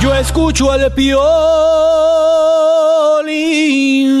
[0.00, 1.20] Yo escucho al Piolín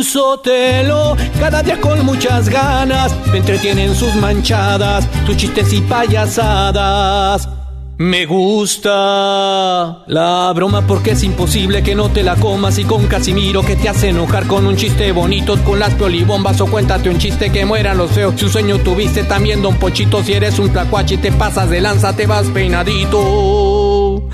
[0.04, 3.14] Sotelo cada día con muchas ganas.
[3.32, 7.48] Me entretienen sus manchadas, sus chistes y payasadas.
[7.96, 13.62] Me gusta la broma porque es imposible que no te la comas y con Casimiro
[13.62, 17.50] que te hace enojar con un chiste bonito con las piolibombas o cuéntate un chiste
[17.50, 18.34] que mueran los feos.
[18.36, 22.14] Si un sueño tuviste también don Pochito si eres un tlacuache te pasas de lanza
[22.14, 24.28] te vas peinadito.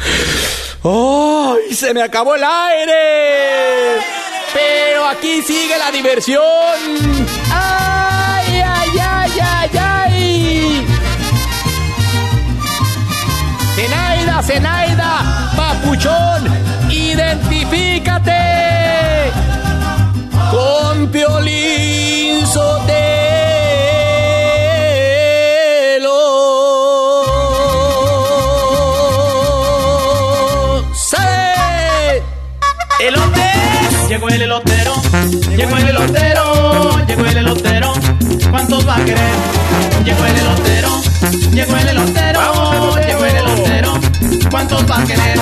[0.89, 1.75] ¡Ay!
[1.75, 4.01] ¡Se me acabó el aire!
[4.55, 6.45] Pero aquí sigue la diversión.
[7.53, 10.87] ¡Ay, ay, ay, ay, ay!
[13.75, 16.45] Zenaida, Zenaida, papuchón,
[16.89, 18.33] identifícate
[20.53, 22.95] con Piolín Sotelo.
[38.97, 39.34] Va a querer?
[40.05, 41.02] Llegó el elotero,
[41.52, 44.00] llegó el elotero, llegó el elotero.
[44.50, 45.39] ¿Cuántos va a querer?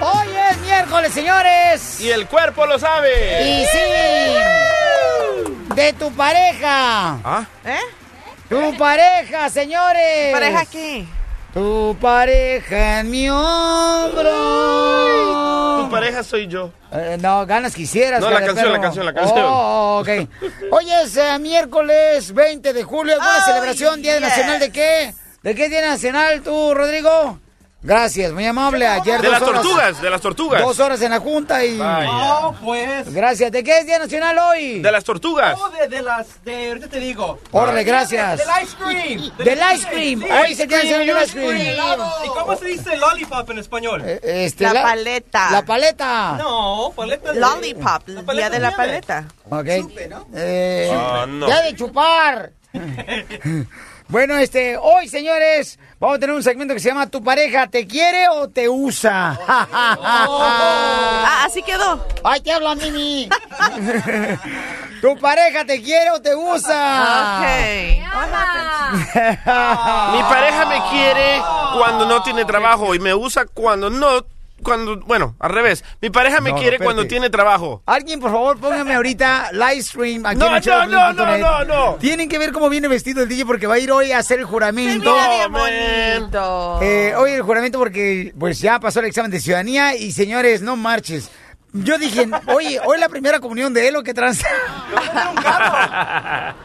[0.00, 2.00] Hoy es miércoles, señores.
[2.00, 3.42] Y el cuerpo lo sabe.
[3.42, 3.78] Y sí.
[5.74, 7.18] De tu pareja.
[7.24, 7.44] ¿Ah?
[7.64, 7.78] ¿Eh?
[8.48, 10.32] Tu pareja, señores.
[10.32, 11.04] ¿Pareja qué?
[11.52, 14.30] Tu pareja en mi hombro.
[15.84, 16.70] Tu pareja soy yo.
[16.92, 18.20] Eh, no, ganas quisieras.
[18.20, 18.70] No, la canción, perro.
[18.72, 19.44] la canción, la canción.
[19.44, 20.08] Oh, ok.
[20.70, 23.14] Hoy es eh, miércoles 20 de julio.
[23.14, 24.00] ¿Alguna Oh, celebración?
[24.00, 25.12] ¿Día nacional de qué?
[25.42, 27.40] ¿De qué día nacional tú, Rodrigo?
[27.82, 28.86] Gracias, muy amable.
[28.86, 30.62] Ayer De dos las horas- tortugas, de las tortugas.
[30.62, 31.78] Dos horas en la junta y...
[31.78, 32.10] Vaya.
[32.46, 33.10] Oh, pues.
[33.12, 33.50] Gracias.
[33.50, 34.80] ¿De qué es día nacional hoy?
[34.80, 35.58] De las tortugas.
[35.58, 36.44] Oh, de, de las.
[36.44, 37.38] De, ahorita te digo.
[37.52, 38.38] Órale, gracias.
[38.38, 39.36] Del ice cream.
[39.38, 40.22] Del ice cream.
[40.24, 41.76] Hoy es el día nacional del ice cream.
[42.24, 44.02] ¿Y cómo se dice lollipop en español?
[44.04, 45.50] Eh, Este, La paleta.
[45.50, 46.32] La paleta.
[46.38, 47.40] No, paleta de.
[47.40, 49.24] Lollipop, La el paleta día de la paleta.
[49.48, 49.66] Ok.
[49.80, 50.26] Chupe, ¿no?
[50.34, 51.48] Eh, Ah, no.
[51.48, 52.50] Ya de chupar.
[54.10, 57.86] bueno, este, hoy, señores, vamos a tener un segmento que se llama ¿Tu pareja te
[57.86, 59.38] quiere o te usa?
[59.72, 62.04] Ah, así quedó.
[62.24, 63.28] ¡Ay, te hablan, Mimi!
[65.00, 67.38] ¿Tu pareja te quiere o te usa?
[67.38, 68.00] Ok.
[70.12, 71.42] Mi pareja me quiere
[71.76, 74.24] cuando no tiene trabajo y me usa cuando no,
[74.62, 75.84] cuando, bueno, al revés.
[76.00, 77.82] Mi pareja me No, quiere cuando tiene trabajo.
[77.86, 81.64] Alguien, por favor, póngame ahorita live stream aquí No, en el no, no, no, no,
[81.64, 81.94] no.
[81.96, 84.38] Tienen que ver cómo viene vestido el DJ porque va a ir hoy a hacer
[84.38, 85.14] el juramento.
[86.82, 90.76] Eh, hoy el juramento porque pues ya pasó el examen de ciudadanía y señores, no
[90.76, 91.30] marches.
[91.72, 94.42] Yo dije, oye, hoy la primera comunión de él o qué trans.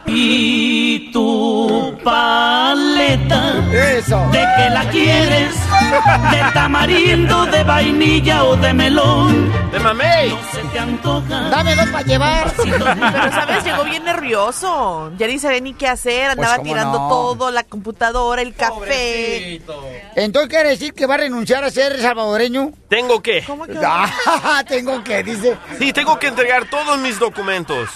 [0.08, 4.18] Y tu paleta, Eso.
[4.32, 5.54] ¿de qué la quieres?
[5.86, 9.52] ¿De tamarindo, de vainilla o de melón?
[9.70, 10.36] De mamey.
[10.52, 11.48] Se te antoja.
[11.48, 12.52] Dame dos para llevar.
[12.56, 13.64] Pero, ¿sabes?
[13.64, 15.12] Llegó bien nervioso.
[15.16, 16.30] Ya ni sabía ni qué hacer.
[16.30, 17.08] Andaba ¿cómo tirando no?
[17.08, 18.74] todo, la computadora, el café.
[18.74, 19.84] Pobrecito.
[20.16, 22.72] Entonces quiere decir que va a renunciar a ser salvadoreño.
[22.88, 23.44] ¿Tengo que?
[23.44, 23.78] ¿Cómo que?
[23.84, 25.56] Ah, tengo que, dice.
[25.78, 27.90] Sí, tengo que entregar todos mis documentos.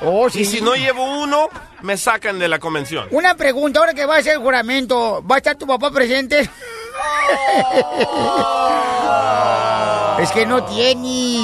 [0.00, 0.42] Oh, sí.
[0.42, 1.48] Y si no llevo uno,
[1.82, 3.08] me sacan de la convención.
[3.10, 6.48] Una pregunta, ahora que va a hacer el juramento, ¿va a estar tu papá presente?
[10.20, 11.40] es que no tiene.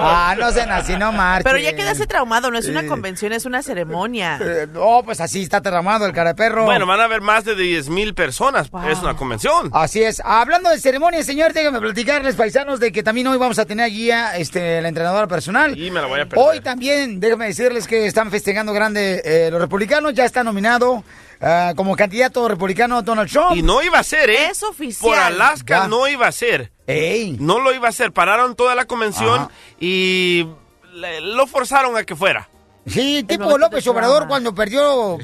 [0.00, 1.44] ah, no sean así, no marchen.
[1.44, 2.50] Pero ya quedaste traumado.
[2.50, 4.38] No es una convención, es una ceremonia.
[4.40, 6.64] Eh, No, pues así está derramado el cara de perro.
[6.64, 8.70] Bueno, van a haber más de 10 mil personas.
[8.70, 8.88] Wow.
[8.88, 9.70] Es una convención.
[9.72, 10.22] Así es.
[10.24, 14.10] Hablando de ceremonia, señor, déjame platicarles, paisanos, de que también hoy vamos a tener allí
[14.10, 15.78] a este, la entrenadora personal.
[15.78, 16.44] Y me la voy a perder.
[16.46, 20.14] Hoy también, déjame decirles que están festejando grande eh, los republicanos.
[20.14, 21.04] Ya está nominado
[21.40, 23.56] ah, como candidato republicano Donald Trump.
[23.56, 24.48] Y no iba a ser, ¿eh?
[24.50, 25.10] Es oficial.
[25.10, 25.88] Por Alaska Ya.
[25.88, 26.72] no iba a ser.
[26.86, 27.36] ¡Ey!
[27.40, 28.12] No lo iba a hacer.
[28.12, 29.50] Pararon toda la convención Ajá.
[29.80, 30.46] y
[30.94, 32.48] le- lo forzaron a que fuera.
[32.86, 35.16] Sí, tipo López Obrador cuando perdió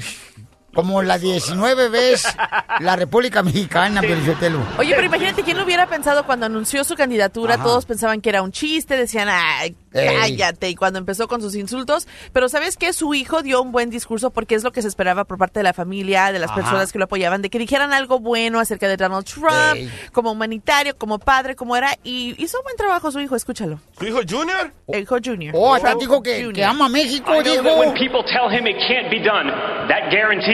[0.73, 2.33] como la 19 veces
[2.79, 4.59] la República Mexicana, Piolichotelo.
[4.77, 7.63] Oye, pero imagínate quién lo hubiera pensado cuando anunció su candidatura, Ajá.
[7.63, 10.07] todos pensaban que era un chiste, decían, ay, Ey.
[10.37, 12.93] cállate, y cuando empezó con sus insultos, pero ¿sabes qué?
[12.93, 15.63] Su hijo dio un buen discurso porque es lo que se esperaba por parte de
[15.63, 16.61] la familia, de las Ajá.
[16.61, 19.91] personas que lo apoyaban, de que dijeran algo bueno acerca de Donald Trump, Ey.
[20.13, 23.79] como humanitario, como padre, como era, y hizo un buen trabajo su hijo, escúchalo.
[23.99, 24.71] ¿Tu hijo Junior?
[24.87, 25.53] El hijo Junior.
[25.57, 27.99] Oh, hasta dijo que, que ama a México, I know that when dijo.
[27.99, 29.49] people tell him it can't be done,
[29.89, 30.09] that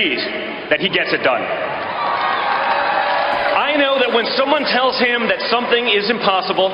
[0.07, 1.41] guarantees that he gets it done.
[3.57, 6.69] I know that when someone tells him that something is impossible,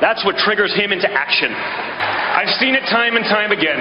[0.00, 1.52] that's what triggers him into action.
[1.52, 3.78] I've seen it time and time again.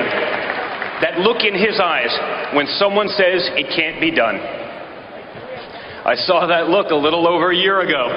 [1.00, 2.12] That look in his eyes
[2.54, 4.36] when someone says it can't be done.
[6.04, 8.08] I saw that look a little over a year ago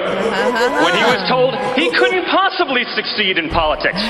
[0.83, 3.99] when he was told he couldn't possibly succeed in politics.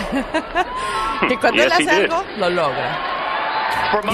[1.56, 2.10] Yes, he did.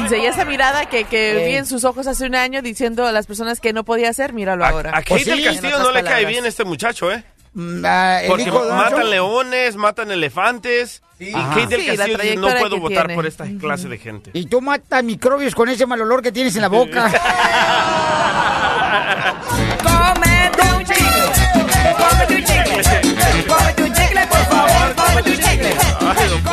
[0.04, 3.12] Dice, y esa mirada que, que vi en sus ojos hace un año diciendo a
[3.12, 4.90] las personas que no podía hacer, míralo A, ahora.
[4.92, 5.44] a Kate Pues del sí.
[5.46, 7.24] Castillo no le cae bien este muchacho, ¿eh?
[7.54, 11.02] Mm, ah, Porque matan leones, matan elefantes.
[11.20, 13.16] Y Kate del Sí, Castillo dice, no puedo votar tiene.
[13.16, 14.32] por esta clase de gente.
[14.34, 17.12] Y tú matas microbios con ese mal olor que tienes en la boca.
[19.84, 21.26] Cómete un chicle,
[21.98, 25.76] cómete un chicle, cómete un chicle, por favor, cómete un chicle.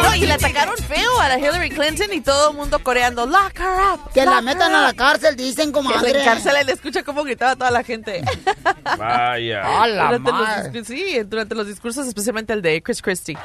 [0.03, 0.27] No, y
[0.57, 4.11] atacaron feo a la Hillary Clinton y todo el mundo coreando, lock her up.
[4.13, 4.97] que la lock metan her a la up".
[4.97, 6.21] cárcel, dicen, Que la comadre.
[6.23, 8.23] encarcelen, le escucha cómo gritaba toda la gente.
[8.99, 9.83] Vaya.
[9.83, 13.37] A la durante, los, sí, durante los discursos, especialmente el de Chris Christie.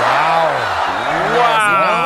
[0.00, 1.99] Una Wow.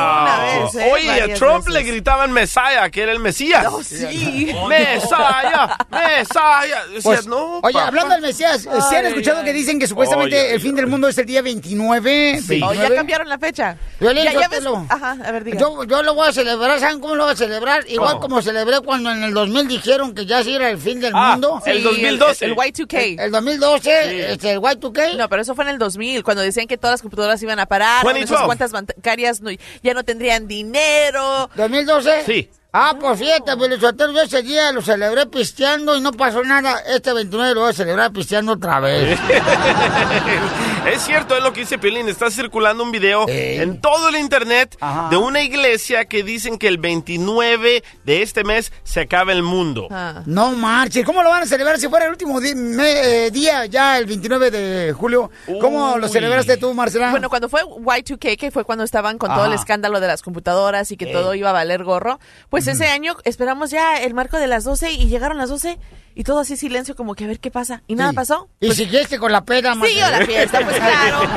[0.75, 0.91] ¿Eh?
[0.93, 1.73] Oye, a Varias Trump veces.
[1.73, 3.65] le gritaban Messiah, que era el Mesías.
[3.69, 4.53] Oh, sí.
[4.67, 6.85] Messiah, Messiah.
[6.87, 7.87] Decías, Pues, no, oye, papá.
[7.87, 9.45] hablando del Mesías, ¿se han Ay, escuchado ay.
[9.45, 12.41] que dicen que supuestamente Oye, el fin del mundo es el día 29?
[12.41, 12.55] Sí.
[12.63, 12.95] Oh, ya 29?
[12.95, 13.77] cambiaron la fecha.
[13.99, 14.63] Violín, ya, ya ves.
[14.89, 15.59] Ajá, a ver, diga.
[15.59, 17.83] Yo, yo lo voy a celebrar, ¿saben cómo lo voy a celebrar?
[17.89, 18.21] Igual ¿Cómo?
[18.21, 21.31] como celebré cuando en el 2000 dijeron que ya sí era el fin del Ah,
[21.31, 21.61] mundo.
[21.65, 22.45] el Sí, 2012.
[22.45, 23.15] El, Y2K.
[23.19, 25.15] El 2012, este, el Y2K.
[25.17, 27.65] No, pero eso fue en el 2000, cuando decían que todas las computadoras iban a
[27.65, 28.45] parar, no sé 2012.
[28.45, 29.51] cuántas bancarias no-
[29.83, 31.49] ya no tendrían dinero.
[31.55, 32.23] ¿2012?
[32.25, 32.49] Sí.
[32.77, 36.77] Ah, pues fíjate, Pelizotero, yo ese día lo celebré pisteando y no pasó nada.
[36.87, 39.17] Este 29 lo voy a celebrar pisteando otra vez.
[40.85, 42.07] Es cierto, es lo que dice Piolín.
[42.07, 43.59] Está circulando un video Ey.
[43.59, 45.09] en todo el internet Ajá.
[45.09, 49.87] de una iglesia que dicen que el 29 de este mes se acaba el mundo.
[49.89, 50.21] Ah.
[50.27, 53.97] No marches, ¿cómo lo van a celebrar si fuera el último me- eh, día, ya
[53.97, 55.31] el 29 de julio?
[55.59, 57.09] ¿Cómo lo celebraste tú, Marcela?
[57.09, 60.91] Bueno, cuando fue Y2K, que fue cuando estaban con todo el escándalo de las computadoras
[60.91, 64.47] y que todo iba a valer gorro, pues ese año esperamos ya el marco de
[64.47, 65.79] las 12 y llegaron las 12
[66.15, 67.81] y todo así silencio como que a ver qué pasa.
[67.87, 68.15] ¿Y nada Sí.
[68.15, 68.49] pasó?
[68.59, 70.19] ¿Y siguiste con la peda, Siguió Marcela?
[70.19, 71.19] la fiesta, pues claro.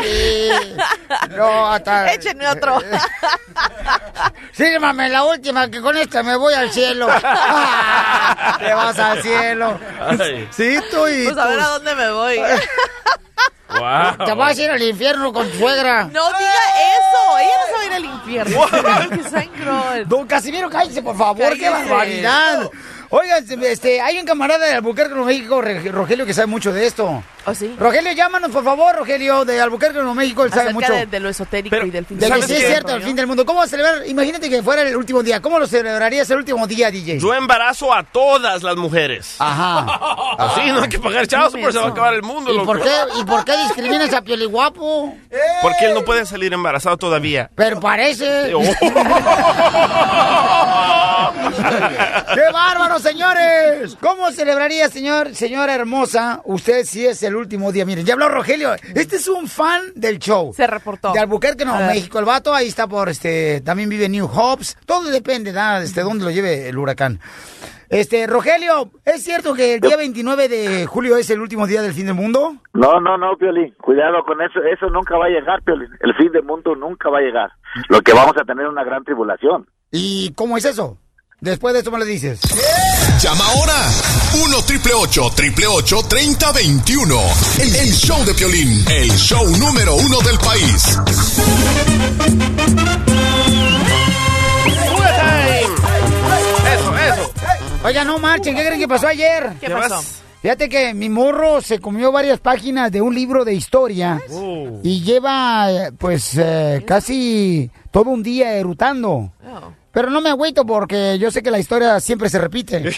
[0.00, 0.50] Sí.
[1.36, 2.12] No, hasta...
[2.14, 2.78] Échenme otro.
[4.52, 7.06] Sírvame la última, que con esta me voy al cielo.
[8.58, 9.78] Te vas al cielo.
[10.00, 10.48] Ay.
[10.52, 12.38] Sí, tú y Pues a ver a dónde me voy.
[13.70, 14.26] Wow.
[14.26, 16.04] Te vas a ir al infierno con tu suegra.
[16.04, 16.52] No diga
[16.98, 17.38] eso.
[17.38, 18.66] Ella no se va a ir al infierno.
[20.06, 22.70] Don Casimiro, cállese, por favor, qué barbaridad.
[23.12, 27.24] Oigan, este, hay un camarada de Albuquerque, Nuevo México, Rogelio, que sabe mucho de esto.
[27.44, 27.74] ¿Oh, sí?
[27.76, 30.92] Rogelio, llámanos, por favor, Rogelio, de Albuquerque, Nuevo México, él sabe Acerca mucho.
[30.92, 33.02] de, de lo esotérico Pero, y del fin De que ¿sabes sí es cierto, el
[33.02, 33.44] fin del mundo.
[33.44, 34.06] ¿Cómo vas a celebrar?
[34.06, 35.42] Imagínate que fuera el último día.
[35.42, 37.18] ¿Cómo lo celebrarías el último día, DJ?
[37.18, 39.34] Yo embarazo a todas las mujeres.
[39.40, 39.86] Ajá.
[40.38, 42.52] Así no hay que pagar chavos, porque se va a acabar el mundo.
[42.52, 42.66] ¿Y loco.
[42.66, 45.16] por qué, ¿Y por qué discriminas a Pioli Guapo?
[45.62, 47.50] Porque él no puede salir embarazado todavía.
[47.56, 48.54] Pero parece.
[50.52, 51.06] Oh.
[51.32, 53.96] ¡Qué bárbaro, señores!
[54.00, 57.84] ¿Cómo celebraría, señor, señora hermosa, usted si es el último día?
[57.84, 58.74] Miren, ya habló Rogelio.
[58.94, 60.52] Este es un fan del show.
[60.54, 61.12] Se reportó.
[61.12, 61.86] De Albuquerque, ver.
[61.86, 62.18] México.
[62.18, 64.76] El vato ahí está por, este, también vive New Hops.
[64.86, 65.78] Todo depende, ¿no?
[65.78, 67.20] Este, dónde lo lleve el huracán.
[67.90, 71.92] Este, Rogelio, ¿es cierto que el día 29 de julio es el último día del
[71.92, 72.54] fin del mundo?
[72.72, 73.74] No, no, no, Piolín.
[73.80, 74.60] Cuidado con eso.
[74.62, 75.88] Eso nunca va a llegar, Piolín.
[75.98, 77.50] El fin del mundo nunca va a llegar.
[77.88, 79.66] Lo que vamos a tener es una gran tribulación.
[79.90, 80.98] ¿Y cómo es eso?
[81.40, 82.38] Después de eso me lo dices.
[83.20, 83.74] Llama ahora
[84.44, 87.20] 1 triple 888 3021.
[87.60, 90.98] El, el show de Piolín, el show número uno del país.
[96.74, 97.32] Eso, eso.
[97.84, 99.50] Oiga, no marchen, ¿qué creen que pasó ayer?
[99.60, 100.02] ¿Qué ¿Qué pasó?
[100.42, 104.80] Fíjate que mi morro se comió varias páginas de un libro de historia Oh.
[104.82, 109.32] y lleva eh, pues eh, casi todo un día erutando.
[109.44, 109.72] Oh.
[109.92, 112.76] Pero no me agüito porque yo sé que la historia siempre se repite.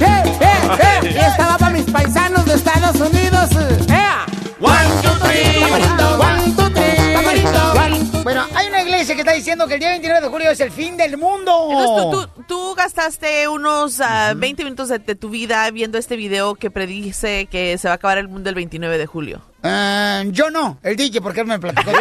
[0.00, 1.12] ¡Eh, eh, eh!
[1.14, 3.50] Y estaba para mis paisanos de Estados Unidos.
[3.88, 4.26] ¡Ea!
[4.60, 5.62] One, two, three.
[5.64, 6.84] One, two, three.
[9.14, 11.68] que está diciendo que el día 29 de julio es el fin del mundo.
[11.70, 16.16] Entonces tú, tú, tú gastaste unos ah, 20 minutos de, de tu vida viendo este
[16.16, 19.42] video que predice que se va a acabar el mundo el 29 de julio.
[19.66, 21.90] Eh, yo no, el DJ, porque él me platicó.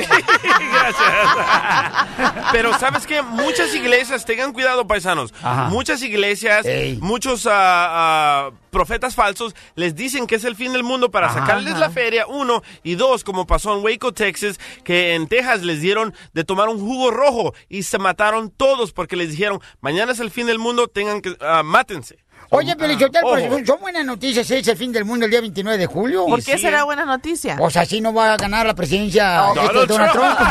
[2.51, 5.33] Pero sabes que muchas iglesias, tengan cuidado paisanos,
[5.69, 6.65] muchas iglesias,
[6.99, 11.39] muchos ah, ah, profetas falsos les dicen que es el fin del mundo para Ajá,
[11.39, 11.79] sacarles ajá.
[11.79, 16.13] la feria, uno, y dos, como pasó en Waco, Texas, que en Texas les dieron
[16.33, 20.31] de tomar un jugo rojo y se mataron todos porque les dijeron, mañana es el
[20.31, 22.22] fin del mundo, tengan que, ah, mátense.
[22.55, 23.65] Oye, pero yo Ojo.
[23.65, 24.55] son buenas noticias, ¿sí?
[24.55, 26.27] es el fin del mundo el día 29 de julio.
[26.27, 27.55] ¿Por qué será buena noticia?
[27.57, 30.37] Pues así no va a ganar la presidencia No, este, Donald Donald Trump.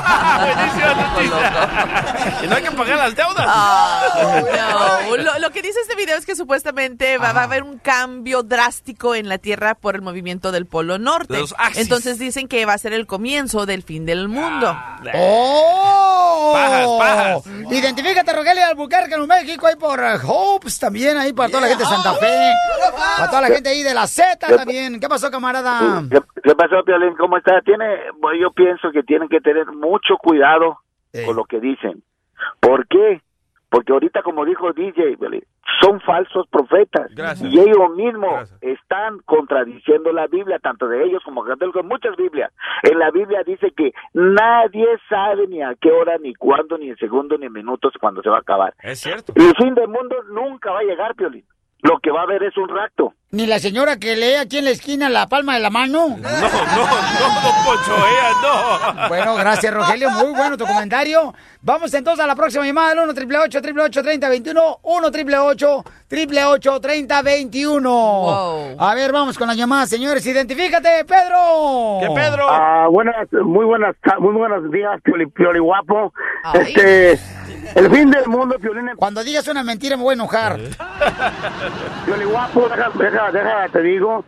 [0.83, 2.43] Trump.
[2.43, 3.47] y no hay que pagar las deudas.
[3.47, 7.79] No, lo, lo que dice este video es que supuestamente va, va a haber un
[7.79, 11.35] cambio drástico en la Tierra por el movimiento del Polo Norte.
[11.35, 11.83] De los axis.
[11.83, 14.77] Entonces dicen que va a ser el comienzo del fin del mundo.
[15.15, 16.53] ¡Oh!
[16.53, 17.43] Pajas, pajas.
[17.71, 21.85] Identifícate, Rogelio Albuquerque, en México, ahí por uh, Hopes también, ahí para toda la gente
[21.93, 22.55] Santa Fe,
[23.19, 24.99] para toda la gente ahí de la Z también.
[24.99, 26.03] ¿Qué pasó, camarada?
[26.11, 27.15] ¿Qué, qué pasó, Piolín?
[27.17, 27.61] ¿Cómo está?
[27.61, 30.79] Tiene, bueno, yo pienso que tienen que tener mucho cuidado
[31.27, 32.03] con lo que dicen.
[32.61, 33.21] ¿Por qué?
[33.69, 35.17] Porque ahorita, como dijo DJ,
[35.81, 37.15] son falsos profetas.
[37.15, 37.53] Gracias.
[37.53, 42.53] Y ellos mismos están contradiciendo la Biblia, tanto de ellos como de muchas Biblias.
[42.83, 46.97] En la Biblia dice que nadie sabe ni a qué hora, ni cuándo, ni en
[46.97, 48.75] segundo, ni en minutos cuando se va a acabar.
[48.83, 49.33] Es cierto.
[49.37, 51.45] El fin del mundo nunca va a llegar, Piolín.
[51.83, 53.15] Lo que va a haber es un rapto.
[53.35, 56.09] Ni la señora que lee aquí en la esquina la palma de la mano.
[56.09, 59.09] No, no, no, Poncho, ella no.
[59.09, 60.11] Bueno, gracias, Rogelio.
[60.11, 61.33] Muy bueno tu comentario.
[61.63, 68.95] Vamos entonces a la próxima llamada, al 1 888 3021 1 888 888 3021 A
[68.95, 70.27] ver, vamos con la llamada, señores.
[70.27, 72.01] Identifícate, Pedro.
[72.01, 72.49] ¿Qué Pedro?
[72.51, 76.13] Ah, buenas, muy buenas, muy buenos días, Pioli, Pioli guapo.
[76.53, 77.13] Este,
[77.77, 78.91] el fin del mundo, Piolín.
[78.97, 80.59] Cuando digas una mentira me voy a enojar.
[82.05, 84.25] Pioli guapo, deja, deja, deja, te digo.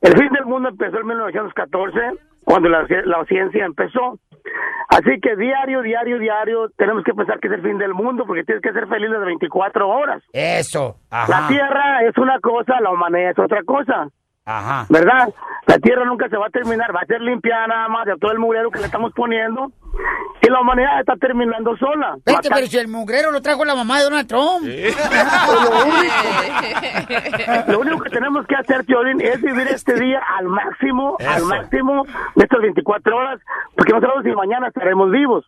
[0.00, 1.98] El fin del mundo empezó en 1914,
[2.44, 4.18] cuando la ciencia empezó.
[4.88, 8.44] Así que diario, diario, diario, tenemos que pensar que es el fin del mundo, porque
[8.44, 10.22] tienes que ser feliz las 24 horas.
[10.32, 10.96] Eso.
[11.10, 14.08] La tierra es una cosa, la humanidad es otra cosa.
[14.44, 14.86] Ajá.
[14.90, 15.32] ¿Verdad?
[15.66, 18.32] La tierra nunca se va a terminar, va a ser limpiada nada más de todo
[18.32, 19.72] el mugrero que le estamos poniendo.
[20.42, 22.16] Y la humanidad está terminando sola.
[22.26, 24.64] Vete, pero si el mugrero lo trajo la mamá de Donald Trump.
[27.68, 32.04] Lo único que tenemos que hacer, Piolín, es vivir este día al máximo, al máximo
[32.34, 33.40] de estas 24 horas,
[33.74, 35.46] porque no sabemos si mañana estaremos vivos.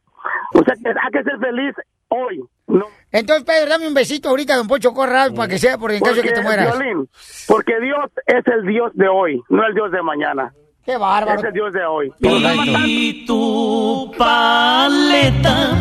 [0.55, 1.75] O sea hay que ser feliz
[2.09, 2.43] hoy.
[2.67, 2.87] No.
[3.13, 6.17] Entonces, Pedro, dame un besito ahorita, don Poncho Corral, para que sea por en caso
[6.17, 6.77] de que te mueras.
[6.77, 7.09] Piolín,
[7.47, 10.53] porque Dios es el Dios de hoy, no el Dios de mañana.
[10.85, 11.39] Qué bárbaro.
[11.39, 12.13] Es el Dios de hoy.
[12.21, 15.77] Y tu paleta,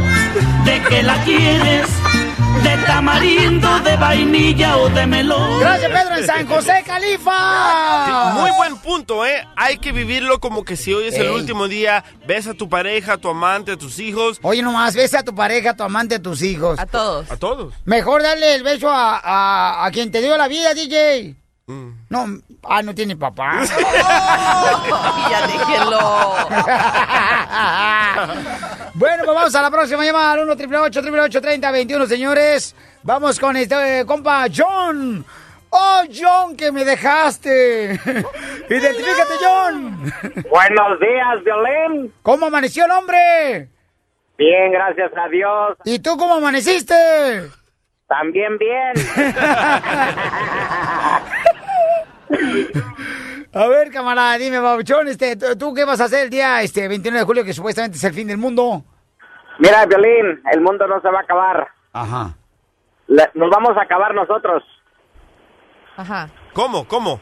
[0.66, 2.15] ¿de que la quieres?
[2.64, 5.60] ¿De tamarindo, de vainilla o de melón?
[5.60, 8.34] Gracias, Pedro, en San José, Califa.
[8.34, 9.48] Muy buen punto, ¿eh?
[9.56, 11.36] Hay que vivirlo como que si hoy es el Ey.
[11.36, 12.04] último día.
[12.28, 14.40] Ves a tu pareja, a tu amante, a tus hijos.
[14.42, 16.80] Oye, nomás, besa a tu pareja, a tu amante, a tus hijos.
[16.80, 17.30] A todos.
[17.32, 17.74] A todos.
[17.86, 21.36] Mejor darle el beso a, a, a quien te dio la vida, DJ.
[21.68, 21.90] Mm.
[22.10, 22.26] No,
[22.64, 23.64] ah, no tiene papá.
[25.32, 26.00] ya déjelo.
[28.94, 32.76] bueno, pues vamos a la próxima llamada al 1 888 3021 señores.
[33.02, 35.26] Vamos con este eh, compa John.
[35.72, 37.94] Oh, John, que me dejaste.
[38.70, 40.14] Identifícate, John.
[40.50, 42.14] Buenos días, Violín.
[42.22, 43.70] ¿Cómo amaneció el hombre?
[44.38, 45.78] Bien, gracias a Dios.
[45.84, 46.94] ¿Y tú cómo amaneciste?
[48.08, 48.94] También bien.
[53.54, 56.88] A ver, camarada, dime, babuchón, este, ¿tú- ¿tú qué vas a hacer el día este
[56.88, 58.84] 29 de julio, que supuestamente es el fin del mundo?
[59.60, 61.68] Mira, Violín, el mundo no se va a acabar.
[61.94, 62.34] Ajá.
[63.08, 64.64] La- nos vamos a acabar nosotros.
[65.96, 66.30] Ajá.
[66.54, 66.86] ¿Cómo?
[66.88, 67.22] ¿Cómo?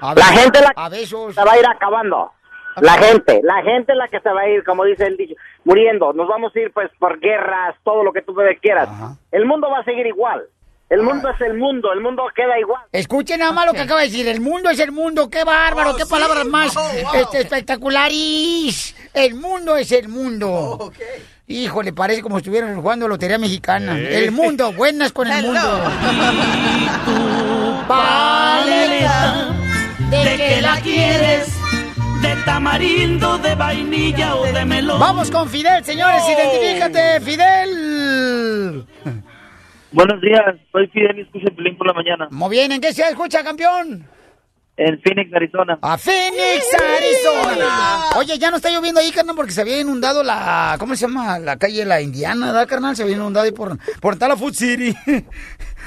[0.00, 1.34] La gente la a besos.
[1.34, 2.32] se va a ir acabando.
[2.80, 5.34] La gente, la gente es la que se va a ir, como dice el dicho,
[5.64, 6.12] muriendo.
[6.12, 8.88] Nos vamos a ir pues por guerras, todo lo que tú quieras.
[9.32, 10.44] El mundo va a seguir igual.
[10.90, 12.80] El mundo es el mundo, el mundo queda igual.
[12.92, 14.26] Escuchen nada más lo que acaba de decir.
[14.26, 15.28] El mundo es el mundo.
[15.28, 15.94] ¡Qué bárbaro!
[15.94, 16.74] ¡Qué palabras más
[17.14, 18.94] este, espectaculares!
[19.12, 20.90] El mundo es el mundo.
[21.46, 23.98] Híjole, parece como si estuvieran jugando Lotería Mexicana.
[23.98, 24.24] Eh.
[24.24, 25.82] El mundo, buenas con el mundo.
[27.86, 29.54] Paleta,
[30.10, 31.54] ¿de que la quieres?
[32.22, 34.98] ¿De tamarindo, de vainilla o de melón?
[34.98, 36.22] Vamos con Fidel, señores.
[36.24, 36.30] Oh.
[36.30, 38.86] Identifícate, Fidel.
[39.90, 42.28] Buenos días, soy Fidel y escucho el Pelín por la mañana.
[42.30, 44.06] Muy bien, ¿en qué ciudad escucha, campeón?
[44.76, 45.76] En Phoenix, Arizona.
[45.82, 48.10] ¡A Phoenix, Arizona!
[48.16, 50.76] Oye, ya no está lloviendo ahí, carnal, porque se había inundado la...
[50.78, 51.38] ¿Cómo se llama?
[51.40, 52.94] La calle La Indiana, ¿verdad, carnal?
[52.94, 54.94] Se había inundado ahí por, por tal la Food City.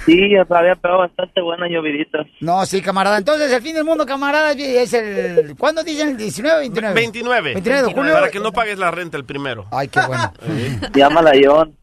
[0.05, 2.25] Sí, ya había pegado bastante buena llovidita.
[2.39, 3.20] No, sí, camarada.
[3.20, 5.55] Entonces, el fin del mundo, camarada, es el...
[5.58, 6.10] ¿Cuándo dicen?
[6.10, 6.96] ¿El 19 o 29?
[6.96, 7.53] 29.
[7.53, 8.13] 29 de julio.
[8.13, 9.67] Para que no pagues la renta el primero.
[9.72, 10.34] Ay, qué bueno.
[10.96, 11.77] Llámala, John.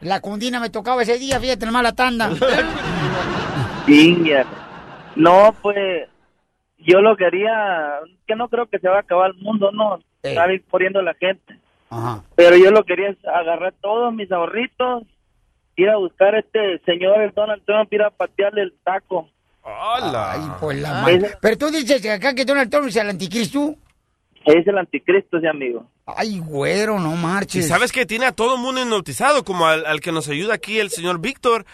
[0.00, 2.30] La cundina me tocaba ese día, fíjate, nomás la tanda.
[5.16, 6.08] No, pues
[6.78, 10.46] yo lo quería, que no creo que se va a acabar el mundo, no, está
[10.70, 11.58] poniendo la gente.
[11.90, 12.22] Ajá.
[12.36, 15.02] Pero yo lo quería es agarrar todos mis ahorritos,
[15.76, 19.28] ir a buscar a este señor, el Donald Trump, ir a patearle el taco.
[19.62, 21.32] Ay, pues la madre.
[21.40, 23.74] Pero tú dices que acá que Donald Trump es el anticristo.
[24.44, 25.86] Es el anticristo ese amigo.
[26.06, 27.68] Ay, güero, no Y marches.
[27.68, 30.78] sabes que tiene a todo el mundo hipnotizado, como al, al que nos ayuda aquí
[30.78, 31.66] el señor Víctor,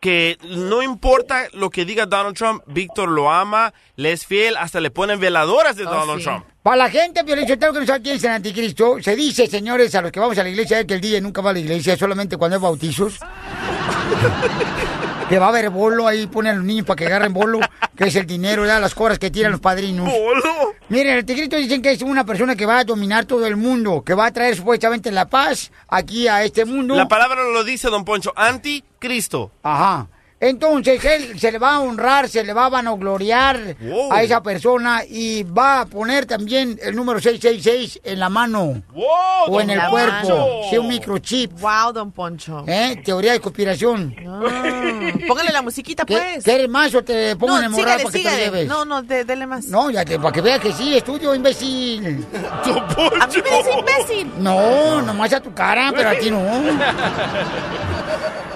[0.00, 4.80] que no importa lo que diga Donald Trump, Víctor lo ama, le es fiel, hasta
[4.80, 6.44] le ponen veladoras de Donald Trump.
[6.62, 10.02] Para la gente, Piolichotelo, que no sabe quién es el anticristo, se dice, señores, a
[10.02, 12.36] los que vamos a la iglesia, que el día nunca va a la iglesia, solamente
[12.36, 13.18] cuando hay bautizos.
[15.28, 17.60] que va a haber bolo, ahí ponen a los niños para que agarren bolo,
[17.96, 20.08] que es el dinero, ya las cobras que tiran los padrinos.
[20.10, 20.74] ¿Bolo?
[20.88, 24.02] Miren, el anticristo dicen que es una persona que va a dominar todo el mundo,
[24.04, 26.94] que va a traer supuestamente la paz aquí a este mundo.
[26.94, 29.50] La palabra lo dice, don Poncho, anticristo.
[29.62, 30.06] Ajá.
[30.38, 34.12] Entonces, él se le va a honrar, se le va a vanagloriar Wow.
[34.12, 39.50] a esa persona y va a poner también el número 666 en la mano o
[39.50, 40.12] don en el cuerpo.
[40.28, 40.46] mano.
[40.68, 41.52] Sí, un microchip.
[41.58, 42.64] Wow, don Poncho.
[42.66, 43.00] ¿Eh?
[43.02, 44.14] Teoría de conspiración.
[44.28, 44.42] Ah,
[45.26, 46.44] póngale la musiquita, ¿Qué- pues.
[46.44, 48.68] ¿Quieres más o te pongo no, en el morral sígale, para que te lleves?
[48.68, 49.64] No, no, de- dele más.
[49.68, 52.26] No, ya te, para que veas que sí, estudio, imbécil.
[53.20, 54.32] A mí me dice imbécil.
[54.38, 56.42] No, nomás a tu cara, pero a ti no.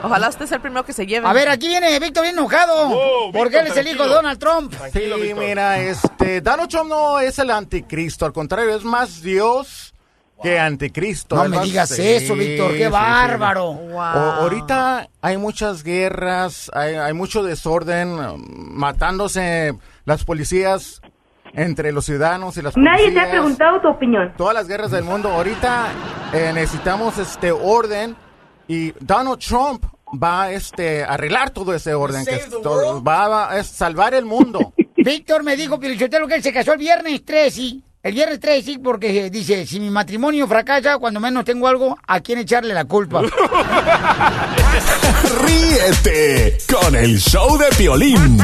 [0.02, 1.26] Ojalá usted sea el primero que se lleve.
[1.26, 2.88] A ver, aquí viene Víctor bien enojado.
[2.88, 4.72] Wow, porque él es el hijo de Donald Trump.
[4.92, 5.00] Sí,
[5.36, 9.94] mira, este, Donald Trump no es el anticristo, al contrario, es más Dios
[10.42, 11.36] que anticristo.
[11.36, 12.90] No me digas sí, eso, Víctor, qué sí, sí.
[12.90, 13.66] bárbaro.
[13.70, 18.42] O- ahorita hay muchas guerras, hay, hay mucho desorden, um,
[18.72, 19.74] matándose
[20.06, 21.02] las policías
[21.52, 23.24] entre los ciudadanos y las Nadie policías.
[23.24, 24.32] te ha preguntado tu opinión.
[24.38, 25.28] Todas las guerras del mundo.
[25.30, 25.88] Ahorita
[26.32, 28.16] eh, necesitamos este orden
[28.70, 29.84] y Donald Trump
[30.22, 32.24] va este, a arreglar todo ese orden.
[32.24, 34.72] Que es todo- va, a salvar el mundo.
[34.96, 37.80] Víctor me dijo, Pilichotelo, que él se casó el viernes 13.
[38.02, 42.20] El viernes 13, porque eh, dice, si mi matrimonio fracasa, cuando menos tengo algo, ¿a
[42.20, 43.22] quién echarle la culpa?
[45.42, 48.38] Ríete con el show de Piolín.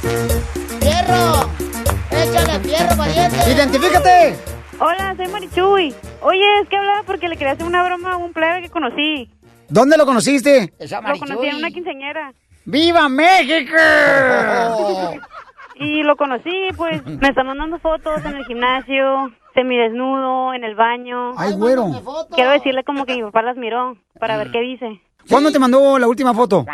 [0.00, 1.50] ¡Fierro!
[2.10, 3.36] ¡Échale fierro, valiente!
[3.50, 4.36] ¡Identifícate!
[4.78, 5.94] Hola, soy Marichuy.
[6.22, 9.30] Oye, es que hablaba porque le quería hacer una broma a un plebe que conocí.
[9.68, 10.72] ¿Dónde lo conociste?
[10.78, 12.32] Lo conocí en una quinceañera.
[12.64, 13.76] ¡Viva México!
[15.82, 21.32] Y lo conocí, pues, me están mandando fotos en el gimnasio, semidesnudo, en el baño.
[21.38, 21.86] Ay, güero.
[22.34, 25.00] Quiero decirle como que mi papá las miró para ver qué dice.
[25.28, 26.64] ¿Cuándo te mandó la última foto?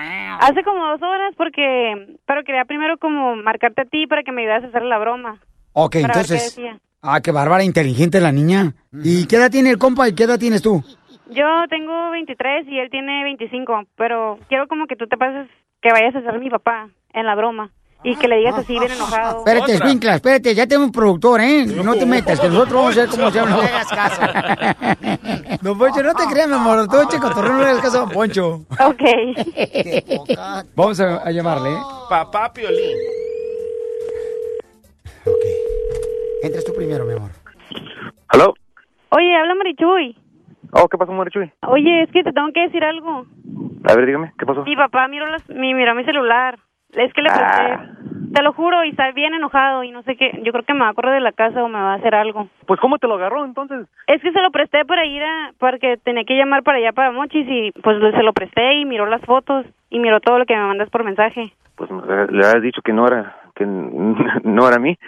[0.40, 2.16] Hace como dos horas porque...
[2.26, 5.38] Pero quería primero como marcarte a ti para que me ayudas a hacer la broma.
[5.72, 6.56] Ok, Para ver qué entonces...
[6.56, 6.78] decía.
[7.02, 8.74] Ah, qué bárbara, inteligente la niña.
[8.92, 10.82] ¿Y qué edad tiene el compa y qué edad tienes tú?
[11.30, 15.48] Yo tengo 23 y él tiene 25, pero quiero como que tú te pases,
[15.82, 17.70] que vayas a ser mi papá en la broma
[18.04, 19.38] y que le digas así bien enojado.
[19.38, 21.66] Espérate, Escuincla, espérate, ya tengo un productor, ¿eh?
[21.66, 23.56] No te metas, que nosotros vamos a ver cómo se habla.
[23.56, 24.22] No le hagas caso.
[25.62, 26.86] Don Poncho, no te creas, mi amor.
[26.88, 28.54] Tú, che, cotorreo, no le hagas caso a Don Poncho.
[28.78, 29.02] Ok.
[30.76, 31.78] Vamos a, a llamarle, ¿eh?
[32.08, 32.96] Papá Piolín.
[36.42, 37.30] Entras tú primero, mi amor.
[38.28, 38.54] ¿Aló?
[39.10, 40.16] Oye, habla Marichuy.
[40.72, 41.52] Oh, ¿qué pasó, Marichuy?
[41.66, 43.26] Oye, es que te tengo que decir algo.
[43.84, 44.62] A ver, dígame, ¿qué pasó?
[44.64, 46.58] Mi papá miró, las, mi, miró mi celular.
[46.96, 47.78] Es que le presté.
[48.34, 50.40] Te lo juro, y está bien enojado y no sé qué.
[50.42, 52.14] Yo creo que me va a correr de la casa o me va a hacer
[52.14, 52.48] algo.
[52.66, 53.86] Pues, ¿cómo te lo agarró, entonces?
[54.06, 55.52] Es que se lo presté para ir a...
[55.58, 59.06] Porque tenía que llamar para allá para Mochis y pues se lo presté y miró
[59.06, 61.52] las fotos y miró todo lo que me mandas por mensaje.
[61.76, 61.90] Pues
[62.30, 63.64] le has dicho que no era, que
[64.44, 64.98] no era mí.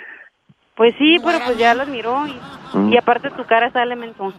[0.74, 2.38] Pues sí, pero pues ya las miró y,
[2.74, 2.92] Mm.
[2.92, 4.34] y aparte tu cara sale mentón.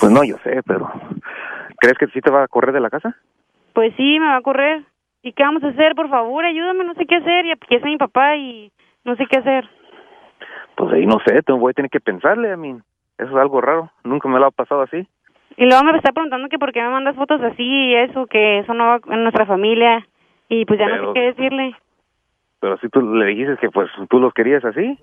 [0.00, 0.90] Pues no, yo sé, pero...
[1.78, 3.16] ¿Crees que sí te va a correr de la casa?
[3.72, 4.82] Pues sí, me va a correr.
[5.22, 5.94] ¿Y qué vamos a hacer?
[5.94, 7.46] Por favor, ayúdame, no sé qué hacer.
[7.46, 8.72] Y aquí está mi papá y
[9.04, 9.68] no sé qué hacer.
[10.76, 12.76] Pues ahí no sé, voy a tener que pensarle, a mí.
[13.18, 15.06] Eso es algo raro, nunca me lo ha pasado así.
[15.56, 18.60] Y luego me está preguntando que por qué me mandas fotos así y eso, que
[18.60, 20.06] eso no va en nuestra familia.
[20.48, 21.76] Y pues ya no sé qué decirle.
[22.60, 24.98] Pero si tú le dijiste que pues tú los querías así.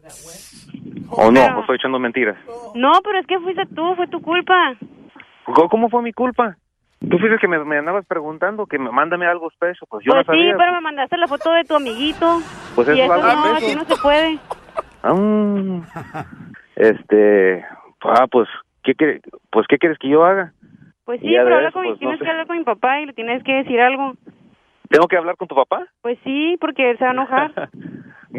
[1.12, 1.41] ¿O no?
[1.58, 2.38] ¿O estoy echando mentiras?
[2.75, 4.75] No, pero es que fuiste tú, fue tu culpa.
[5.45, 6.55] ¿Cómo- ¿Cómo fue mi culpa?
[6.99, 9.88] Tú fuiste que me, me andabas preguntando que me, mándame algo special.
[9.89, 10.57] Pues yo pues no sí, sabía.
[10.57, 12.39] pero me mandaste la foto de tu amiguito.
[12.75, 13.77] Pues y eso eso algo no, eso.
[13.77, 14.39] no se puede.
[15.03, 15.81] Ah,
[16.75, 17.65] este,
[18.03, 18.47] ah, pues,
[18.83, 20.51] ¿qué, pues, ¿qué quieres que yo haga?
[21.05, 22.25] Pues sí, Y pero habla eso, con, pues, no tienes sé.
[22.25, 24.13] que hablar con mi papá y le tienes que decir algo.
[24.89, 25.86] ¿Tengo que hablar con tu papá?
[26.02, 27.69] Pues sí, porque él se va a enojar.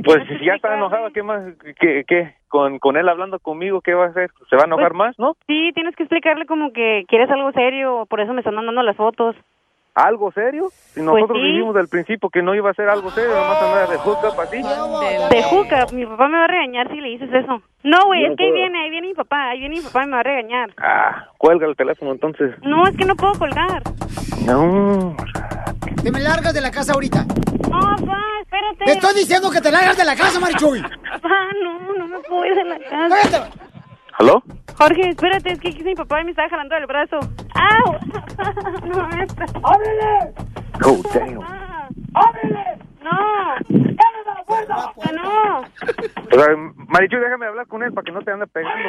[0.05, 1.43] Pues si ya está enojado, ¿qué más?
[1.81, 2.37] ¿Qué, qué?
[2.47, 4.31] Con, con él hablando conmigo, ¿qué va a hacer?
[4.49, 5.35] ¿Se va a enojar Pues- más, no?
[5.49, 8.97] Sí, tienes que explicarle como que quieres algo serio, por eso me están mandando las
[8.97, 9.35] fotos.
[9.97, 10.69] ¿Algo serio?
[10.71, 11.47] Si nosotros Pues sí.
[11.49, 14.63] dijimos del principio que no iba a ser algo serio, nomás andar de hookup así.
[15.35, 17.61] De juca, mi papá me va a regañar si le dices eso.
[17.83, 20.07] No, güey, es que ahí viene, ahí viene mi papá, ahí viene mi papá y
[20.07, 20.71] me va a regañar.
[20.81, 22.55] Ah, cuelga el teléfono entonces.
[22.63, 23.83] No, es que no puedo colgar.
[24.47, 25.17] No.
[26.03, 27.24] Te me largas de la casa ahorita.
[27.24, 28.85] No, papá, espérate.
[28.85, 30.83] Te estoy diciendo que te largas de la casa, Marichuy.
[31.12, 33.50] Papá, no, no me puedo ir de la casa.
[34.18, 34.42] ¿Aló?
[34.76, 37.18] Jorge, espérate, es que aquí está mi papá y me estaba jalando del brazo.
[37.55, 37.92] ¡Au!
[38.87, 39.44] no, esta.
[39.62, 40.35] ¡Ábrele!
[40.85, 41.42] Oh, damn.
[42.14, 42.79] ¡Ábrele!
[43.03, 43.11] ¡No!
[43.11, 44.92] ¡Ábrele la puerta!
[45.03, 45.62] ¡Que no!
[46.31, 46.57] Pues, a ver,
[46.88, 48.88] Marichu, déjame hablar con él para que no te ande pegando.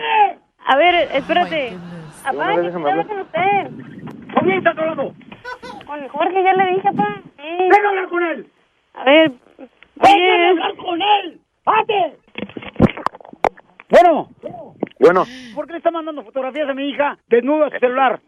[0.67, 1.77] A ver, espérate.
[2.33, 3.67] Una vez que déjame hablar con usted.
[4.33, 5.13] ¿Con quién estás hablando?
[5.85, 7.21] Con Jorge, ya le dije, papá.
[7.37, 7.57] Sí.
[7.59, 8.47] Venga a hablar con él.
[8.93, 9.31] A ver.
[10.03, 10.49] Oye.
[10.49, 11.39] hablar con él!
[11.63, 12.17] ¡Pate!
[13.89, 14.29] Bueno,
[14.99, 18.19] Bueno, ¿por qué le está mandando fotografías a mi hija desnuda a su celular?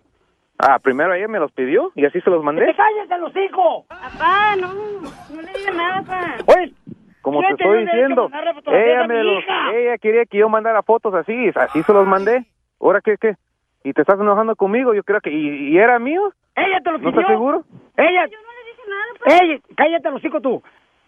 [0.59, 2.65] ah, primero ella me los pidió y así se los mandé.
[2.75, 3.85] calles de los hijos!
[3.87, 4.73] Papá, no.
[4.73, 6.35] No le digas nada, papá.
[6.55, 6.73] Oye,
[7.23, 8.29] Como ¿quién te estoy diciendo,
[8.67, 12.45] ella, me los- ella quería que yo mandara fotos así, así se los mandé.
[12.79, 13.35] ¿Ahora qué, qué?
[13.83, 14.93] ¿Y te estás enojando conmigo?
[14.93, 15.31] Yo creo que...
[15.31, 16.31] ¿Y, y era mío?
[16.55, 17.21] ¿Ella te lo ¿No pidió?
[17.21, 17.63] estás seguro?
[17.97, 18.25] Ella.
[18.27, 19.05] Yo no le dije nada,
[19.43, 20.61] Ella, cállate los hijos tú.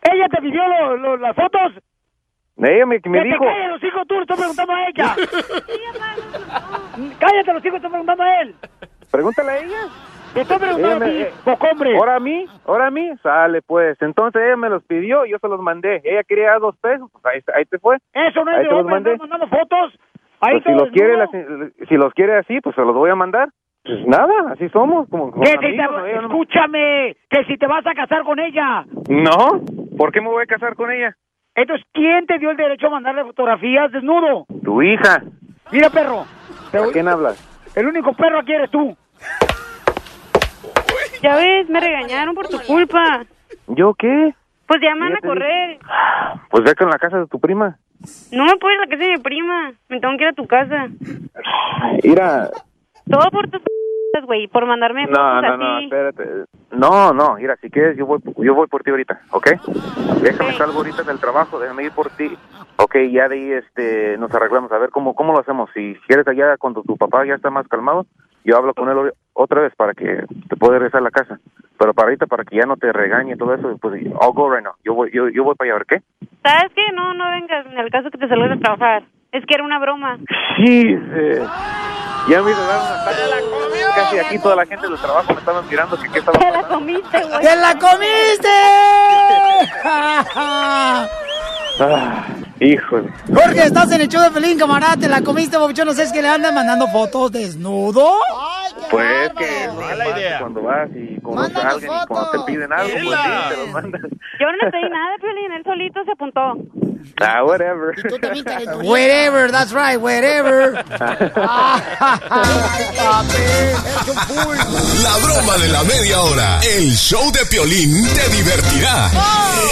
[0.10, 1.74] ¿Ella te pidió lo- lo- las fotos?
[2.58, 3.44] Ella me, me que dijo...
[3.44, 5.16] te calles los hijos tú, le estoy preguntando a ella.
[7.20, 8.56] cállate los hijos, estoy preguntando a él.
[9.12, 9.82] Pregúntale a ella.
[10.36, 11.50] Te estoy preguntando Ella a ti,
[11.90, 11.96] eh.
[11.98, 12.46] ¿Ahora a mí?
[12.68, 13.10] ¿Ahora a mí?
[13.24, 14.00] Sale pues.
[14.02, 16.02] Entonces ella me los pidió y yo se los mandé.
[16.04, 17.96] Ella quería dos pesos, pues ahí, ahí te fue.
[18.14, 19.18] Eso no es ahí de te los hombre, mandé.
[19.18, 19.98] mandando fotos.
[20.42, 23.16] Ahí Pues si todo los quiere, si los quiere así, pues se los voy a
[23.16, 23.48] mandar.
[23.86, 26.06] Pues nada, así somos, como, si te- ¿no?
[26.08, 28.84] Escúchame, que si te vas a casar con ella.
[29.08, 29.62] No,
[29.98, 31.16] ¿por qué me voy a casar con ella?
[31.56, 34.46] Entonces, ¿quién te dio el derecho a mandarle fotografías desnudo?
[34.64, 35.22] Tu hija.
[35.72, 36.26] Mira, perro.
[36.72, 37.38] te ¿A quién hablas?
[37.76, 38.98] El único perro aquí eres tú.
[41.22, 43.26] Ya ves, me regañaron por tu culpa.
[43.68, 44.34] ¿Yo qué?
[44.68, 45.80] Pues ya me van a correr.
[46.50, 47.78] Pues ve con la casa de tu prima.
[48.32, 49.74] No me puedes a la casa de mi prima.
[49.90, 50.88] Me tengo que ir a tu casa.
[52.04, 52.50] Mira,
[53.06, 53.62] Todo por tus
[54.24, 56.46] güey, por mandarme no, no, no, espérate.
[56.72, 59.50] No, no, mira, si quieres, yo voy, yo voy por ti ahorita, ¿ok?
[60.22, 62.36] Déjame salgo ahorita del trabajo, déjame ir por ti.
[62.78, 65.70] Ok, ya de ahí este, nos arreglamos, a ver cómo, cómo lo hacemos.
[65.74, 68.06] Si quieres allá, cuando tu papá ya está más calmado,
[68.46, 71.40] yo hablo con él otra vez para que te pueda regresar a la casa.
[71.78, 74.50] Pero para ahorita, para que ya no te regañe y todo eso, pues I'll go
[74.50, 74.74] right now.
[74.84, 76.28] Yo voy, yo, yo voy para allá, a ver qué.
[76.44, 76.84] ¿Sabes qué?
[76.94, 79.04] No, no vengas en el caso que te salgas de trabajar.
[79.32, 80.18] Es que era una broma.
[80.56, 81.44] Sí, eh,
[82.30, 83.20] ya me hizo dar un ataque.
[83.96, 86.64] Casi aquí toda la gente del trabajo me estaban mirando que qué estaba Te la
[86.68, 87.42] comiste, güey.
[87.42, 88.50] ¡Te la comiste!
[91.78, 92.26] Ah,
[92.60, 93.10] híjole.
[93.28, 94.98] Jorge, estás en el show de Pelín, camarada.
[94.98, 95.88] ¿Te la comiste, Bobuchón?
[95.88, 98.12] ¿No sabes que le andan mandando fotos desnudo?
[98.90, 100.40] Pues que mala idea.
[100.40, 103.70] Cuando vas y conoces a alguien y cuando te piden algo, pues sí, te los
[103.72, 104.02] mandan.
[104.02, 105.52] Yo no le pedí nada, Piolín.
[105.52, 106.95] Él solito se apuntó.
[107.22, 107.96] Ah, whatever.
[108.84, 110.74] Wherever, that's right, wherever.
[115.02, 116.60] La broma de la media hora.
[116.62, 119.10] El show de Piolín te divertirá.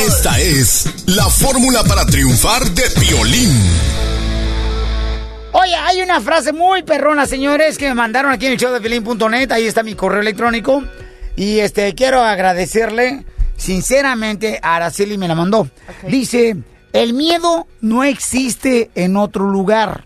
[0.08, 3.52] Esta es la fórmula para triunfar de Piolín.
[5.54, 8.82] Oye, hay una frase muy perrona, señores, que me mandaron aquí en el show de
[8.82, 9.52] Pelín.net.
[9.52, 10.84] Ahí está mi correo electrónico.
[11.36, 15.68] Y este, quiero agradecerle, sinceramente, a Araceli me la mandó.
[16.08, 16.58] Dice,
[16.94, 20.06] el miedo no existe en otro lugar.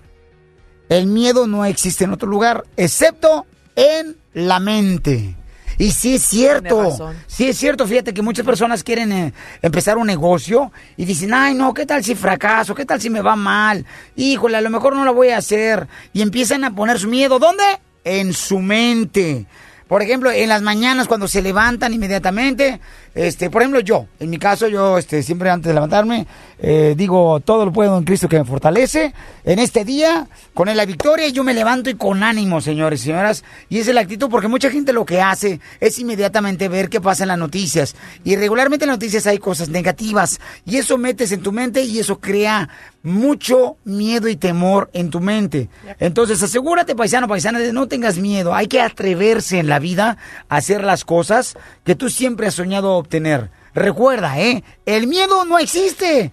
[0.90, 3.46] El miedo no existe en otro lugar, excepto
[3.76, 5.36] en la mente.
[5.78, 10.08] Y sí es cierto, sí es cierto, fíjate que muchas personas quieren eh, empezar un
[10.08, 12.74] negocio y dicen, ay no, ¿qué tal si fracaso?
[12.74, 13.86] ¿Qué tal si me va mal?
[14.16, 15.88] Híjole, a lo mejor no lo voy a hacer.
[16.14, 17.64] Y empiezan a poner su miedo, ¿dónde?
[18.04, 19.46] En su mente.
[19.88, 22.82] Por ejemplo, en las mañanas cuando se levantan inmediatamente,
[23.18, 26.28] este, por ejemplo, yo, en mi caso, yo este, siempre antes de levantarme,
[26.60, 29.14] eh, digo, todo lo puedo en Cristo que me fortalece.
[29.44, 33.44] En este día, con la victoria, yo me levanto y con ánimo, señores y señoras.
[33.70, 37.24] Y es la actitud, porque mucha gente lo que hace es inmediatamente ver qué pasa
[37.24, 37.96] en las noticias.
[38.24, 40.40] Y regularmente en las noticias hay cosas negativas.
[40.66, 42.70] Y eso metes en tu mente y eso crea
[43.04, 45.70] mucho miedo y temor en tu mente.
[46.00, 48.54] Entonces, asegúrate, paisano, paisana, de no tengas miedo.
[48.54, 50.18] Hay que atreverse en la vida
[50.50, 53.50] a hacer las cosas que tú siempre has soñado obtener.
[53.74, 54.64] Recuerda, ¿eh?
[54.86, 56.32] El miedo no existe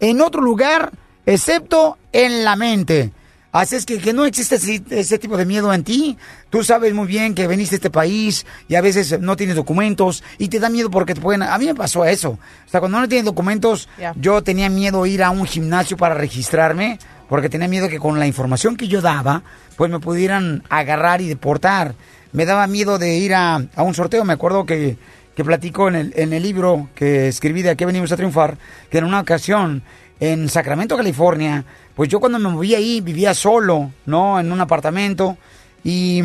[0.00, 0.92] en otro lugar
[1.26, 3.12] excepto en la mente.
[3.52, 6.18] Así es que, que no existe ese, ese tipo de miedo en ti.
[6.50, 10.24] Tú sabes muy bien que veniste a este país y a veces no tienes documentos
[10.38, 11.42] y te da miedo porque te pueden...
[11.42, 12.30] A mí me pasó eso.
[12.30, 16.98] O sea, cuando no tienes documentos, yo tenía miedo ir a un gimnasio para registrarme
[17.28, 19.44] porque tenía miedo que con la información que yo daba,
[19.76, 21.94] pues me pudieran agarrar y deportar.
[22.32, 24.24] Me daba miedo de ir a, a un sorteo.
[24.24, 24.98] Me acuerdo que,
[25.34, 28.56] que platico en el, en el libro que escribí de Aquí venimos a triunfar,
[28.90, 29.82] que en una ocasión
[30.20, 34.38] en Sacramento, California, pues yo cuando me moví ahí vivía solo, ¿no?
[34.38, 35.36] En un apartamento.
[35.82, 36.22] Y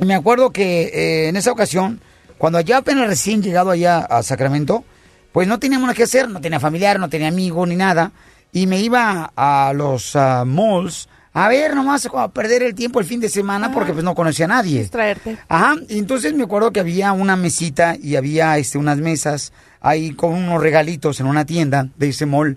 [0.00, 2.00] me acuerdo que eh, en esa ocasión,
[2.36, 4.84] cuando ya apenas recién llegado allá a Sacramento,
[5.32, 8.12] pues no teníamos nada que hacer, no tenía familiar, no tenía amigo ni nada.
[8.52, 13.06] Y me iba a los ah, malls a ver nomás a perder el tiempo el
[13.06, 14.80] fin de semana porque pues no conocía a nadie.
[14.80, 15.38] Distraerte.
[15.48, 20.12] Ajá, y entonces me acuerdo que había una mesita y había este, unas mesas ahí
[20.12, 22.56] con unos regalitos en una tienda de ese mall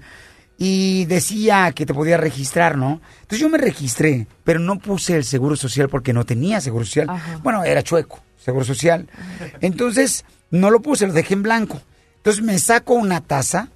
[0.57, 3.01] y decía que te podía registrar, ¿no?
[3.21, 7.09] Entonces yo me registré, pero no puse el seguro social porque no tenía seguro social.
[7.41, 9.07] Bueno, era chueco, seguro social.
[9.61, 11.81] Entonces no lo puse, lo dejé en blanco.
[12.17, 13.69] Entonces me saco una taza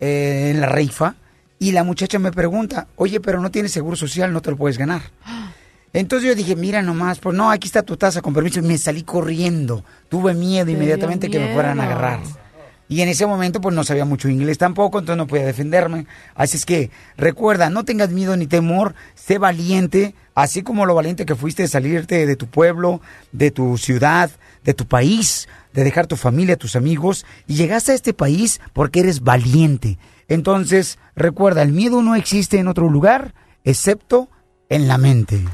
[0.00, 1.16] eh, en la rifa
[1.58, 4.78] y la muchacha me pregunta, oye, pero no tienes seguro social, no te lo puedes
[4.78, 5.02] ganar.
[5.92, 8.76] Entonces yo dije, mira nomás, pues no, aquí está tu taza, con permiso, y me
[8.76, 9.82] salí corriendo.
[10.10, 12.20] Tuve miedo inmediatamente que me fueran a agarrar.
[12.88, 16.06] Y en ese momento pues no sabía mucho inglés tampoco, entonces no podía defenderme.
[16.34, 21.26] Así es que recuerda, no tengas miedo ni temor, sé valiente, así como lo valiente
[21.26, 23.00] que fuiste de salirte de tu pueblo,
[23.32, 24.30] de tu ciudad,
[24.64, 29.00] de tu país, de dejar tu familia, tus amigos, y llegaste a este país porque
[29.00, 29.98] eres valiente.
[30.28, 33.34] Entonces, recuerda, el miedo no existe en otro lugar,
[33.64, 34.28] excepto
[34.68, 35.44] en la mente.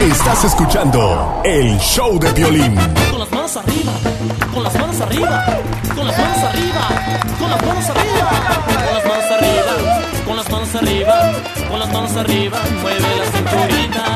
[0.00, 2.74] Estás escuchando el show de violín.
[3.10, 3.92] Con las manos arriba,
[4.52, 5.46] con las manos arriba,
[5.94, 6.88] con las manos arriba,
[7.38, 8.30] con las manos arriba,
[8.66, 9.72] con las manos arriba,
[10.26, 11.32] con las manos arriba,
[11.68, 14.11] con las manos arriba, mueve la cinturita,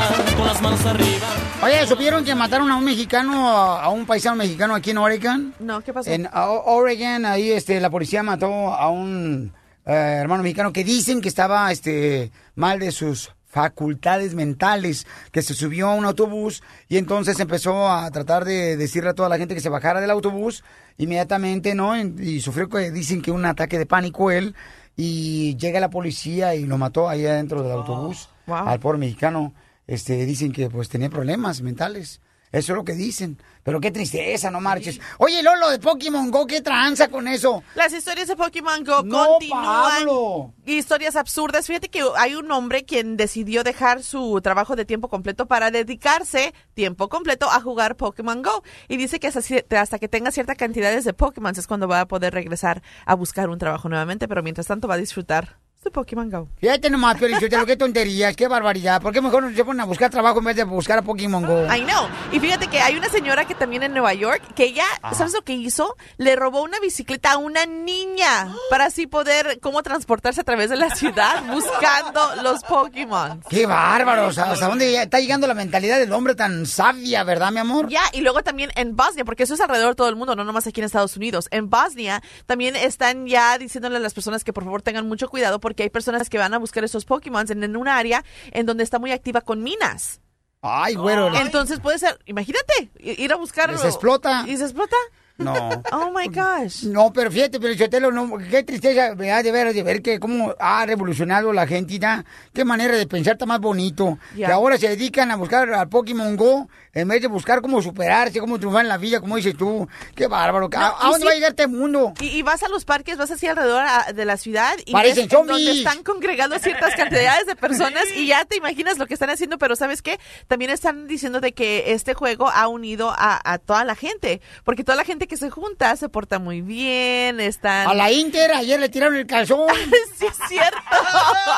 [0.57, 1.27] las manos arriba.
[1.63, 5.53] Oye, ¿supieron que mataron a un mexicano, a un paisano mexicano aquí en Oregon?
[5.59, 6.09] No, ¿qué pasó?
[6.09, 9.53] En Oregon, ahí este, la policía mató a un
[9.85, 15.53] eh, hermano mexicano que dicen que estaba este, mal de sus facultades mentales, que se
[15.53, 19.53] subió a un autobús y entonces empezó a tratar de decirle a toda la gente
[19.53, 20.63] que se bajara del autobús
[20.97, 21.95] inmediatamente, ¿no?
[21.97, 24.55] Y, sufrió, que dicen que un ataque de pánico él
[24.95, 28.67] y llega la policía y lo mató ahí adentro del autobús wow.
[28.67, 29.53] al pobre mexicano.
[29.87, 32.21] Este, dicen que pues tenía problemas mentales.
[32.51, 33.41] Eso es lo que dicen.
[33.63, 35.01] Pero qué tristeza, no marches.
[35.17, 37.61] Oye, Lolo, de Pokémon Go, ¿qué tranza con eso?
[37.75, 39.65] Las historias de Pokémon Go No, continúan.
[39.65, 40.53] Pablo.
[40.65, 41.67] Historias absurdas.
[41.67, 46.53] Fíjate que hay un hombre quien decidió dejar su trabajo de tiempo completo para dedicarse
[46.73, 48.63] tiempo completo a jugar Pokémon Go.
[48.87, 52.33] Y dice que hasta, que tenga ciertas cantidades de Pokémon es cuando va a poder
[52.33, 54.29] regresar a buscar un trabajo nuevamente.
[54.29, 56.47] Pero mientras tanto va a disfrutar de Pokémon Go.
[56.59, 59.01] Fíjate nomás, pero yo qué tonterías, qué barbaridad.
[59.01, 61.45] ¿Por qué mejor no se ponen a buscar trabajo en vez de buscar a Pokémon
[61.45, 61.65] Go?
[61.65, 62.07] I know.
[62.31, 65.41] Y fíjate que hay una señora que también en Nueva York, que ella, ¿sabes lo
[65.41, 65.95] que hizo?
[66.17, 70.75] Le robó una bicicleta a una niña para así poder, cómo transportarse a través de
[70.75, 73.41] la ciudad buscando los Pokémon.
[73.49, 74.27] Qué bárbaro.
[74.27, 77.89] O sea, ¿hasta dónde está llegando la mentalidad del hombre tan sabia, verdad, mi amor?
[77.89, 80.43] Ya, y luego también en Bosnia, porque eso es alrededor de todo el mundo, no
[80.43, 81.47] nomás aquí en Estados Unidos.
[81.51, 85.59] En Bosnia también están ya diciéndole a las personas que por favor tengan mucho cuidado
[85.59, 88.83] porque hay personas que van a buscar esos Pokémon en, en un área en donde
[88.83, 90.21] está muy activa con minas.
[90.61, 91.33] Ay, güero.
[91.35, 93.77] Entonces puede ser, imagínate, ir a buscarlo.
[93.77, 94.43] ¿Se explota?
[94.47, 94.95] ¿Y se explota?
[95.37, 95.53] No.
[95.91, 96.83] Oh my gosh.
[96.85, 100.19] No, pero fíjate, pero Chotelo, no, qué tristeza me da de ver, de ver que
[100.19, 102.25] cómo ha revolucionado la gente, ya.
[102.53, 104.17] Qué manera de pensar está más bonito.
[104.35, 104.47] Ya.
[104.47, 106.67] Que ahora se dedican a buscar al Pokémon Go
[107.01, 109.87] en vez de buscar cómo superarse, cómo triunfar en la vida, como dices tú.
[110.15, 110.69] Qué bárbaro.
[110.75, 111.25] ¿A, No, a y dónde sí.
[111.25, 112.13] va a llegar este mundo?
[112.21, 115.27] Y, y vas a los parques, vas así alrededor a- de la ciudad y Parecen
[115.27, 119.13] ves en donde están congregando ciertas cantidades de personas y ya te imaginas lo que
[119.15, 120.19] están haciendo, pero ¿sabes qué?
[120.47, 124.83] También están diciendo de que este juego ha unido a, a toda la gente, porque
[124.83, 127.87] toda la gente gente que se junta se porta muy bien, están...
[127.87, 129.67] A la Inter ayer le tiraron el calzón.
[130.15, 130.77] sí, es cierto.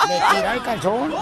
[0.07, 1.15] Le tiraron el calzón.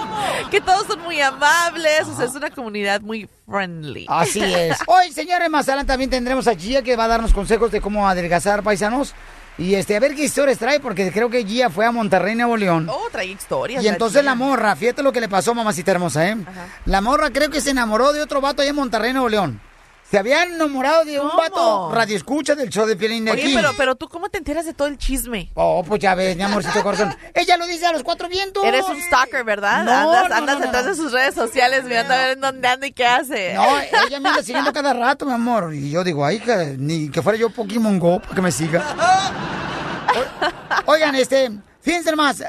[0.52, 4.06] Que todos son muy amables, o sea, es una comunidad muy friendly.
[4.10, 4.78] Así es.
[4.88, 8.08] Hoy, señores, más adelante también tendremos a Gia que va a darnos consejos de cómo
[8.08, 9.14] adelgazar paisanos.
[9.58, 12.58] Y este, a ver qué historias trae, porque creo que Gia fue a Monterrey, Nuevo
[12.58, 12.88] León.
[12.90, 13.84] Oh, trae historias.
[13.84, 16.38] Y entonces la morra, fíjate lo que le pasó, mamacita hermosa, ¿eh?
[16.86, 19.60] La morra creo que se enamoró de otro vato allá en Monterrey, Nuevo León.
[20.10, 21.42] Se había enamorado de un ¿Cómo?
[21.42, 23.54] vato radio escucha del show de Pielín de Oye, aquí.
[23.54, 25.52] pero, pero tú, ¿cómo te enteras de todo el chisme?
[25.54, 27.14] Oh, pues ya ves, mi amorcito corazón.
[27.34, 28.64] Ella lo dice a los cuatro vientos.
[28.64, 29.84] Eres un stalker, ¿verdad?
[29.84, 32.68] No, andas no, andas no, detrás de sus redes sociales mirando a ver en dónde
[32.70, 33.54] anda y qué hace.
[33.54, 35.74] No, ella me anda siguiendo cada rato, mi amor.
[35.74, 38.86] Y yo digo, ay, que ni que fuera yo Pokémon Go para que me siga.
[40.86, 41.52] Oigan, este,
[41.88, 42.44] fíjense más,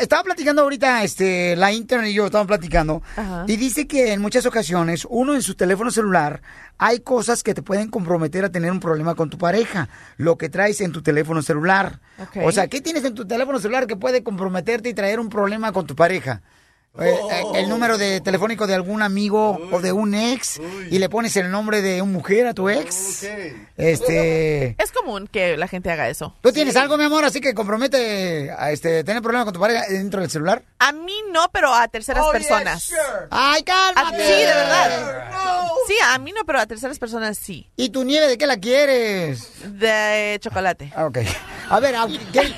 [0.00, 3.44] estaba platicando ahorita, este, la internet y yo estábamos platicando, Ajá.
[3.46, 6.40] y dice que en muchas ocasiones uno en su teléfono celular
[6.78, 10.48] hay cosas que te pueden comprometer a tener un problema con tu pareja, lo que
[10.48, 12.00] traes en tu teléfono celular.
[12.42, 15.72] O sea, ¿qué tienes en tu teléfono celular que puede comprometerte y traer un problema
[15.72, 16.40] con tu pareja?
[17.00, 21.08] Eh, eh, el número de telefónico de algún amigo o de un ex y le
[21.08, 23.24] pones el nombre de una mujer a tu ex.
[23.76, 26.34] Este, Es común que la gente haga eso.
[26.40, 29.84] ¿tú tienes algo, mi amor, así que compromete a este tener problemas con tu pareja
[29.88, 30.62] dentro del celular?
[30.80, 32.92] A mí no, pero a terceras Oh, personas.
[33.30, 34.16] Ay, A- cálmate.
[34.26, 35.30] sí, de verdad.
[35.86, 37.70] Sí, a mí no, pero a terceras personas sí.
[37.76, 39.48] ¿Y tu nieve de qué la quieres?
[39.64, 40.92] De chocolate.
[40.96, 41.18] Ah, ok.
[41.70, 42.52] A ver, ¿a- qué-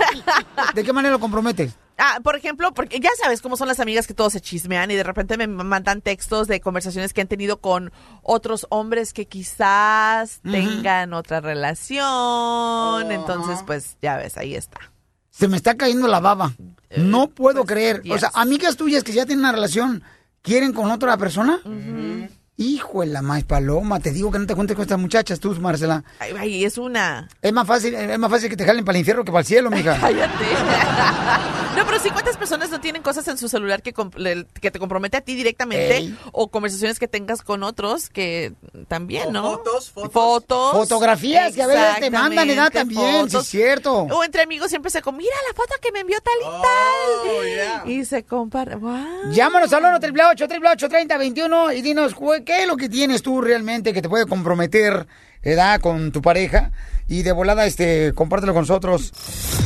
[0.75, 1.73] ¿de qué manera lo comprometes?
[2.03, 4.95] Ah, por ejemplo, porque ya sabes cómo son las amigas que todos se chismean y
[4.95, 10.41] de repente me mandan textos de conversaciones que han tenido con otros hombres que quizás
[10.43, 13.13] tengan otra relación.
[13.13, 14.81] Entonces, pues ya ves, ahí está.
[15.29, 16.55] Se me está cayendo la baba.
[16.97, 18.03] No puedo creer.
[18.11, 20.03] O sea, amigas tuyas que ya tienen una relación,
[20.41, 21.61] ¿quieren con otra persona?
[22.63, 25.55] Hijo de la más paloma, te digo que no te cuentes con estas muchachas tú,
[25.55, 26.05] Marcela.
[26.19, 27.27] Ay, ay, es una...
[27.41, 29.47] Es más fácil, es más fácil que te jalen para el infierno que para el
[29.47, 29.97] cielo, mija.
[29.99, 30.45] Cállate.
[31.77, 33.95] no, pero si cuántas personas no tienen cosas en su celular que,
[34.61, 36.19] que te compromete a ti directamente Ey.
[36.33, 38.53] o conversaciones que tengas con otros que
[38.89, 39.43] también, ¿no?
[39.57, 40.13] fotos, fotos.
[40.13, 40.73] Fotos.
[40.73, 43.45] Fotografías que a veces te mandan, edad también, sí fotos.
[43.45, 43.95] es cierto.
[44.03, 47.91] O entre amigos siempre se com- mira la foto que me envió tal y tal.
[47.91, 48.77] Y se compara.
[48.77, 49.33] Wow.
[49.33, 53.93] Llámanos al 1 888 3021 y dinos güey, qué es lo que tienes tú realmente
[53.93, 55.07] que te puede comprometer
[55.41, 56.73] edad con tu pareja
[57.07, 59.13] y de volada este compártelo con nosotros.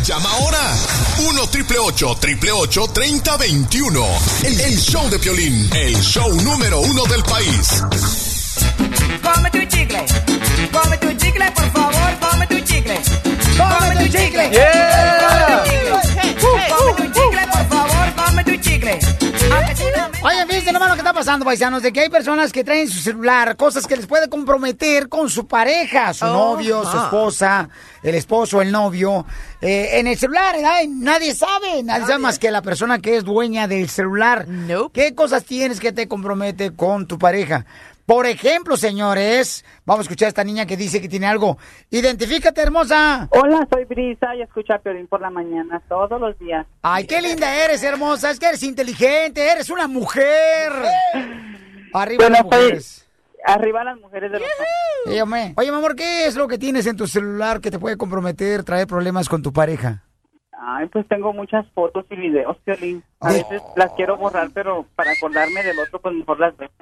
[0.05, 0.61] Llama ahora
[1.31, 4.07] 1 triple 888 3021.
[4.45, 7.83] El, el show de Piolín, el show número uno del país.
[9.23, 10.05] Come tu chicle,
[10.71, 13.01] come tu chicle, por favor, come tu chicle.
[13.57, 14.51] Come tu chicle.
[14.51, 15.21] Yeah.
[15.21, 17.13] Come tu chicle, por favor,
[20.27, 22.99] Oigan, fíjense nomás lo que está pasando, paisanos, de que hay personas que traen su
[22.99, 27.03] celular cosas que les puede comprometer con su pareja, su Oh, novio, su ah.
[27.05, 27.69] esposa,
[28.03, 29.27] el esposo, el novio,
[29.61, 30.57] eh, en el celular,
[30.89, 34.47] nadie sabe, nadie, sabe más que la persona que es dueña del celular.
[34.95, 37.67] ¿Qué cosas tienes que te compromete con tu pareja?
[38.07, 41.57] Por ejemplo, señores, vamos a escuchar a esta niña que dice que tiene algo.
[41.91, 43.29] Identifícate, hermosa.
[43.31, 46.67] Hola, soy Brisa y escucho a Piolín por la mañana todos los días.
[46.83, 48.31] Ay, qué linda eres, hermosa.
[48.31, 50.71] Es que eres inteligente, eres una mujer.
[51.95, 53.09] Arriba Bueno, las mujeres.
[53.47, 55.21] arriba las mujeres de los Sí.
[55.57, 58.65] Oye, mi amor, ¿qué es lo que tienes en tu celular que te puede comprometer,
[58.65, 60.03] traer problemas con tu pareja?
[60.61, 63.03] Ay, pues tengo muchas fotos y videos, Piolín.
[63.21, 66.73] A veces las quiero borrar, pero para acordarme del otro, pues mejor las dejo.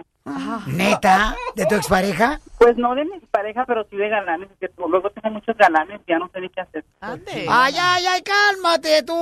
[0.67, 1.35] ¿Neta?
[1.57, 2.39] ¿De tu expareja?
[2.59, 6.19] Pues no de mi pareja, pero sí de galanes, que luego tengo muchos galanes, ya
[6.19, 6.85] no sé ni qué hacer.
[7.01, 7.47] Ande.
[7.49, 9.15] Ay, ay, ay, cálmate tú.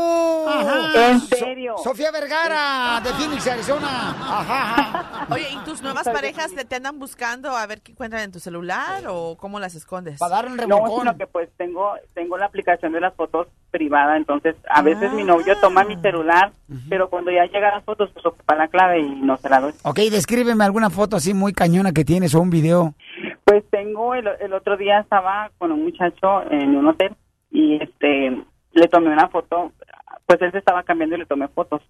[0.94, 1.74] ¿En So- serio?
[1.82, 4.10] Sofía Vergara, de Phoenix, Arizona.
[4.10, 5.26] Ajá, ajá.
[5.34, 8.40] Oye, ¿y tus nuevas parejas te, te andan buscando a ver qué encuentran en tu
[8.40, 10.18] celular o cómo las escondes?
[10.18, 14.16] Para dar un No, sino que pues tengo tengo la aplicación de las fotos privada,
[14.16, 16.52] entonces a veces mi novio toma mi celular,
[16.88, 19.72] pero cuando ya llegan las fotos, pues ocupa la clave y no se la doy.
[19.84, 22.94] Ok, descríbeme alguna foto así muy cañona que tienes o un video.
[23.44, 27.14] Pues tengo, el, el otro día estaba con un muchacho en un hotel
[27.50, 29.72] y este le tomé una foto,
[30.26, 31.82] pues él se estaba cambiando y le tomé fotos.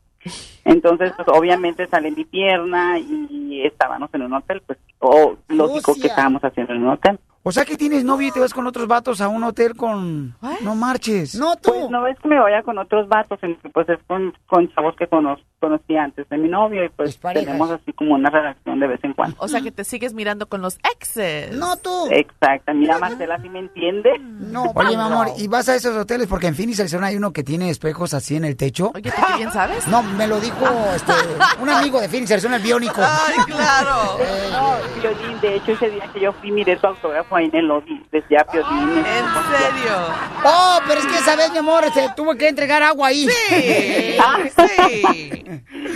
[0.65, 6.09] Entonces, pues obviamente sale mi pierna y estábamos en un hotel, pues, o lógico que
[6.09, 7.19] estábamos haciendo en un hotel.
[7.43, 10.35] O sea que tienes novio y te vas con otros vatos a un hotel con...
[10.63, 11.35] No marches.
[11.37, 11.71] No tú.
[11.71, 13.39] Pues no es que me vaya con otros vatos,
[13.73, 15.50] pues es con, con chavos que conozco.
[15.61, 17.47] Conocí antes de mi novio y pues parejas.
[17.47, 19.37] tenemos así como una relación de vez en cuando.
[19.39, 21.53] O sea que te sigues mirando con los exes.
[21.53, 22.09] No tú.
[22.11, 24.11] Exacto, mira Marcela, ¿sí me entiende?
[24.21, 26.27] No, Oye, mi amor, ¿y vas a esos hoteles?
[26.27, 28.91] Porque en Phoenix, Arizona, hay uno que tiene espejos así en el techo.
[28.95, 29.87] Oye, ¿tú qué bien sabes?
[29.87, 31.13] No, me lo dijo este,
[31.61, 33.01] un amigo de Phoenix, Arizona, el biónico.
[33.01, 34.19] Ay, claro.
[34.51, 37.67] No, Piolín, de hecho ese día que yo fui miré tu autógrafo ahí en el
[37.69, 38.91] lobby, decía Piolín.
[38.91, 39.97] ¿En serio?
[40.45, 43.29] Oh, pero es que esa vez, mi amor, este, tuve que entregar agua ahí.
[43.29, 44.39] Sí, Ah,
[44.89, 45.03] sí.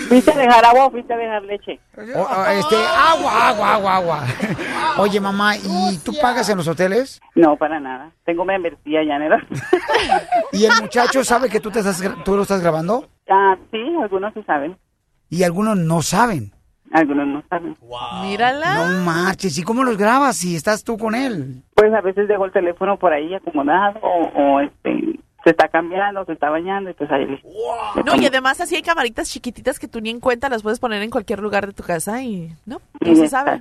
[0.08, 1.80] ¿Fuiste a dejar agua o fuiste a dejar leche?
[1.96, 4.24] O- este, agua, agua, agua, agua.
[4.98, 7.20] Oye, mamá, ¿y tú pagas en los hoteles?
[7.34, 8.10] No, para nada.
[8.24, 9.36] Tengo membresía ya, ¿no?
[10.52, 13.08] ¿Y el muchacho sabe que tú, te estás, tú lo estás grabando?
[13.28, 14.76] Ah, sí, algunos sí saben.
[15.30, 16.52] Y algunos no saben.
[16.92, 17.76] Algunos no saben.
[18.22, 18.74] Mírala.
[18.86, 19.58] No marches.
[19.58, 21.62] ¿Y cómo los grabas si estás tú con él?
[21.74, 26.24] Pues a veces dejo el teléfono por ahí acomodado o, o, este, se está cambiando,
[26.24, 27.42] se está bañando y pues ahí le-
[28.04, 31.02] No, y además así hay camaritas chiquititas que tú ni en cuenta las puedes poner
[31.02, 33.60] en cualquier lugar de tu casa y no, no se sabe.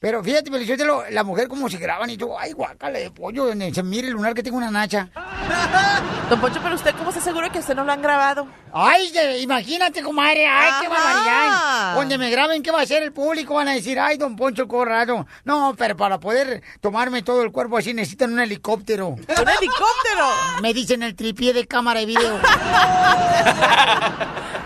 [0.00, 3.62] Pero fíjate, Felicitelo, la mujer como se graban y yo, ay, guácale de pollo, en
[3.62, 5.08] el- se mire el lunar que tengo una nacha.
[6.30, 8.46] Don Poncho, pero usted cómo se asegura que usted no lo han grabado?
[8.72, 11.94] Ay, de- imagínate, comadre, ay, qué barbaridad.
[11.96, 13.54] Donde me graben, ¿qué va a hacer el público?
[13.54, 15.26] Van a decir, ay, don Poncho el Corrado.
[15.44, 19.08] No, pero para poder tomarme todo el cuerpo así necesitan un helicóptero.
[19.08, 20.28] ¿Un helicóptero?
[20.62, 22.38] Me dicen el tripié de cámara y video.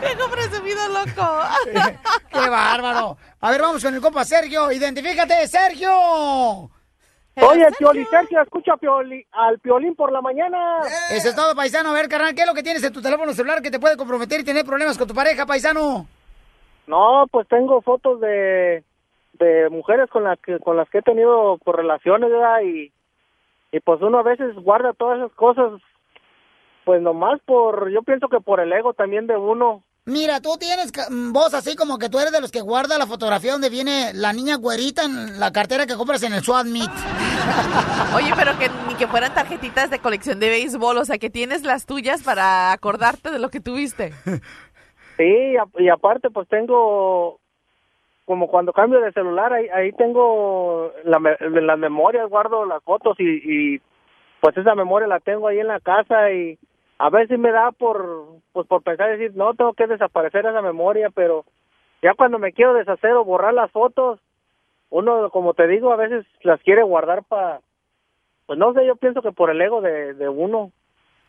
[0.03, 1.41] Vengo presumido, loco.
[2.33, 3.17] ¡Qué bárbaro!
[3.41, 4.71] A ver, vamos con el compa Sergio.
[4.73, 5.91] Identifícate, Sergio.
[7.35, 10.81] Oye, Pioli Sergio, escucha Pioli- al Piolín por la mañana.
[11.11, 11.91] Ese es todo, paisano.
[11.91, 13.97] A ver, carnal, ¿qué es lo que tienes en tu teléfono celular que te puede
[13.97, 16.07] comprometer y tener problemas con tu pareja, paisano?
[16.87, 18.85] No, pues tengo fotos de,
[19.35, 22.61] de mujeres con las que con las que he tenido por relaciones, ¿verdad?
[22.65, 22.93] Y,
[23.71, 25.81] y pues uno a veces guarda todas esas cosas,
[26.85, 29.83] pues nomás por, yo pienso que por el ego también de uno.
[30.05, 32.99] Mira, tú tienes ca- mm, voz así como que tú eres de los que guarda
[32.99, 36.67] la fotografía donde viene la niña güerita en la cartera que compras en el SWAT
[36.67, 36.91] Meet.
[38.17, 41.63] Oye, pero que ni que fueran tarjetitas de colección de béisbol, o sea, que tienes
[41.63, 44.13] las tuyas para acordarte de lo que tuviste.
[45.19, 47.39] Sí, y, aparte pues tengo,
[48.25, 53.25] como cuando cambio de celular, ahí, ahí tengo la, las memorias, guardo las fotos y,
[53.77, 53.81] y
[54.41, 56.59] pues esa memoria la tengo ahí en la casa y
[57.05, 61.09] a veces me da por, pues por pensar decir, no, tengo que desaparecer esa memoria,
[61.13, 61.45] pero
[62.01, 64.21] ya cuando me quiero deshacer o borrar las fotos,
[64.91, 67.61] uno, como te digo, a veces las quiere guardar para,
[68.47, 70.71] pues no sé, yo pienso que por el ego de, de uno.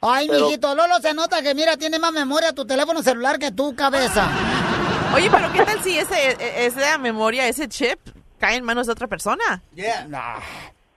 [0.02, 3.52] Ay, Pero- mijito, Lolo, se nota que, mira, tiene más memoria tu teléfono celular que
[3.52, 4.30] tu cabeza.
[5.16, 8.00] Oye, pero ¿qué tal si ese, e- esa memoria, ese chip,
[8.38, 9.62] cae en manos de otra persona?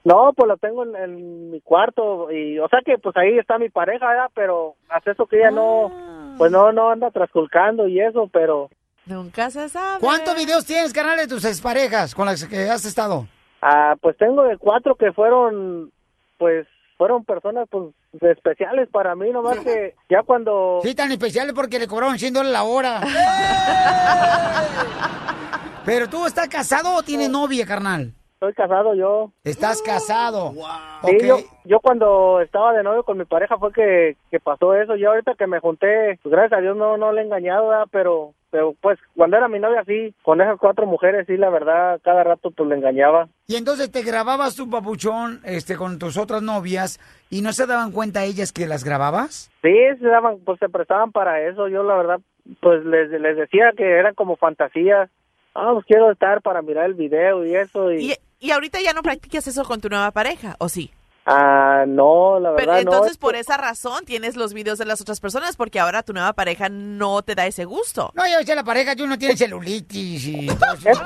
[0.06, 3.58] No, pues lo tengo en, en mi cuarto y, o sea que pues ahí está
[3.58, 4.30] mi pareja, ¿verdad?
[4.36, 5.90] Pero hace eso que ella no,
[6.38, 8.70] pues no, no anda trasculcando y eso, pero...
[9.04, 9.98] Nunca se sabe.
[9.98, 13.26] ¿Cuántos videos tienes, carnal, de tus exparejas con las que has estado?
[13.60, 15.90] Ah, pues tengo de cuatro que fueron,
[16.38, 20.78] pues, fueron personas, pues, especiales para mí, nomás que ya cuando...
[20.84, 23.00] Sí, tan especiales porque le cobraron 100 dólares la hora.
[25.84, 28.12] Pero tú estás casado o tienes novia, carnal?
[28.36, 29.32] Estoy casado yo.
[29.44, 30.52] Estás casado.
[30.52, 31.22] Sí, Ok.
[31.24, 34.94] yo, yo cuando estaba de novio con mi pareja fue que, que pasó eso.
[34.94, 37.86] Yo ahorita que me junté, pues gracias a Dios no, no le he engañado, ¿verdad?
[37.90, 41.98] pero pero pues cuando era mi novia sí, con esas cuatro mujeres sí, la verdad,
[42.04, 43.28] cada rato pues le engañaba.
[43.46, 47.90] Y entonces te grababas tu papuchón este, con tus otras novias y no se daban
[47.90, 49.50] cuenta ellas que las grababas?
[49.62, 51.68] Sí, se daban, pues se prestaban para eso.
[51.68, 52.20] Yo la verdad,
[52.60, 55.08] pues les, les decía que eran como fantasías.
[55.54, 57.90] Ah, pues quiero estar para mirar el video y eso.
[57.92, 60.90] Y, Y, y ahorita ya no practicas eso con tu nueva pareja, ¿o sí?
[61.28, 63.20] ah, no, la Pero verdad entonces no.
[63.20, 66.68] por esa razón tienes los videos de las otras personas porque ahora tu nueva pareja
[66.68, 68.12] no te da ese gusto.
[68.14, 71.02] No, ya ves, la pareja que uno tiene celulitis y todo eso.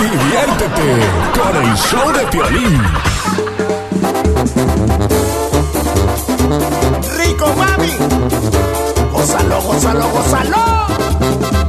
[0.00, 1.06] Diviértete
[1.40, 2.80] con el show de Piolín.
[7.18, 7.92] ¡Rico, mami!
[9.12, 11.65] ¡Gózalo, gózalo, gózalo!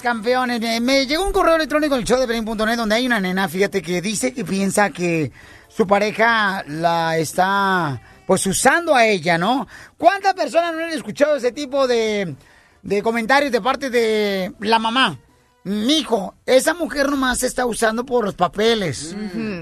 [0.00, 0.60] Campeones.
[0.60, 3.82] Me, me llegó un correo electrónico al show de Pelín.net donde hay una nena, fíjate,
[3.82, 5.32] que dice que piensa que
[5.68, 9.66] su pareja la está, pues, usando a ella, ¿no?
[9.98, 12.34] ¿Cuántas personas no han escuchado ese tipo de,
[12.82, 15.18] de comentarios de parte de la mamá?
[15.64, 19.16] Mijo, esa mujer nomás se está usando por los papeles.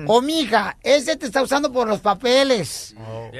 [0.06, 2.94] O mija, ese te está usando por los papeles.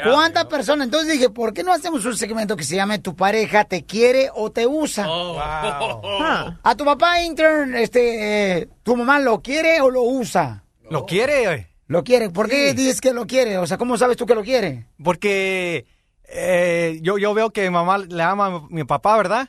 [0.04, 0.84] ¿Cuántas personas?
[0.84, 4.30] Entonces dije, ¿por qué no hacemos un segmento que se llame Tu pareja te quiere
[4.34, 5.06] o te usa?
[5.08, 6.58] Ah.
[6.62, 10.64] A tu papá intern, este, eh, ¿tu mamá lo quiere o lo usa?
[10.90, 11.68] ¿Lo quiere?
[11.86, 12.28] Lo quiere.
[12.28, 13.56] ¿Por qué dices que lo quiere?
[13.58, 14.86] O sea, ¿cómo sabes tú que lo quiere?
[15.02, 15.86] Porque
[16.24, 19.48] eh, yo, yo veo que mi mamá le ama a mi papá, ¿verdad?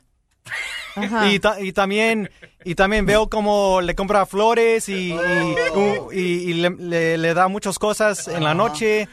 [0.96, 1.28] Ajá.
[1.30, 2.30] Y, ta- y también
[2.64, 7.34] y también veo como le compra flores y, y- u- y- y le, le- le
[7.34, 9.08] da muchas cosas en la noche.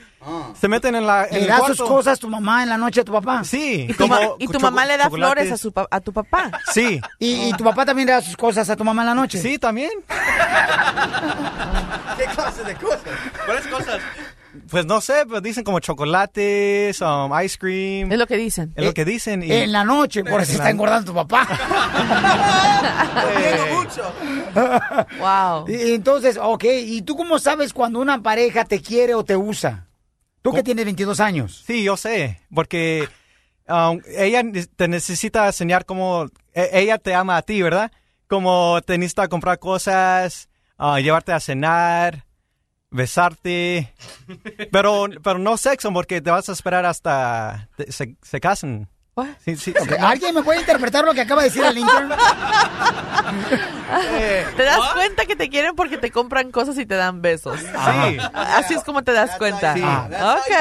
[0.61, 3.05] Se meten en la en ¿Le das sus cosas tu mamá en la noche a
[3.05, 3.45] tu papá?
[3.45, 3.87] Sí.
[3.89, 6.51] Y tu, ma- y tu mamá le da flores a, su pa- a tu papá.
[6.72, 7.01] Sí.
[7.20, 9.41] ¿Y, y tu papá también le da sus cosas a tu mamá en la noche?
[9.41, 9.91] Sí, también.
[12.18, 13.01] ¿Qué clase de cosas?
[13.47, 14.01] ¿Cuáles cosas?
[14.71, 18.12] Pues no sé, pues dicen como chocolates, um, ice cream.
[18.12, 18.73] Es lo que dicen.
[18.77, 19.43] Es lo que dicen.
[19.43, 21.49] y- En la noche, por eso En está la- engordando tu papá.
[25.21, 25.64] wow.
[25.69, 29.87] Y entonces, ok, ¿y tú cómo sabes cuando una pareja te quiere o te usa?
[30.43, 31.62] Tú que tienes 22 años.
[31.66, 33.09] Sí, yo sé, porque
[33.69, 34.43] um, ella
[34.77, 37.91] te necesita enseñar cómo e- ella te ama a ti, ¿verdad?
[38.29, 40.49] Como te necesita comprar cosas,
[40.79, 42.25] ah, llevarte a cenar,
[42.91, 43.93] besarte,
[44.72, 48.89] pero pero no sexo porque te vas a esperar hasta te- se, se casen.
[49.45, 52.09] Sí, ¿Alguien me puede interpretar lo que acaba de decir el intern?
[54.57, 57.59] ¿Te das cuenta que te quieren porque te compran cosas y te dan besos?
[57.59, 58.16] Sí.
[58.32, 59.74] Así es como te das cuenta.
[59.74, 59.82] Sí.
[59.82, 60.12] Ok.
[60.12, 60.53] Ok.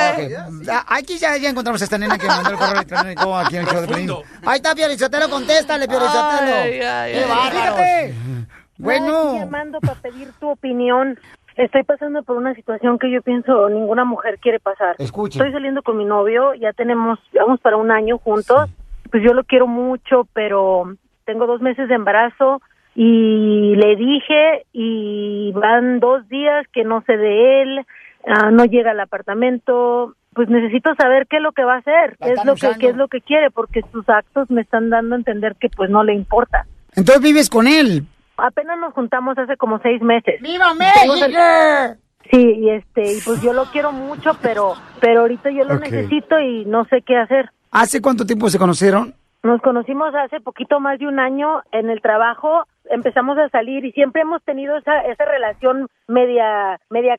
[0.71, 3.61] Ah, Aquí ya, ya encontramos a esta nena que mandó el correo electrónico aquí en
[3.61, 4.11] el show de Pelín.
[4.45, 5.89] Ahí está, Piolizotelo, contéstale, ay,
[6.80, 7.23] ¡Qué ay.
[7.30, 7.80] bárbaros!
[7.80, 8.15] Estoy
[8.80, 11.19] Bueno, llamando para pedir tu opinión.
[11.58, 14.95] Estoy pasando por una situación que yo pienso ninguna mujer quiere pasar.
[14.99, 18.70] Estoy saliendo con mi novio, ya tenemos, vamos para un año juntos.
[19.10, 20.93] Pues yo lo quiero mucho, pero
[21.26, 22.62] tengo dos meses de embarazo
[22.93, 27.86] y le dije y van dos días que no sé de él,
[28.28, 30.14] ah, no llega al apartamento.
[30.36, 32.89] Pues necesito saber qué es lo que va a hacer, qué es lo que, qué
[32.89, 36.03] es lo que quiere, porque sus actos me están dando a entender que pues no
[36.03, 36.68] le importa.
[36.95, 38.03] entonces vives con él.
[38.38, 40.41] Apenas nos juntamos hace como seis meses.
[40.41, 41.13] ¡Viva México!
[42.31, 46.39] Sí, y este, y pues yo lo quiero mucho, pero, pero ahorita yo lo necesito
[46.39, 47.51] y no sé qué hacer.
[47.71, 49.13] ¿Hace cuánto tiempo se conocieron?
[49.43, 53.91] Nos conocimos hace poquito más de un año en el trabajo, empezamos a salir y
[53.93, 57.15] siempre hemos tenido esa, esa relación media, media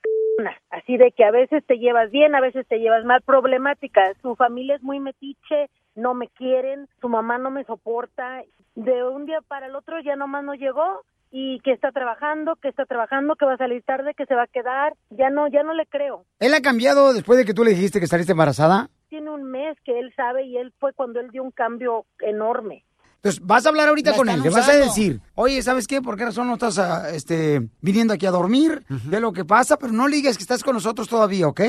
[0.71, 4.03] así de que a veces te llevas bien, a veces te llevas mal, problemática.
[4.21, 8.43] Su familia es muy metiche, no me quieren, su mamá no me soporta.
[8.75, 12.69] De un día para el otro ya nomás no llegó y que está trabajando, que
[12.69, 14.95] está trabajando, que va a salir tarde, que se va a quedar.
[15.11, 16.25] Ya no, ya no le creo.
[16.39, 18.89] ¿Él ha cambiado después de que tú le dijiste que saliste embarazada?
[19.09, 22.85] Tiene un mes que él sabe y él fue cuando él dio un cambio enorme.
[23.17, 26.01] Entonces, vas a hablar ahorita con él, le vas a decir, oye, ¿sabes qué?
[26.01, 28.85] ¿Por qué razón no estás ah, este, viniendo aquí a dormir?
[28.89, 31.61] Ve lo que pasa, pero no le digas que estás con nosotros todavía, ¿ok?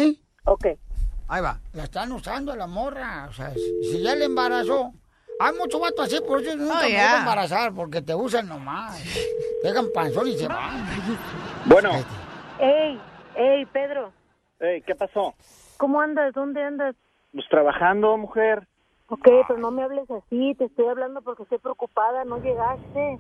[0.46, 0.68] Ok.
[1.30, 1.60] Ahí va.
[1.74, 4.92] La están usando a la morra, o sea, si ya le embarazó.
[5.40, 7.08] Hay mucho vato así, por eso nunca Oh, me yeah.
[7.08, 9.02] voy a embarazar, porque te usan nomás.
[9.64, 10.86] Dejan panzón y se van.
[11.66, 11.92] Bueno.
[12.60, 13.00] Ey,
[13.36, 14.12] ey, Pedro,
[14.60, 15.34] Ey, ¿qué pasó?
[15.78, 16.34] ¿cómo andas?
[16.34, 16.94] ¿Dónde andas?
[17.32, 18.68] Pues trabajando, mujer.
[19.08, 23.18] Ok, pero no me hables así, te estoy hablando porque estoy preocupada, no llegaste.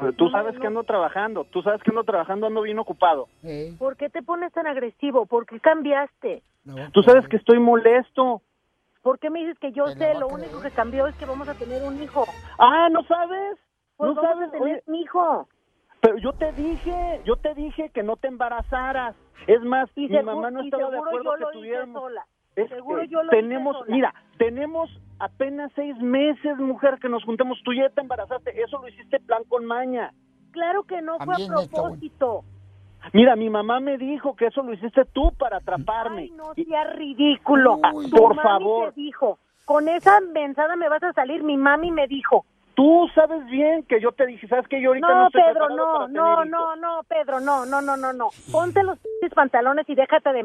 [0.00, 3.28] Pero Tú sabes que ando trabajando, tú sabes que ando trabajando, ando bien ocupado.
[3.78, 5.26] ¿Por qué te pones tan agresivo?
[5.26, 6.42] ¿Por qué cambiaste?
[6.92, 8.42] Tú sabes que estoy molesto.
[9.02, 10.14] ¿Por qué me dices que yo sé?
[10.14, 12.24] Lo único que cambió es que vamos a tener un hijo.
[12.58, 13.58] Ah, ¿no sabes?
[13.96, 14.48] Pues ¿No vamos sabes?
[14.48, 15.48] a tener un hijo.
[16.00, 19.14] Pero yo te dije, yo te dije que no te embarazaras.
[19.46, 22.02] Es más, Y mi mamá no estaba de acuerdo yo que lo hice tuviéramos.
[22.02, 22.26] sola.
[22.56, 23.94] Es Seguro que yo lo hice tenemos, sola.
[23.94, 27.58] mira, tenemos apenas seis meses, mujer, que nos juntemos.
[27.64, 28.60] Tú ya te embarazaste.
[28.62, 30.12] Eso lo hiciste plan con maña.
[30.52, 32.44] Claro que no fue a propósito.
[33.12, 36.22] Mira, mi mamá me dijo que eso lo hiciste tú para atraparme.
[36.22, 37.78] Ay, no seas ridículo.
[38.10, 38.92] Tu por mami favor.
[38.92, 42.44] te dijo, con esa mensada me vas a salir, mi mami me dijo.
[42.74, 45.68] Tú sabes bien que yo te dije, ¿sabes que Yo ahorita no, No, estoy Pedro,
[45.70, 46.48] no, para no, tener hijos.
[46.50, 48.28] no, no, Pedro, no, no, no, no, no.
[48.52, 48.98] Ponte los
[49.34, 50.42] pantalones y déjate de...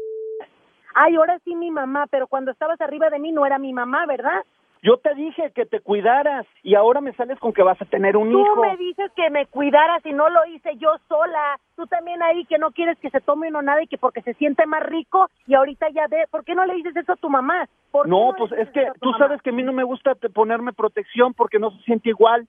[0.98, 4.06] Ay, ahora sí mi mamá, pero cuando estabas arriba de mí no era mi mamá,
[4.06, 4.42] ¿verdad?
[4.82, 8.16] Yo te dije que te cuidaras y ahora me sales con que vas a tener
[8.16, 8.62] un Tú hijo.
[8.62, 11.58] me dices que me cuidaras y no lo hice yo sola.
[11.74, 14.34] Tú también ahí que no quieres que se tome uno nada y que porque se
[14.34, 16.26] siente más rico y ahorita ya ve.
[16.30, 17.68] ¿Por qué no le dices eso a tu mamá?
[17.90, 19.18] ¿Por No, le pues es que tú mamá?
[19.18, 22.46] sabes que a mí no me gusta ponerme protección porque no se siente igual.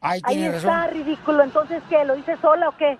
[0.00, 1.42] Ahí Ahí está, ridículo.
[1.42, 2.04] Entonces, ¿qué?
[2.04, 2.98] ¿Lo hice sola o qué?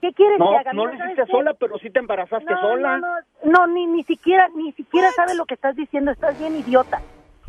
[0.00, 0.72] ¿Qué quieres No, que haga?
[0.72, 1.32] no lo ¿sabes hiciste qué?
[1.32, 2.98] sola, pero sí te embarazaste No, sola.
[2.98, 6.10] No, no, no, ni, ni siquiera, ni siquiera sabe lo que estás diciendo.
[6.12, 7.00] Estás bien idiota.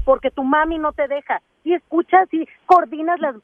[0.06, 1.42] Porque tu mami no te deja.
[1.64, 3.36] Si escuchas, si coordinas las...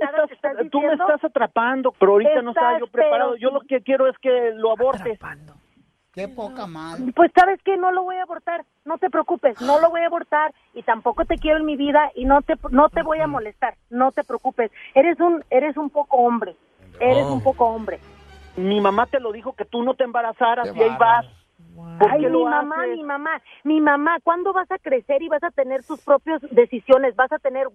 [0.00, 3.32] Estás- tú me estás atrapando, pero ahorita no estaba yo preparado.
[3.32, 5.18] pero- Yo lo que quiero es que lo abortes.
[6.12, 7.12] Qué poca madre.
[7.14, 10.06] Pues sabes que no lo voy a abortar, no te preocupes, no lo voy a
[10.06, 13.28] abortar y tampoco te quiero en mi vida y no te no te voy a
[13.28, 14.72] molestar, no te preocupes.
[14.94, 16.56] Eres un eres un poco hombre,
[16.98, 17.34] eres Oh.
[17.34, 18.00] un poco hombre.
[18.60, 21.26] Mi mamá te lo dijo que tú no te embarazaras y ahí vas.
[21.98, 22.96] ¿Por Ay, mi mamá, haces?
[22.96, 27.14] mi mamá, mi mamá, ¿cuándo vas a crecer y vas a tener tus propias decisiones?
[27.14, 27.68] ¿Vas a tener?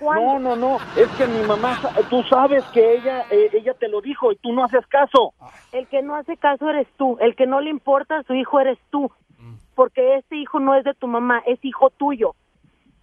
[0.00, 0.38] ¿Cuándo?
[0.38, 1.78] No, no, no, es que mi mamá,
[2.10, 5.34] tú sabes que ella, eh, ella te lo dijo y tú no haces caso.
[5.72, 8.58] El que no hace caso eres tú, el que no le importa a su hijo
[8.58, 9.10] eres tú,
[9.74, 12.34] porque este hijo no es de tu mamá, es hijo tuyo.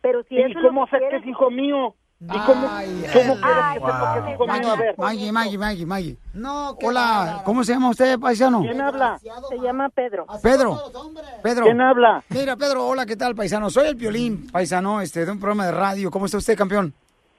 [0.02, 1.96] Pero si ¿Y eso es lo cómo que sé que es hijo mío?
[2.22, 4.72] ¿Y cómo, cómo quieres que sepa que es hijo mío?
[4.72, 4.96] A ver.
[4.98, 6.18] Maggie, Maggie, Maggie, Maggie.
[6.34, 8.62] No, Hola, ¿cómo se llama usted, paisano?
[8.62, 9.20] ¿Quién habla?
[9.20, 10.26] Se llama Pedro.
[10.42, 10.82] Pedro.
[11.44, 11.66] Pedro.
[11.66, 12.24] ¿Quién habla?
[12.30, 13.70] Mira, Pedro, hola, ¿qué tal, paisano?
[13.70, 16.10] Soy el Piolín, paisano, este, de un programa de radio.
[16.10, 16.94] ¿Cómo está usted, campeón?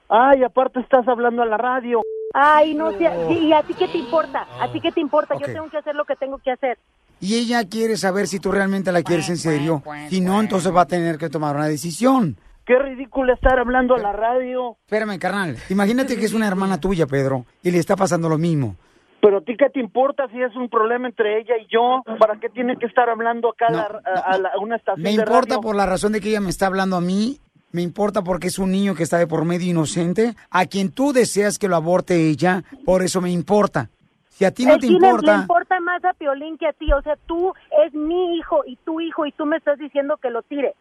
[0.09, 2.01] Ay, aparte estás hablando a la radio.
[2.33, 4.45] Ay, no sé, ¿y a ti qué te importa?
[4.61, 5.35] ¿A ti qué te importa?
[5.39, 6.77] Yo tengo que hacer lo que tengo que hacer.
[7.19, 9.81] Y ella quiere saber si tú realmente la quieres en serio.
[10.09, 12.37] Si no, entonces va a tener que tomar una decisión.
[12.67, 14.75] Qué ridículo estar hablando a la radio.
[14.85, 15.55] Espérame, carnal.
[15.69, 18.75] Imagínate que es una hermana tuya, Pedro, y le está pasando lo mismo.
[19.21, 22.03] Pero a ti qué te importa si es un problema entre ella y yo?
[22.19, 25.01] ¿Para qué tiene que estar hablando acá a la- a, a la- a una estación
[25.01, 25.61] Me de importa radio?
[25.61, 27.39] por la razón de que ella me está hablando a mí.
[27.71, 31.13] Me importa porque es un niño que está de por medio inocente, a quien tú
[31.13, 33.89] deseas que lo aborte ella, por eso me importa.
[34.29, 36.91] Si a ti no te importa, importa más a Piolín que a ti.
[36.93, 37.53] O sea, tú
[37.85, 40.75] es mi hijo y tu hijo y tú me estás diciendo que lo tire.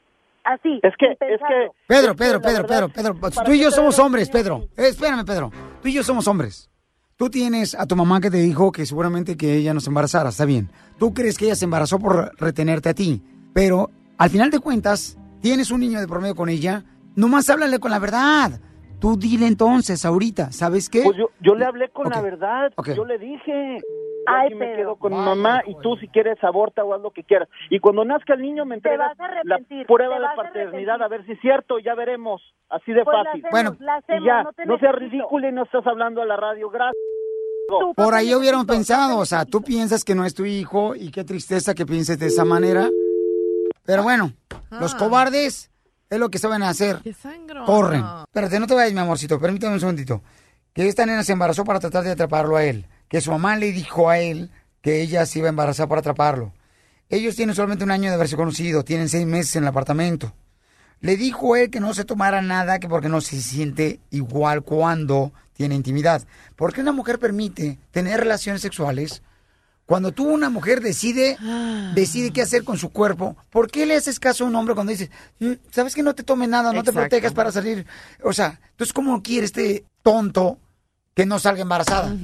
[0.47, 0.79] Así.
[0.83, 1.71] Es que, es que...
[1.89, 4.69] Pedro, Pedro, Pedro, Pedro, Pedro, pues, ¿para tú y yo somos hombres, Pedro.
[4.77, 5.51] Eh, espérame, Pedro.
[5.83, 6.71] Tú y yo somos hombres.
[7.17, 10.45] Tú tienes a tu mamá que te dijo que seguramente que ella nos embarazara, está
[10.45, 10.71] bien.
[10.99, 13.23] Tú crees que ella se embarazó por retenerte a ti,
[13.53, 16.85] pero al final de cuentas, tienes un niño de promedio con ella,
[17.17, 18.61] nomás háblale con la verdad.
[19.01, 21.03] Tú dile entonces, ahorita, ¿sabes qué?
[21.05, 22.73] Pues yo, yo le hablé con la verdad.
[22.95, 23.79] Yo le dije.
[24.29, 24.77] Ay, Ay, me Pedro.
[24.77, 27.49] quedo con mi mamá y tú si quieres aborta o haz lo que quieras.
[27.71, 31.25] Y cuando nazca el niño me entregas la arrepentir, prueba de a paternidad a ver
[31.27, 32.43] si es cierto, ya veremos.
[32.69, 33.47] Así de Pues la fácil.
[33.47, 33.77] hacemos, Bueno.
[33.79, 36.69] la hacemos, ya, no seas ridículo y no estás hablando a la radio.
[36.71, 36.97] Gracias.
[37.97, 41.23] Por ahí hubieran pensado, o sea, tú piensas que no es tu hijo y qué
[41.23, 42.89] tristeza que pienses de esa manera.
[43.85, 44.33] Pero bueno,
[44.81, 44.99] los Ah.
[44.99, 45.71] cobardes
[46.09, 47.01] es lo que saben hacer.
[47.03, 47.65] Qué sangro.
[47.65, 48.05] Corren.
[48.25, 50.23] Espérate, no te vayas, mi amorcito, permítame un segundito.
[50.73, 52.87] Que esta nena se embarazó para tratar de atraparlo a él.
[53.09, 54.51] Que su mamá le dijo a él
[54.83, 56.53] que ella se iba a embarazar para atraparlo.
[57.09, 60.33] Ellos tienen solamente un año de haberse conocido, tienen seis meses en el apartamento.
[61.01, 65.33] Le dijo él que no se tomara nada, que porque no se siente igual cuando
[65.53, 66.23] tiene intimidad.
[66.57, 69.23] ¿Por qué una mujer permite tener relaciones sexuales
[69.87, 71.39] cuando tú, una mujer, decide,
[71.95, 73.37] decide qué hacer con su cuerpo?
[73.51, 76.23] ¿Por qué le haces caso a un hombre cuando dices, "Mm, sabes que no te
[76.25, 77.87] tomes nada, no te protejas para salir?
[78.23, 80.59] O sea, entonces, ¿cómo quiere este tonto
[81.15, 82.15] que no salga embarazada?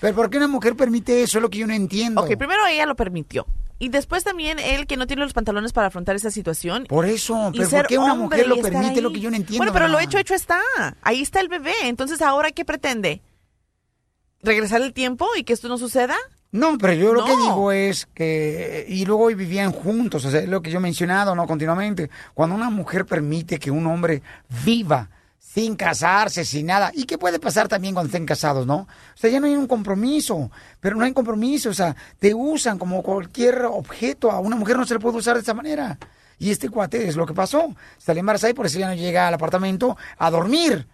[0.00, 1.38] Pero ¿por qué una mujer permite eso?
[1.38, 2.20] Es lo que yo no entiendo.
[2.22, 3.46] Ok, primero ella lo permitió.
[3.78, 6.86] Y después también él que no tiene los pantalones para afrontar esa situación.
[6.88, 8.94] Por eso, pero ¿por qué una mujer lo permite?
[8.94, 9.00] ahí.
[9.00, 9.58] Lo que yo no entiendo.
[9.58, 10.60] Bueno, pero lo hecho, hecho está.
[11.02, 11.74] Ahí está el bebé.
[11.84, 13.20] Entonces, ¿ahora qué pretende?
[14.44, 16.16] ¿Regresar el tiempo y que esto no suceda?
[16.52, 20.48] No, pero yo lo que digo es que, y luego vivían juntos, o sea, es
[20.48, 21.46] lo que yo he mencionado, ¿no?
[21.46, 22.10] Continuamente.
[22.32, 24.22] Cuando una mujer permite que un hombre
[24.64, 25.08] viva
[25.40, 28.76] sin casarse, sin nada, ¿y qué puede pasar también cuando estén casados, no?
[28.76, 32.78] O sea, ya no hay un compromiso, pero no hay compromiso, o sea, te usan
[32.78, 35.98] como cualquier objeto, a una mujer no se le puede usar de esa manera.
[36.38, 39.26] Y este cuate es lo que pasó, salió embarazada y por eso ya no llega
[39.26, 40.86] al apartamento a dormir.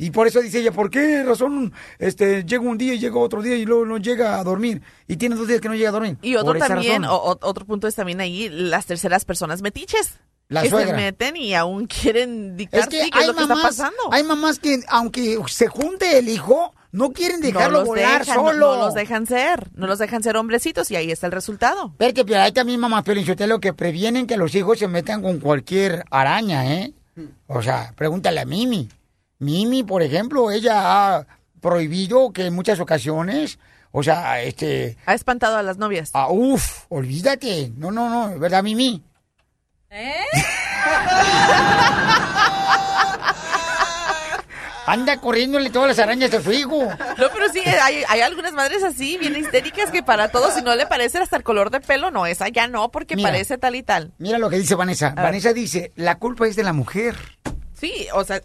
[0.00, 3.42] Y por eso dice ella, ¿por qué razón este, llega un día y llega otro
[3.42, 4.80] día y luego no llega a dormir?
[5.08, 6.16] Y tiene dos días que no llega a dormir.
[6.22, 10.14] Y otro también, o- otro punto es también ahí las terceras personas metiches.
[10.50, 10.90] La que suegra.
[10.92, 13.54] se meten y aún quieren dictar Es que sí, qué es hay lo que está
[13.54, 13.98] mamás, pasando.
[14.12, 18.34] hay mamás que aunque se junte el hijo, no quieren dejarlo no los volar dejan,
[18.36, 18.76] solo.
[18.76, 21.92] No, los dejan ser, no los dejan ser hombrecitos y ahí está el resultado.
[21.98, 23.04] Pero hay también mamás
[23.48, 26.94] lo que previenen que los hijos se metan con cualquier araña, ¿eh?
[27.46, 28.88] O sea, pregúntale a Mimi.
[29.38, 30.74] Mimi, por ejemplo, ella
[31.16, 31.26] ha
[31.60, 33.58] prohibido que en muchas ocasiones,
[33.92, 34.96] o sea, este...
[35.06, 36.10] Ha espantado a las novias.
[36.14, 37.72] Ah, uf, olvídate.
[37.76, 39.02] No, no, no, ¿verdad, Mimi?
[44.86, 46.82] Anda corriéndole todas las arañas a su hijo.
[46.82, 50.74] No, pero sí, hay, hay algunas madres así, bien histéricas, que para todos, si no
[50.74, 53.28] le parece hasta el color de pelo, no, esa ya no, porque Mira.
[53.28, 54.12] parece tal y tal.
[54.16, 55.10] Mira lo que dice Vanessa.
[55.10, 55.24] ver.
[55.24, 57.16] Vanessa dice, la culpa es de la mujer.
[57.78, 58.40] Sí, o sea,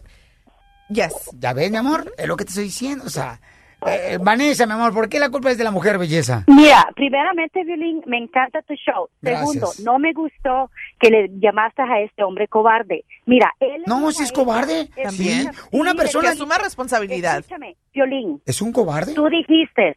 [0.88, 1.30] yes.
[1.38, 3.04] Ya ves, mi amor, es lo que te estoy diciendo.
[3.06, 3.38] O sea,
[3.86, 6.44] eh, Vanessa, mi amor, ¿por qué la culpa es de la mujer, belleza?
[6.46, 9.08] Mira, primeramente, Violín, me encanta tu show.
[9.20, 9.50] Gracias.
[9.50, 13.04] Segundo, no me gustó que le llamaste a este hombre cobarde.
[13.26, 13.82] Mira, él...
[13.86, 14.88] No, si es cobarde.
[15.02, 15.52] También.
[15.52, 16.28] Sí, una Sí, persona...
[16.28, 17.38] Que asuma responsabilidad.
[17.40, 19.14] Escúchame, Violín, ¿Es un cobarde?
[19.14, 19.96] tú dijiste,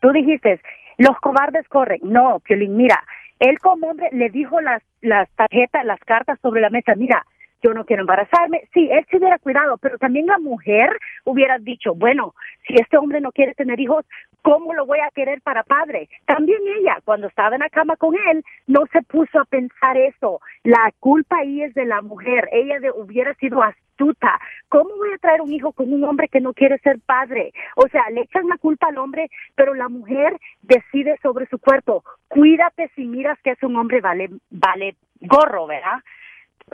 [0.00, 0.60] tú dijiste,
[0.98, 2.00] los cobardes corren.
[2.02, 3.00] No, Violín, mira,
[3.38, 6.94] él como hombre le dijo las, las tarjetas, las cartas sobre la mesa.
[6.96, 7.24] Mira,
[7.62, 8.62] yo no quiero embarazarme.
[8.72, 10.90] Sí, él se hubiera cuidado, pero también la mujer
[11.24, 12.34] hubiera dicho, bueno,
[12.66, 14.04] si este hombre no quiere tener hijos,
[14.42, 16.08] ¿cómo lo voy a querer para padre?
[16.26, 20.40] También ella, cuando estaba en la cama con él, no se puso a pensar eso.
[20.64, 22.48] La culpa ahí es de la mujer.
[22.52, 24.40] Ella hubiera sido astuta.
[24.68, 27.52] ¿Cómo voy a traer un hijo con un hombre que no quiere ser padre?
[27.76, 32.02] O sea, le echan la culpa al hombre, pero la mujer decide sobre su cuerpo.
[32.28, 36.00] Cuídate si miras que es un hombre vale, vale gorro, ¿verdad?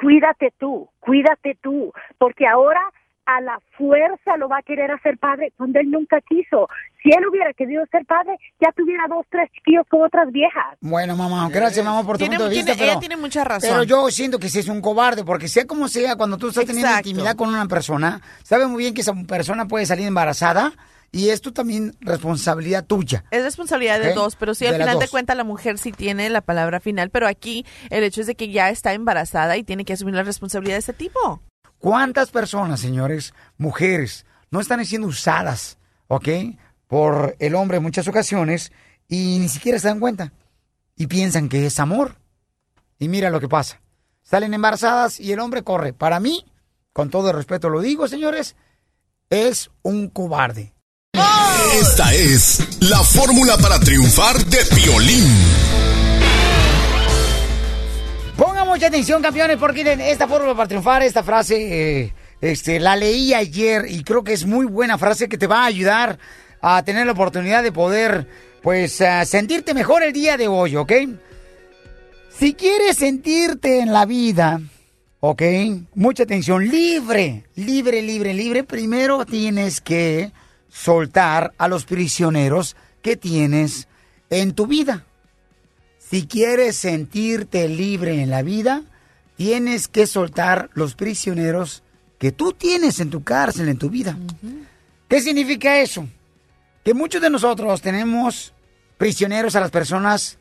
[0.01, 2.81] Cuídate tú, cuídate tú, porque ahora
[3.25, 6.69] a la fuerza lo va a querer hacer padre cuando él nunca quiso.
[7.03, 10.77] Si él hubiera querido ser padre, ya tuviera dos, tres chiquillos con otras viejas.
[10.81, 12.85] Bueno, mamá, gracias, mamá, por tu Tiene- punto de tiene- vista.
[12.85, 13.69] ella pero- tiene mucha razón.
[13.71, 16.67] Pero yo siento que sí es un cobarde, porque sea como sea, cuando tú estás
[16.67, 20.73] teniendo intimidad con una persona, sabe muy bien que esa persona puede salir embarazada
[21.13, 23.25] y esto también responsabilidad tuya.
[23.31, 26.29] Es responsabilidad de dos, pero sí de al final de cuentas la mujer sí tiene
[26.31, 29.85] la palabra final, pero aquí el hecho es de que ya está embarazada y tiene
[29.85, 31.43] que asumir la responsabilidad de ese tipo.
[31.79, 35.79] ¿Cuántas personas, señores, mujeres, no están siendo usadas,
[36.09, 36.29] ok,
[36.87, 38.73] por el hombre en muchas ocasiones
[39.09, 40.33] y ni siquiera se dan cuenta
[40.97, 42.17] y piensan que es amor?
[42.99, 43.81] Y mira lo que pasa.
[44.23, 45.93] Salen embarazadas y el hombre corre.
[45.93, 46.45] Para mí,
[46.93, 48.57] con todo el respeto lo digo, señores,
[49.31, 50.73] es un cobarde.
[51.81, 55.25] Esta es la fórmula para triunfar de Piolín.
[58.37, 61.57] Pongan mucha atención, campeones, porque miren, esta fórmula para triunfar, esta frase,
[62.05, 65.63] eh, este, la leí ayer y creo que es muy buena frase que te va
[65.63, 66.19] a ayudar
[66.61, 68.27] a tener la oportunidad de poder,
[68.63, 70.93] pues, ah, sentirte mejor el día de hoy, ¿ok?
[72.39, 74.61] Si quieres sentirte en la vida,
[75.21, 75.43] ¿ok?
[75.95, 80.31] Mucha atención, libre, libre, libre, libre, primero tienes que
[80.77, 83.89] soltar a los prisioneros que tienes
[84.29, 85.07] en tu vida.
[85.99, 88.83] Si quieres sentirte libre en la vida,
[89.37, 91.83] tienes que soltar los prisioneros
[92.19, 94.19] que tú tienes en tu cárcel, en tu vida.
[95.09, 96.07] ¿Qué significa eso?
[96.85, 98.53] Que muchos de nosotros tenemos
[98.99, 100.39] prisioneros a las personas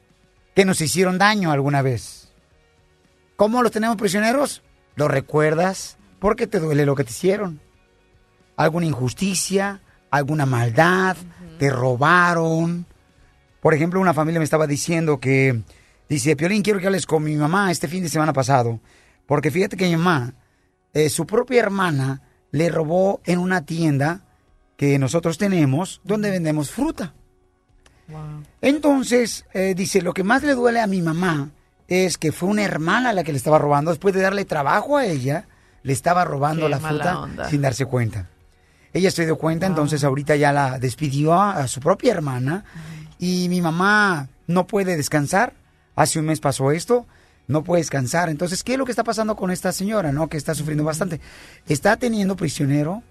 [0.54, 2.30] que nos hicieron daño alguna vez.
[3.38, 4.62] ¿Cómo los tenemos prisioneros?
[4.96, 7.62] Los recuerdas porque te duele lo que te hicieron.
[8.58, 9.82] Alguna injusticia,
[10.12, 11.18] alguna maldad,
[11.60, 12.86] te robaron.
[13.62, 15.62] Por ejemplo, una familia me estaba diciendo que,
[16.10, 18.80] dice, Piolín, quiero que hables con mi mamá este fin de semana pasado.
[19.26, 20.34] Porque fíjate que mi mamá,
[20.94, 24.22] eh, su propia hermana, le robó en una tienda
[24.78, 27.14] que nosotros tenemos donde vendemos fruta.
[28.62, 31.50] Entonces, eh, dice, lo que más le duele a mi mamá
[31.88, 33.92] es que fue una hermana la que le estaba robando.
[33.92, 35.48] Después de darle trabajo a ella,
[35.84, 37.50] le estaba robando Qué la fruta onda.
[37.50, 38.30] sin darse cuenta.
[38.96, 42.64] Ella se dio cuenta, entonces ahorita ya la despidió a, a su propia hermana
[43.20, 45.54] y mi mamá no puede descansar.
[45.98, 47.06] Hace un mes pasó esto,
[47.50, 48.30] no puede descansar.
[48.30, 50.30] Entonces, ¿qué es lo que está pasando con esta señora, no?
[50.30, 51.20] Que está sufriendo bastante.
[51.68, 53.04] Está teniendo prisionero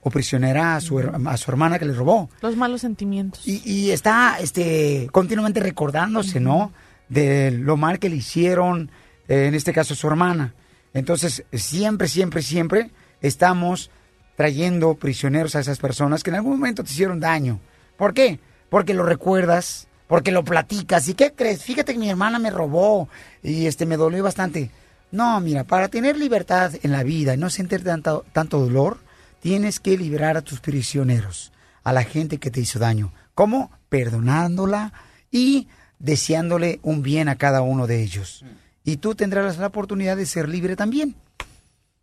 [0.00, 2.30] o prisionera a su, a su hermana que le robó.
[2.40, 3.44] Los malos sentimientos.
[3.44, 6.72] Y, y está este, continuamente recordándose, ¿no?
[7.08, 8.92] De lo mal que le hicieron,
[9.26, 10.54] eh, en este caso su hermana.
[10.94, 13.90] Entonces, siempre, siempre, siempre estamos
[14.36, 17.60] trayendo prisioneros a esas personas que en algún momento te hicieron daño.
[17.96, 18.40] ¿Por qué?
[18.70, 21.08] Porque lo recuerdas, porque lo platicas.
[21.08, 21.62] ¿Y qué crees?
[21.62, 23.08] Fíjate que mi hermana me robó
[23.42, 24.70] y este me dolió bastante.
[25.10, 28.98] No, mira, para tener libertad en la vida y no sentir tanto, tanto dolor,
[29.40, 31.52] tienes que liberar a tus prisioneros,
[31.84, 33.12] a la gente que te hizo daño.
[33.34, 33.70] ¿Cómo?
[33.88, 34.92] Perdonándola
[35.30, 35.68] y
[35.98, 38.44] deseándole un bien a cada uno de ellos.
[38.84, 41.14] Y tú tendrás la oportunidad de ser libre también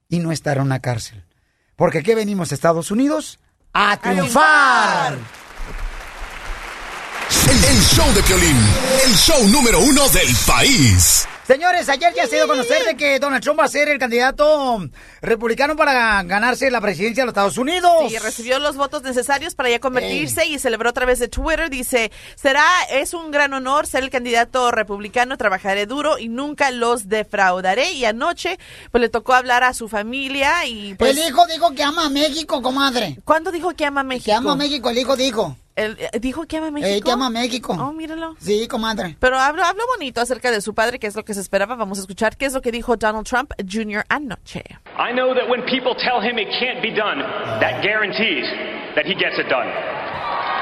[0.08, 1.24] y no estar en una cárcel.
[1.80, 3.40] Porque aquí venimos a Estados Unidos
[3.72, 5.18] a triunfar.
[7.50, 8.58] El, el show de Piolín,
[9.06, 11.26] el show número uno del país.
[11.50, 13.98] Señores, ayer ya se dio a conocer de que Donald Trump va a ser el
[13.98, 14.88] candidato
[15.20, 17.92] republicano para ganarse la presidencia de los Estados Unidos.
[18.08, 21.72] Sí, recibió los votos necesarios para ya convertirse y celebró a través de Twitter.
[21.72, 27.10] Dice, será, es un gran honor ser el candidato republicano, trabajaré duro y nunca los
[27.10, 27.94] defraudaré.
[27.94, 28.60] Y anoche,
[28.92, 31.18] pues le tocó hablar a su familia y pues...
[31.18, 33.18] el hijo dijo que ama a México, comadre.
[33.26, 34.26] ¿Cuándo dijo que ama a México?
[34.26, 35.58] Que ama a México, el hijo dijo.
[35.80, 36.96] El- eh, ¿Dijo que ama a México?
[36.98, 37.78] Eh, que ama a México.
[37.80, 38.36] Oh, míralo.
[38.40, 39.16] Sí, comadre.
[39.20, 41.76] Pero habló, habló bonito acerca de su padre, que es lo que se esperaba.
[41.76, 44.04] Vamos a escuchar qué es lo que dijo Donald Trump Jr.
[44.10, 44.64] anoche.
[44.98, 47.22] I know that when people tell him it can't be done,
[47.62, 48.46] that guarantees
[48.96, 49.70] that he gets it done.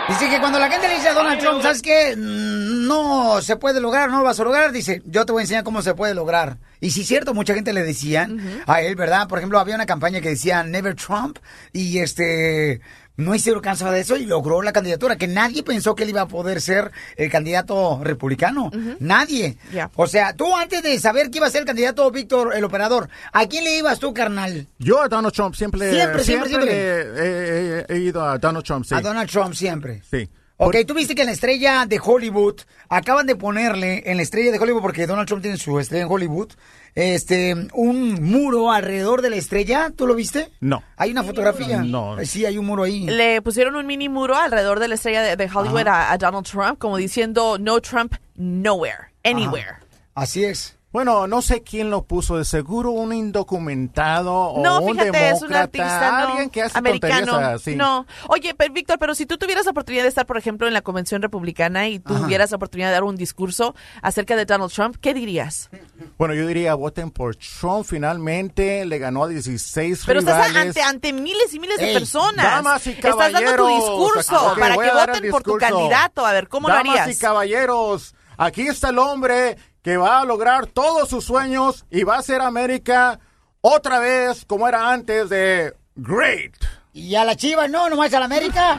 [0.08, 2.16] Dice que cuando la gente le dice a Donald Trump, ¿sabes qué?
[2.16, 4.72] Mm, No se puede lograr, no lo vas a lograr.
[4.72, 6.58] Dice, yo te voy a enseñar cómo se puede lograr.
[6.80, 9.28] Y sí, cierto, mucha gente le decían a él, ¿verdad?
[9.28, 11.40] Por ejemplo, había una campaña que decía Never Trump.
[11.74, 12.80] Y este,
[13.18, 16.22] no hicieron caso de eso y logró la candidatura, que nadie pensó que él iba
[16.22, 18.72] a poder ser el candidato republicano.
[19.00, 19.58] Nadie.
[19.74, 19.90] Ya.
[19.96, 23.10] O sea, tú antes de saber que iba a ser el candidato Víctor, el operador,
[23.34, 24.68] ¿a quién le ibas tú, carnal?
[24.80, 26.72] Yo a Donald Trump siempre, Siempre, siempre, siempre.
[26.72, 28.96] He, he- he ido a Donald Trump, sí.
[28.96, 30.02] A Donald Trump siempre.
[30.10, 30.30] Sí.
[30.60, 32.56] Ok, tú viste que en la estrella de Hollywood
[32.90, 36.12] acaban de ponerle en la estrella de Hollywood, porque Donald Trump tiene su estrella en
[36.12, 36.50] Hollywood,
[36.96, 39.92] este, un muro alrededor de la estrella.
[39.96, 40.50] ¿Tú lo viste?
[40.60, 40.82] No.
[40.96, 41.84] Hay una fotografía.
[41.84, 42.20] No.
[42.20, 43.06] Eh, Sí, hay un muro ahí.
[43.06, 46.46] Le pusieron un mini muro alrededor de la estrella de, de Hollywood a, a Donald
[46.48, 49.76] Trump, como diciendo no Trump nowhere, anywhere.
[50.16, 50.77] Así es.
[50.98, 55.44] Bueno, no sé quién lo puso, de seguro un indocumentado o No, un fíjate, es
[55.44, 57.36] un demócrata, artista no, alguien que hace americano.
[57.36, 57.76] así.
[57.76, 58.08] No.
[58.30, 60.82] Oye, pero Víctor, pero si tú tuvieras la oportunidad de estar, por ejemplo, en la
[60.82, 65.14] convención republicana y tuvieras la oportunidad de dar un discurso acerca de Donald Trump, ¿qué
[65.14, 65.70] dirías?
[66.18, 70.68] Bueno, yo diría, voten por Trump, finalmente le ganó a 16 Pero estás rivales.
[70.78, 72.44] ante, ante miles y miles de Ey, personas.
[72.44, 76.26] damas y estás dando tu caballeros, discurso ok, para que voten por tu candidato.
[76.26, 77.16] A ver, ¿cómo Damas lo harías?
[77.16, 79.58] y caballeros, aquí está el hombre
[79.88, 83.22] que va a lograr todos sus sueños y va a hacer América
[83.62, 86.56] otra vez como era antes de Great.
[86.92, 87.90] ¿Y a la chiva no?
[87.90, 88.78] ¿Nomás a la América?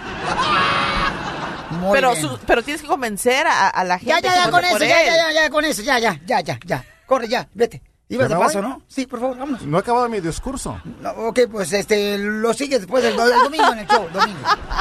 [1.80, 2.22] Muy pero, bien.
[2.28, 4.12] su- pero tienes que convencer a, a la gente.
[4.12, 6.58] Ya, ya, ya, con eso, ya, ya, ya, ya, con eso, ya, ya, ya, ya,
[6.66, 6.84] ya.
[7.06, 7.80] Corre, ya, vete.
[8.10, 8.70] Ibas ¿Ya de paso, voy?
[8.70, 8.82] ¿no?
[8.88, 9.62] Sí, por favor, vámonos.
[9.62, 10.80] No he acabado mi discurso.
[11.02, 14.38] No, ok, pues este, lo sigue después el domingo en el show, domingo.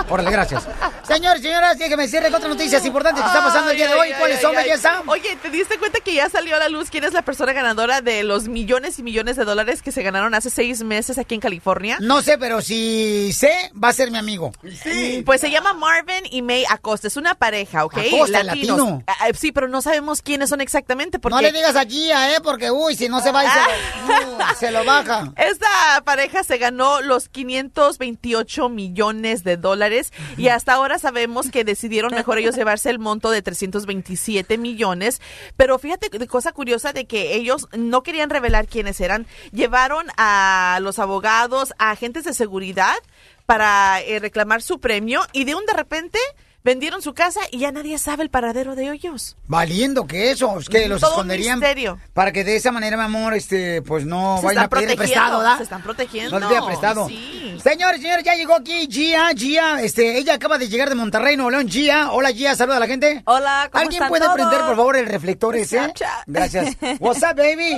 [0.09, 0.65] Órale, gracias.
[1.03, 4.07] Señores, señoras, déjenme decirle otras noticias importantes que están pasando el día de hoy.
[4.11, 5.03] ay, ¿Cuáles ay, son, belleza?
[5.07, 7.99] Oye, ¿te diste cuenta que ya salió a la luz quién es la persona ganadora
[8.01, 11.41] de los millones y millones de dólares que se ganaron hace seis meses aquí en
[11.41, 11.97] California?
[11.99, 13.51] No sé, pero si sé,
[13.81, 14.53] va a ser mi amigo.
[14.83, 15.21] Sí.
[15.25, 17.07] Pues se llama Marvin y May Acosta.
[17.07, 17.97] Es una pareja, ¿ok?
[17.97, 18.77] Acosta, Latinos.
[18.77, 19.03] latino.
[19.07, 21.19] Ah, ah, sí, pero no sabemos quiénes son exactamente.
[21.19, 22.39] Porque No le digas a Gia, ¿eh?
[22.41, 25.33] Porque, uy, si no se va y se, lo, se lo baja.
[25.35, 32.13] Esta pareja se ganó los 528 millones de dólares y hasta ahora sabemos que decidieron
[32.13, 35.21] mejor ellos llevarse el monto de 327 millones.
[35.55, 39.27] Pero fíjate cosa curiosa de que ellos no querían revelar quiénes eran.
[39.51, 42.95] Llevaron a los abogados, a agentes de seguridad
[43.45, 46.19] para eh, reclamar su premio y de un de repente
[46.67, 49.37] vendieron su casa y ya nadie sabe el paradero de ellos.
[49.47, 51.61] Valiendo que eso, es que los Todo esconderían.
[52.13, 55.37] Para que de esa manera, mi amor, este, pues no Se vayan a pedir prestado,
[55.37, 55.57] ¿verdad?
[55.57, 56.37] se están protegiendo.
[56.37, 57.07] No prestado.
[57.07, 57.57] Sí.
[57.63, 61.51] Señores, señores, ya llegó aquí Gia, Gia, este, ella acaba de llegar de Monterrey, Nuevo
[61.51, 62.11] León, Gia.
[62.11, 63.23] Hola, Gia, saluda a la gente.
[63.25, 64.35] Hola, ¿cómo ¿Alguien están puede todos?
[64.35, 65.77] prender, por favor, el reflector ese?
[65.77, 66.23] Snapchat.
[66.27, 66.75] Gracias.
[66.99, 67.77] What's up, baby?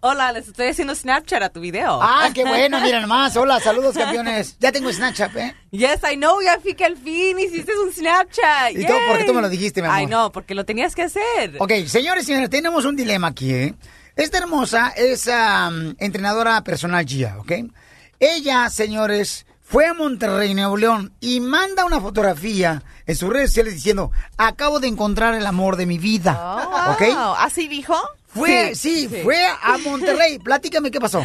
[0.00, 2.00] Hola, les estoy haciendo Snapchat a tu video.
[2.02, 3.36] Ah, qué bueno, mira nomás.
[3.36, 4.56] Hola, saludos, campeones.
[4.58, 5.54] Ya tengo Snapchat, ¿eh?
[5.70, 8.72] Yes, I know, ya fui que al fin hiciste un Snapchat.
[8.72, 9.08] ¿Y todo Yay.
[9.08, 9.98] porque tú me lo dijiste, mi amor?
[9.98, 11.54] Ay, no, porque lo tenías que hacer.
[11.58, 13.74] Ok, señores y señores, tenemos un dilema aquí, ¿eh?
[14.16, 17.52] Esta hermosa es am, entrenadora personal Gia, ¿ok?
[18.18, 23.74] Ella, señores, fue a Monterrey, Nuevo León, y manda una fotografía en sus redes sociales
[23.74, 27.02] diciendo, acabo de encontrar el amor de mi vida, ¿ok?
[27.14, 27.96] Wow, ¿Así dijo?
[28.26, 30.38] Fue, sí, fue a Monterrey.
[30.38, 31.24] Platícame qué pasó.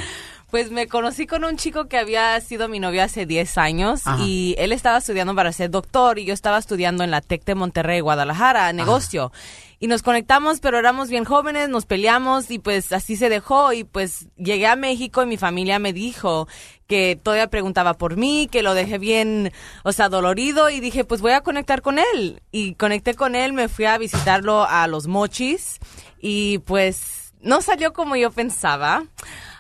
[0.56, 4.24] Pues me conocí con un chico que había sido mi novio hace 10 años Ajá.
[4.24, 7.56] y él estaba estudiando para ser doctor y yo estaba estudiando en la TEC de
[7.56, 9.34] Monterrey, Guadalajara, negocio.
[9.82, 13.84] Y nos conectamos, pero éramos bien jóvenes, nos peleamos y pues así se dejó y
[13.84, 16.48] pues llegué a México y mi familia me dijo
[16.88, 19.52] que todavía preguntaba por mí, que lo dejé bien,
[19.84, 22.42] o sea, dolorido y dije, pues voy a conectar con él.
[22.54, 25.80] Y conecté con él, me fui a visitarlo a los mochis
[26.22, 29.04] y pues no salió como yo pensaba.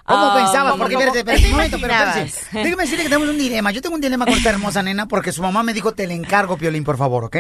[0.05, 0.71] ¿Cómo Ah, pensabas?
[0.73, 2.45] ¿cómo- Porque, espérate, espérate, ¿qué un momento, pero espérense.
[2.51, 3.71] Déjame decirle que tenemos un dilema.
[3.71, 6.13] Yo tengo un dilema con esta hermosa nena porque su mamá me dijo, te le
[6.13, 7.37] encargo, Piolín, por favor, ¿ok?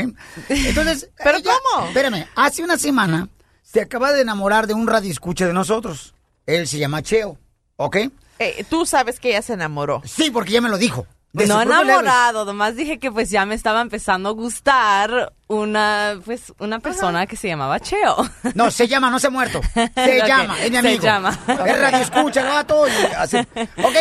[0.49, 1.09] Entonces...
[1.23, 1.87] ¿Pero cómo?
[1.87, 3.29] Espérame, hace una semana
[3.61, 6.15] se acaba de enamorar de un radioescucha de nosotros.
[6.47, 7.37] Él se llama Cheo,
[7.77, 7.97] ¿ok?
[8.39, 10.01] Eh, Tú sabes que ella se enamoró.
[10.05, 11.05] Sí, porque ya me lo dijo.
[11.35, 16.53] De no enamorado, nomás dije que pues ya me estaba empezando a gustar una pues
[16.59, 18.15] una persona que se llamaba Cheo.
[18.53, 19.59] No, se llama, no se ha muerto.
[19.95, 21.03] Se llama, es mi se amigo.
[21.03, 21.37] llama.
[21.47, 23.37] Es radio escucha, y así.
[23.83, 23.95] Ok,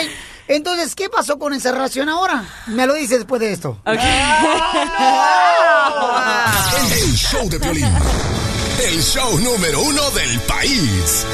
[0.47, 2.45] entonces, ¿qué pasó con esa relación ahora?
[2.66, 3.80] Me lo dices después de esto.
[3.87, 3.97] El
[7.16, 7.89] show de Piolín.
[8.82, 11.26] El show número uno del país.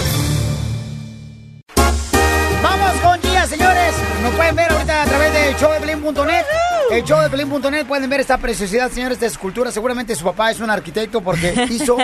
[2.63, 3.95] Vamos con señores.
[4.23, 6.45] Nos pueden ver ahorita a través de showdeplin.net.
[6.93, 9.73] El show de pueden ver esta preciosidad, señores, de escultura.
[9.73, 11.97] Seguramente su papá es un arquitecto porque hizo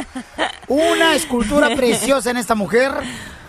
[0.67, 2.93] una escultura preciosa en esta mujer.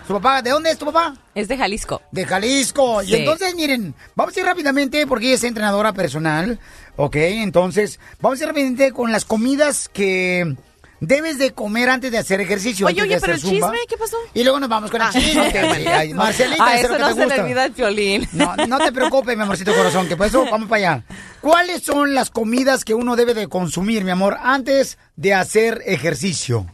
[0.06, 1.14] Su papá, ¿de dónde es tu papá?
[1.34, 2.00] Es de Jalisco.
[2.12, 3.02] De Jalisco.
[3.02, 6.58] Y entonces, miren, vamos a ir rápidamente porque ella es entrenadora personal.
[6.96, 10.56] Ok, entonces, vamos a ir rápidamente con las comidas que
[11.00, 12.86] debes de comer antes de hacer ejercicio.
[12.86, 13.54] Oye, oye, pero el zumba.
[13.72, 14.16] chisme, ¿qué pasó?
[14.34, 15.10] Y luego nos vamos con el Ah.
[15.12, 15.52] chisme.
[15.88, 17.42] ay, Marcelita, A eso es eso no te se le gusta.
[17.42, 18.28] olvida el violín.
[18.32, 21.04] No, no te preocupes, mi amorcito corazón, que por eso vamos para allá.
[21.40, 26.66] ¿cuáles son las comidas que uno debe de consumir, mi amor, antes de hacer ejercicio?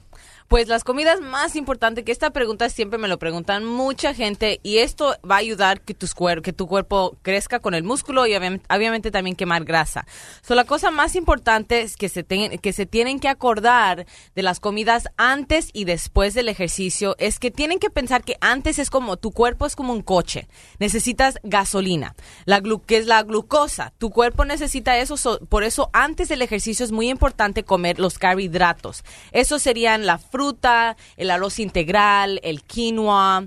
[0.55, 4.79] Pues las comidas más importantes, que esta pregunta siempre me lo preguntan mucha gente y
[4.79, 8.37] esto va a ayudar que, tus cuer- que tu cuerpo crezca con el músculo y
[8.37, 10.07] obviamente, también quemar grasa.
[10.47, 14.61] So, la cosa más importante es que se, que se tienen que acordar de las
[14.61, 19.17] comidas antes y después del ejercicio es que tienen que pensar que antes es como,
[19.17, 20.47] tu cuerpo es como un coche,
[20.79, 25.91] necesitas gasolina, la glu- que es la glucosa, tu cuerpo necesita eso, so- por eso
[25.93, 29.03] antes del ejercicio es muy importante comer los carbohidratos.
[29.33, 30.44] Esos serían la fruta,
[31.17, 33.47] el arroz integral, el quinoa,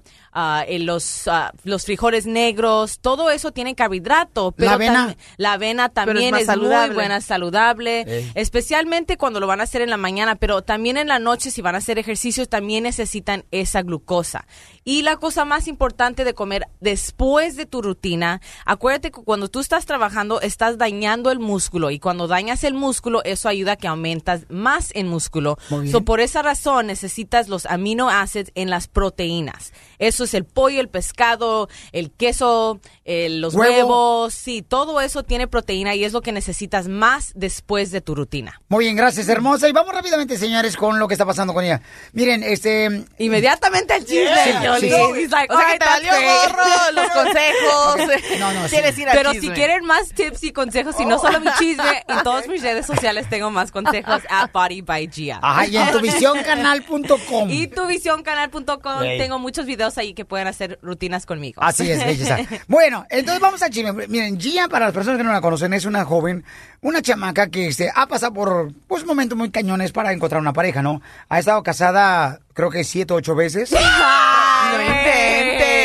[0.68, 4.52] el- los, ah, los frijoles negros, todo eso tiene carbohidrato.
[4.52, 4.94] Pero ¿La avena?
[4.94, 8.32] también- la avena es también es, muy buena, saludable, Ey.
[8.36, 11.62] especialmente cuando lo van a hacer en la mañana, pero también en la noche si
[11.62, 14.46] van a hacer ejercicios también necesitan esa glucosa.
[14.84, 19.60] Y la cosa más importante de comer después de tu rutina, acuérdate que cuando tú
[19.60, 23.88] estás trabajando estás dañando el músculo y cuando dañas el músculo eso ayuda a que
[23.88, 25.58] aumentas más en músculo.
[25.92, 29.74] So, por esa razón necesitas los aminoácidos en las proteínas.
[30.00, 33.74] Eso es el pollo, el pescado, el queso, el- los Huevo.
[33.74, 38.14] huevos, sí, todo eso tiene proteína y es lo que necesitas más después de tu
[38.16, 38.62] rutina.
[38.70, 39.68] Muy bien, gracias, hermosa.
[39.68, 41.82] Y vamos rápidamente, señores, con lo que está pasando con ella.
[42.14, 43.06] Miren, este...
[43.18, 44.36] Inmediatamente el chisme,
[44.80, 46.52] Sí, sí, like, O sea, que "Alright, te valió great".
[46.52, 48.40] gorro, los consejos.
[48.40, 48.76] No, no, sí.
[48.76, 49.48] Ir al Pero chisme.
[49.50, 52.86] si quieren más tips y consejos, y no solo mi chisme, en todas mis redes
[52.86, 55.40] sociales tengo más consejos at Body by Gia.
[55.42, 57.50] Ajá, y en tuvisioncanal.com.
[57.50, 61.62] Y tuvisioncanal.com tengo muchos videos ahí que pueden hacer rutinas conmigo.
[61.62, 62.38] Así es, belleza.
[62.68, 64.08] Bueno, entonces vamos al chisme.
[64.08, 66.44] Miren, Gia, para las personas que no la conocen, es una joven,
[66.82, 70.82] una chamaca que este, ha pasado por pues, momentos muy cañones para encontrar una pareja,
[70.82, 71.02] ¿no?
[71.30, 73.72] Ha estado casada, creo que siete o ocho veces.
[73.72, 75.68] No inventes.
[75.68, 75.77] Solo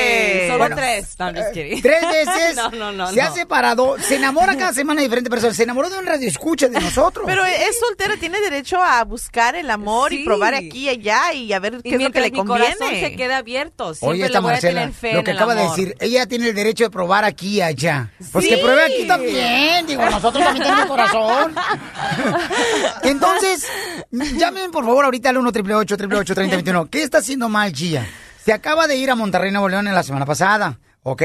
[0.69, 1.15] Bueno, tres.
[1.19, 1.83] No, I'm just kidding.
[1.83, 3.09] Tres veces No, no, no.
[3.09, 3.23] se no.
[3.23, 5.57] ha separado, se enamora cada semana de diferentes personas.
[5.57, 7.25] Se enamoró de un radio escucha de nosotros.
[7.27, 11.53] Pero es soltera, tiene derecho a buscar el amor y probar aquí y allá y
[11.53, 12.75] a ver Y qué es lo que le mi conviene.
[12.77, 15.31] corazón se queda abierto, siempre Oye, le esta voy a tener fe lo en que
[15.33, 18.11] el acaba de decir, ella tiene el derecho de probar aquí y allá.
[18.33, 18.61] Pues que Sí.
[18.63, 21.55] pruebe aquí también, digo, nosotros también tenemos corazón.
[23.03, 23.67] Entonces,
[24.11, 28.07] llamen por favor ahorita al 1 888 3021 ¿Qué está haciendo mal Gia?
[28.45, 31.23] Se acaba de ir a Monterrey, Nuevo León en la semana pasada, ¿ok?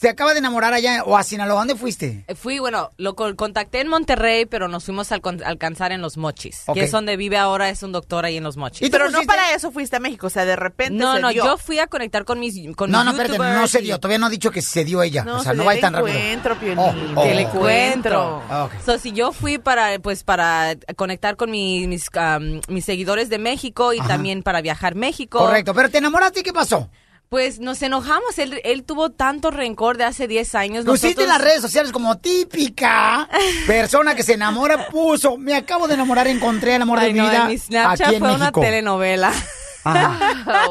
[0.00, 2.24] Se acaba de enamorar allá, o a Sinaloa, ¿dónde fuiste?
[2.26, 6.00] Eh, Fui, bueno, lo co- contacté en Monterrey, pero nos fuimos a alcan- alcanzar en
[6.00, 8.80] Los Mochis, que es donde vive ahora, es un doctor ahí en Los Mochis.
[8.88, 11.28] ¿Y Pero no para eso fuiste a México, o sea, de repente No, se no,
[11.28, 11.44] dio.
[11.44, 13.98] yo fui a conectar con mis con No, mis no, espérate, no se y- dio,
[14.00, 15.22] todavía no ha dicho que se dio ella.
[15.22, 16.16] No, o sea, se no va tan rápido.
[16.16, 16.78] encuentro, Oh, que el
[17.18, 17.48] oh.
[17.50, 18.42] encuentro.
[18.48, 18.72] Ah, ok.
[18.82, 23.38] So, si yo fui para, pues, para conectar con mi- mis, um, mis seguidores de
[23.38, 24.08] México y Ajá.
[24.08, 25.40] también para viajar México.
[25.40, 26.88] Correcto, pero te enamoraste y ¿qué pasó?
[27.30, 28.36] Pues nos enojamos.
[28.40, 30.84] Él, él tuvo tanto rencor de hace 10 años.
[30.84, 33.28] Pusiste en las Nosotros- redes sociales como típica
[33.68, 37.20] persona que se enamora, puso, me acabo de enamorar, encontré el amor de Ay, mi
[37.20, 38.60] no, vida en mi Snapchat aquí en fue una México.
[38.60, 39.32] telenovela.
[39.84, 40.66] Ajá.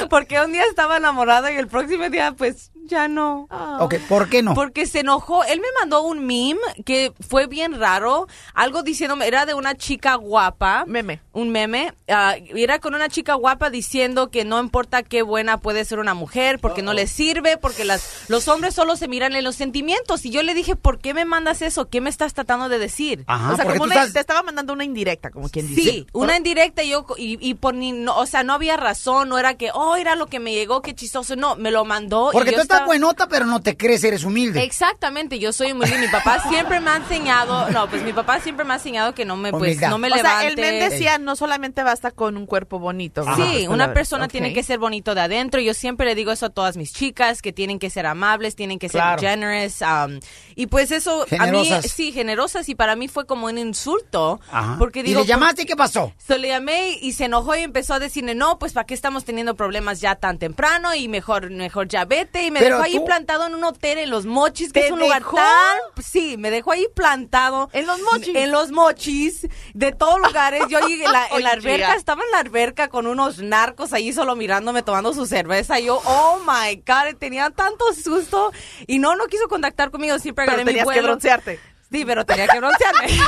[0.00, 0.08] wow.
[0.10, 3.46] Porque un día estaba enamorada y el próximo día, pues, ya no.
[3.80, 4.54] Ok, ¿por qué no?
[4.54, 5.44] Porque se enojó.
[5.44, 8.26] Él me mandó un meme que fue bien raro.
[8.54, 10.84] Algo diciéndome, era de una chica guapa.
[10.86, 11.20] Meme.
[11.32, 11.94] Un meme.
[12.08, 16.14] ah, era con una chica guapa diciendo que no importa qué buena puede ser una
[16.14, 20.24] mujer, porque no le sirve, porque las, los hombres solo se miran en los sentimientos.
[20.24, 21.88] Y yo le dije, ¿por qué me mandas eso?
[21.88, 23.24] ¿Qué me estás tratando de decir?
[23.26, 25.82] Ajá, o sea, como tú una- estás- te estaba mandando una indirecta, como quien dice.
[25.82, 29.28] Sí, una indirecta y yo y, y por ni no, o sea, no había razón,
[29.28, 32.30] no era que, oh, era lo que me llegó, qué chistoso, no, me lo mandó
[32.32, 34.62] y yo tú estás buenota, pero no te crees, eres humilde.
[34.62, 35.98] Exactamente, yo soy humilde.
[35.98, 39.24] Mi papá siempre me ha enseñado, no, pues mi papá siempre me ha enseñado que
[39.24, 39.90] no me, pues, Humildad.
[39.90, 40.48] no me o sea, levante.
[40.48, 43.22] el men decía, no solamente basta con un cuerpo bonito.
[43.36, 43.68] Sí, ¿verdad?
[43.70, 44.32] una persona Ok.
[44.32, 45.60] tiene que ser bonito de adentro.
[45.60, 48.78] Yo siempre le digo eso a todas mis chicas, que tienen que ser amables, tienen
[48.78, 49.20] que ser Claro.
[49.22, 49.80] generous.
[49.82, 50.20] um,
[50.54, 51.84] y pues eso, a Generosas.
[51.84, 52.68] mí, sí, generosas.
[52.68, 54.40] Y para mí fue como un insulto.
[54.50, 54.76] Ajá.
[54.78, 56.12] Porque ¿Y digo, le llamaste y qué pasó?
[56.24, 59.24] So, le llamé y se enojó y empezó a decirle, no, pues ¿para qué estamos
[59.24, 60.94] teniendo problemas ya tan temprano?
[60.94, 62.44] Y mejor, mejor ya vete.
[62.46, 64.92] Y me dejó ahí tú- plantado en un hotel en Los Mochis, que ¿Te es
[64.92, 65.78] un lugar tan...
[66.04, 67.70] Sí, me dejó ahí plantado.
[67.72, 68.34] En Los Mochis.
[68.34, 70.62] En Los Mochis, de todos lugares.
[70.68, 73.92] Yo llegué en la, en la Oye, alberca, estaba en la alberca con unos narcos
[73.92, 75.78] ahí solo mirándome, tomando su cerveza.
[75.80, 78.52] Y yo, oh my God, tenía tanto susto.
[78.86, 81.08] Y no, no quiso contactar conmigo, siempre Pero agarré mi tenías que vuelo.
[81.08, 81.60] broncearte.
[81.92, 83.06] Sí, pero tenía que broncearme.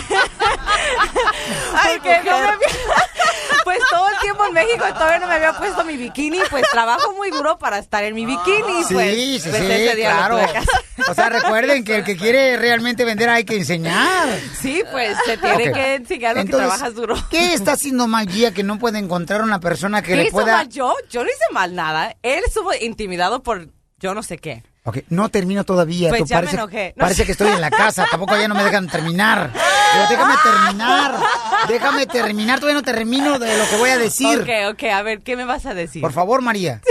[1.75, 2.55] Ay, Porque no me mujer.
[2.55, 2.69] había-
[3.65, 7.13] pues todo el tiempo en México todavía no me había puesto mi bikini, pues trabajo
[7.15, 8.85] muy duro para estar en mi bikini.
[8.85, 10.39] Sí, pues, sí, pues, sí, ese día lo claro.
[11.09, 14.29] O sea, recuerden que el que quiere realmente vender hay que enseñar.
[14.61, 17.17] Sí, pues se tiene que enseñar lo Entonces, que trabajas duro.
[17.31, 20.33] ¿Qué está haciendo mal Gia que no puede encontrar una persona que ¿Qué le hizo
[20.33, 20.57] pueda...
[20.59, 20.95] mal yo?
[21.11, 22.15] Yo no hice mal nada.
[22.23, 23.69] Él estuvo intimidado por
[23.99, 24.63] yo no sé qué.
[24.87, 26.11] Ok, no termino todavía.
[26.11, 26.95] Pues tú ya me parece, enojé.
[26.97, 27.01] No.
[27.01, 28.07] parece que estoy en la casa.
[28.11, 29.51] Tampoco ya no me dejan terminar.
[29.53, 31.15] Pero déjame terminar.
[31.69, 32.61] Déjame terminar.
[32.61, 34.41] Todavía no termino de lo que voy a decir.
[34.41, 36.03] Ok, ok, a ver, ¿qué me vas a decir?
[36.03, 36.83] Por favor, María.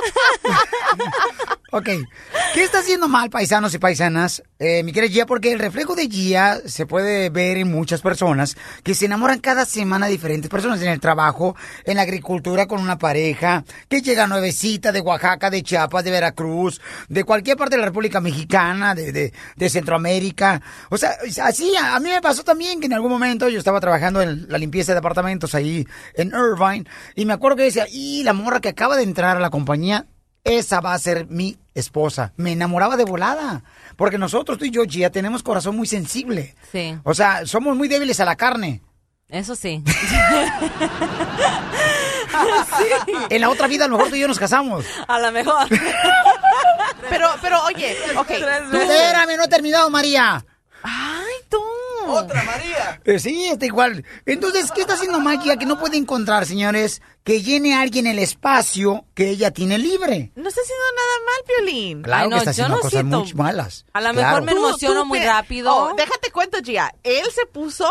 [1.72, 1.88] Ok.
[2.52, 4.42] ¿Qué está haciendo mal, paisanos y paisanas?
[4.58, 8.56] Eh, mi querida Gia, porque el reflejo de Gia se puede ver en muchas personas
[8.82, 12.80] que se enamoran cada semana de diferentes personas en el trabajo, en la agricultura con
[12.80, 17.82] una pareja, que llega nuevecita de Oaxaca, de Chiapas, de Veracruz, de cualquier parte de
[17.82, 20.60] la República Mexicana, de, de, Centroamérica.
[20.88, 23.78] O sea, así a, a mí me pasó también que en algún momento yo estaba
[23.78, 26.84] trabajando en la limpieza de apartamentos ahí en Irvine
[27.14, 29.99] y me acuerdo que decía, y la morra que acaba de entrar a la compañía
[30.44, 32.32] esa va a ser mi esposa.
[32.36, 33.62] Me enamoraba de volada.
[33.96, 36.54] Porque nosotros, tú y yo, Gia, tenemos corazón muy sensible.
[36.72, 36.96] Sí.
[37.04, 38.82] O sea, somos muy débiles a la carne.
[39.28, 39.82] Eso sí.
[43.28, 44.84] En la otra vida, a lo mejor tú y yo nos casamos.
[45.06, 45.68] A lo mejor.
[47.08, 48.26] Pero, pero, oye, ok.
[48.26, 50.44] Tú, espérame, no he terminado, María.
[50.82, 51.58] Ay, tú.
[52.08, 53.00] Otra María.
[53.04, 54.04] Eh, sí, está igual.
[54.26, 58.18] Entonces, ¿qué está haciendo Magia que no puede encontrar, señores, que llene a alguien el
[58.18, 60.32] espacio que ella tiene libre?
[60.36, 62.02] No está haciendo nada mal, Piolín.
[62.02, 63.84] Claro Ay, no, que está yo haciendo no cosas siento- muy malas.
[63.92, 64.26] A lo Claro.
[64.26, 65.74] mejor me emociono muy pi- rápido.
[65.74, 66.94] Oh, déjate cuento, Gia.
[67.02, 67.90] Él se puso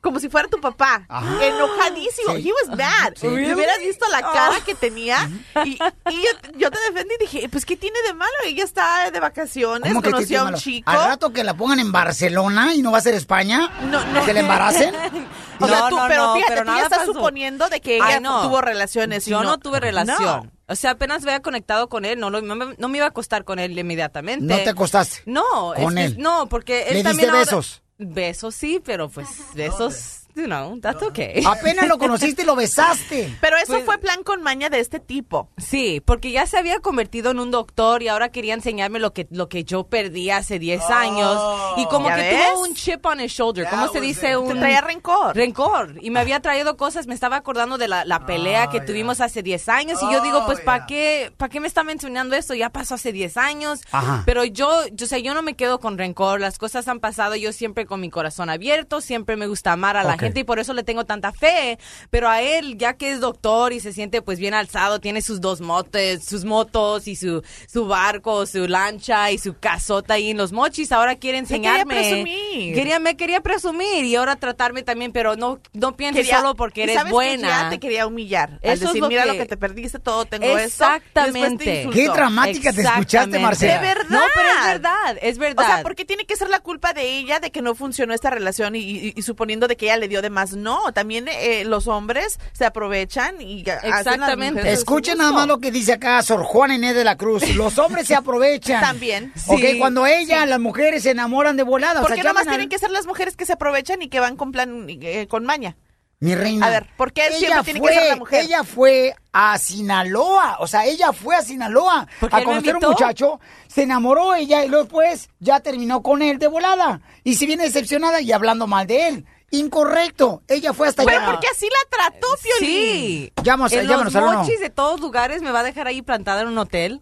[0.00, 1.06] como si fuera tu papá.
[1.40, 2.34] Enojadísimo.
[2.36, 2.48] Sí.
[2.48, 3.12] He was mad.
[3.16, 3.28] Sí.
[3.28, 4.64] Le hubieras visto la cara Oh.
[4.64, 5.28] que tenía.
[5.64, 8.32] Y, y yo, yo te defendí y dije, pues, ¿qué tiene de malo?
[8.46, 10.90] Ella está de vacaciones, ¿Cómo que qué conoció a un chico.
[10.90, 14.24] Al rato que la pongan en Barcelona y no va a ser España, No, no.
[14.24, 14.94] que la embaracen.
[15.60, 17.12] O sea, No, tú, no, pero no, fíjate, pero tú ya estás pasó.
[17.14, 18.42] suponiendo de que ella Ay, no.
[18.42, 19.26] tuvo relaciones.
[19.26, 20.20] Yo no, tuve relación.
[20.46, 20.52] No.
[20.68, 23.08] O sea, apenas había conectado con él, no, lo- no, me, no me iba a
[23.08, 24.44] acostar con él inmediatamente.
[24.44, 25.42] No te acostaste No,
[25.74, 26.16] con que- él.
[26.20, 27.82] no, porque él ¿Le diste también ahora- besos?
[27.98, 31.42] Besos sí, pero pues besos, you know, that's okay.
[31.44, 33.36] Apenas lo conociste y lo besaste.
[33.40, 35.50] Pero eso Pues- fue plan con maña de este tipo.
[35.58, 39.26] Sí, porque ya se había convertido en un doctor y ahora quería enseñarme lo que,
[39.30, 41.40] lo que yo perdí hace 10 años.
[41.76, 42.46] Y como ¿Ya que ves?
[42.54, 43.66] tuvo un chip on his shoulder.
[43.68, 44.28] ¿Cómo se dice?
[44.28, 44.58] Te Un...
[44.58, 45.36] traía rencor.
[45.36, 45.94] Rencor.
[46.00, 49.42] Y me había traído cosas, me estaba acordando de la, la pelea que tuvimos hace
[49.42, 49.98] 10 años.
[50.02, 52.54] Y yo digo, pues, ¿para qué, ¿para qué me está mencionando esto?
[52.54, 53.80] Ya pasó hace 10 años.
[53.90, 54.22] Ajá.
[54.26, 56.40] Pero yo, yo sé, yo no me quedo con rencor.
[56.40, 57.34] Las cosas han pasado.
[57.36, 59.00] Yo siempre con mi corazón abierto.
[59.00, 60.20] Siempre me gusta amar a la Ok.
[60.28, 61.78] Gente y por eso le tengo tanta fe.
[62.10, 65.40] Pero a él, ya que es doctor y se siente pues bien alzado, tiene sus
[65.40, 70.36] dos motos, sus motos y su, su barco, su lancha y su casota ahí en
[70.36, 71.94] los mochis, ahora quiere Te quería enseñarme.
[71.94, 72.74] presumir.
[72.74, 76.80] Quería, me quería presumir y ahora tratarme también, pero no, no pienses Quería- solo porque
[76.80, 77.48] ¿y eres sabes buena.
[77.48, 78.50] Ya te quería humillar.
[78.54, 80.58] Al Eso es decir, lo mira que- lo que te perdiste, todo tengo esto.
[80.58, 81.88] y después te Exactamente.
[81.92, 83.38] Qué dramática te escuchaste, Exactamente.
[83.40, 83.74] Marcela.
[83.74, 84.04] De verdad.
[84.10, 85.64] No, pero es verdad, es verdad.
[85.64, 88.14] O sea, ¿por qué tiene que ser la culpa de ella de que no funcionó
[88.14, 90.52] esta relación y, y- y suponiendo de que ella le dio de más?
[90.52, 94.72] No, también eh, los hombres se aprovechan y Exactamente.
[94.72, 97.42] Escuchen nada más lo que dice acá Sor Juana Inés de la Cruz.
[97.56, 98.80] Los hombres se aprovechan.
[98.80, 99.32] También.
[99.46, 102.00] Ok, Sí, cuando ella, las mujeres se enamoran de volada.
[102.00, 104.08] o ¿Por sea, qué nomás al- tienen que ser las mujeres que se aprovechan y
[104.08, 105.76] que van con plan, eh, con maña?
[106.20, 106.66] Mi reina.
[106.66, 108.44] A ver, ¿por qué ella siempre tiene que fue, ser la mujer?
[108.44, 110.56] Ella fue a Sinaloa.
[110.58, 113.40] O sea, ella fue a Sinaloa ¿Por qué a conocer a un muchacho.
[113.68, 117.00] Se enamoró ella y luego después ya terminó con él de volada.
[117.22, 119.26] Y se viene decepcionada y hablando mal de él.
[119.50, 120.42] Incorrecto.
[120.48, 121.30] Ella fue hasta Pero allá.
[121.30, 122.68] porque así la trató, Piolín.
[122.68, 123.32] Sí.
[123.42, 126.48] Llámanos, en llámanos los mochis de todos lugares me va a dejar ahí plantada en
[126.48, 127.00] un hotel.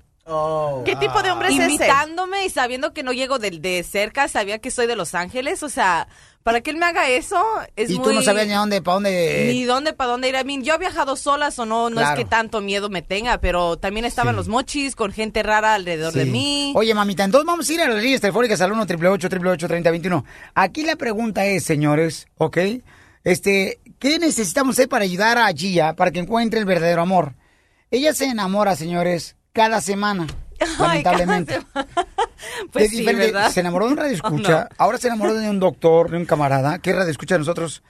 [0.85, 1.65] ¿Qué tipo de hombre es ese?
[1.65, 5.63] Invitándome y sabiendo que no llego de, de cerca, sabía que soy de Los Ángeles.
[5.63, 6.09] O sea,
[6.43, 7.41] para que él me haga eso
[7.77, 8.05] es y muy...
[8.09, 9.45] tú no sabías ni a dónde, para dónde.
[9.53, 10.35] Ni dónde, para dónde ir.
[10.35, 12.19] I mean, yo he viajado sola, o no, no Claro.
[12.19, 14.37] es que tanto miedo me tenga, pero también estaban Sí.
[14.37, 16.73] los mochis con gente rara alrededor de mí.
[16.75, 20.25] Oye, mamita, entonces vamos a ir a las líneas telefónicas al 1 888 3021
[20.55, 22.59] Aquí la pregunta es, señores, ¿ok?
[23.23, 27.35] Este, ¿qué necesitamos hacer para ayudar a Gia para que encuentre el verdadero amor?
[27.93, 30.27] Ella se enamora, señores, cada semana,
[30.61, 31.61] Ay, cada lamentablemente.
[32.73, 33.51] Pues De sí, ¿verdad?
[33.51, 34.77] Se enamoró de un radio escucha, Oh, no.
[34.79, 37.83] ahora se enamoró de un doctor, de un camarada, ¿qué radio escucha de nosotros?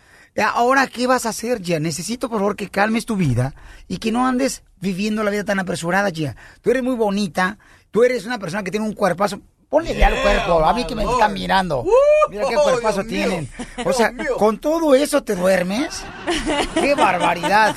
[0.54, 1.80] Ahora, ¿qué vas a hacer, Gia?
[1.80, 3.54] Necesito, por favor, que calmes tu vida
[3.88, 6.36] y que no andes viviendo la vida tan apresurada, Gia.
[6.60, 7.58] Tú eres muy bonita,
[7.90, 9.40] tú eres una persona que tiene un cuerpazo.
[9.68, 11.84] Ponle ya al cuerpo, a mí que me están mirando.
[12.30, 13.48] Mira qué cuerpazo tienen.
[13.84, 16.04] O sea, con todo eso te duermes.
[16.74, 17.74] ¡Qué barbaridad!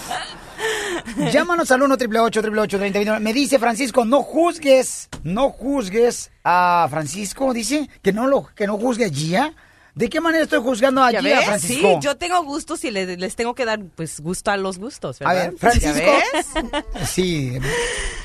[1.32, 7.90] Llámanos al 1 888 3021 Me dice Francisco, no juzgues, no juzgues a Francisco, dice,
[8.02, 9.54] que no lo, que no juzgue a Gia.
[10.00, 11.46] ¿De qué manera estoy juzgando a ¿Ya Gia, ves?
[11.46, 11.90] Francisco?
[11.96, 15.22] Sí, yo tengo gustos y les, les tengo que dar pues gusto a los gustos,
[15.22, 15.52] A ¿verdad?
[15.52, 16.12] ver, Francisco.
[17.06, 17.58] Sí.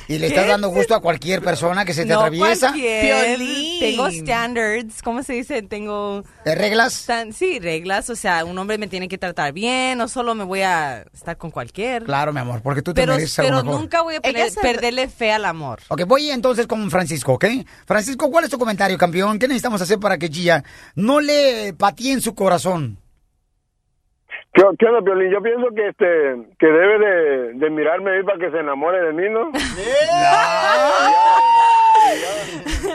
[0.06, 2.68] y le estás dando gusto a cualquier persona que se te no atraviesa.
[2.68, 3.36] cualquier.
[3.36, 3.80] Piolín.
[3.80, 5.62] Tengo standards, ¿cómo se dice?
[5.62, 6.22] Tengo...
[6.44, 7.06] ¿De reglas?
[7.06, 10.44] tan- sí, reglas, o sea, un hombre me tiene que tratar bien, no solo me
[10.44, 12.04] voy a estar con cualquier.
[12.04, 13.80] Claro, mi amor, porque tú te Pero, mereces pero mejor.
[13.80, 15.80] nunca voy a Ella perder- se- perderle fe al amor.
[15.88, 17.46] Ok, voy entonces con Francisco, ¿ok?
[17.86, 19.38] Francisco, ¿cuál es tu comentario, campeón?
[19.38, 20.62] ¿Qué necesitamos hacer para que Gia
[20.94, 22.98] no le patee en su corazón?
[24.52, 25.30] ¿Qué, qué onda, Piolín?
[25.30, 29.12] Yo pienso que este que debe de, de mirarme ahí para que se enamore de
[29.12, 29.50] mí, ¿no?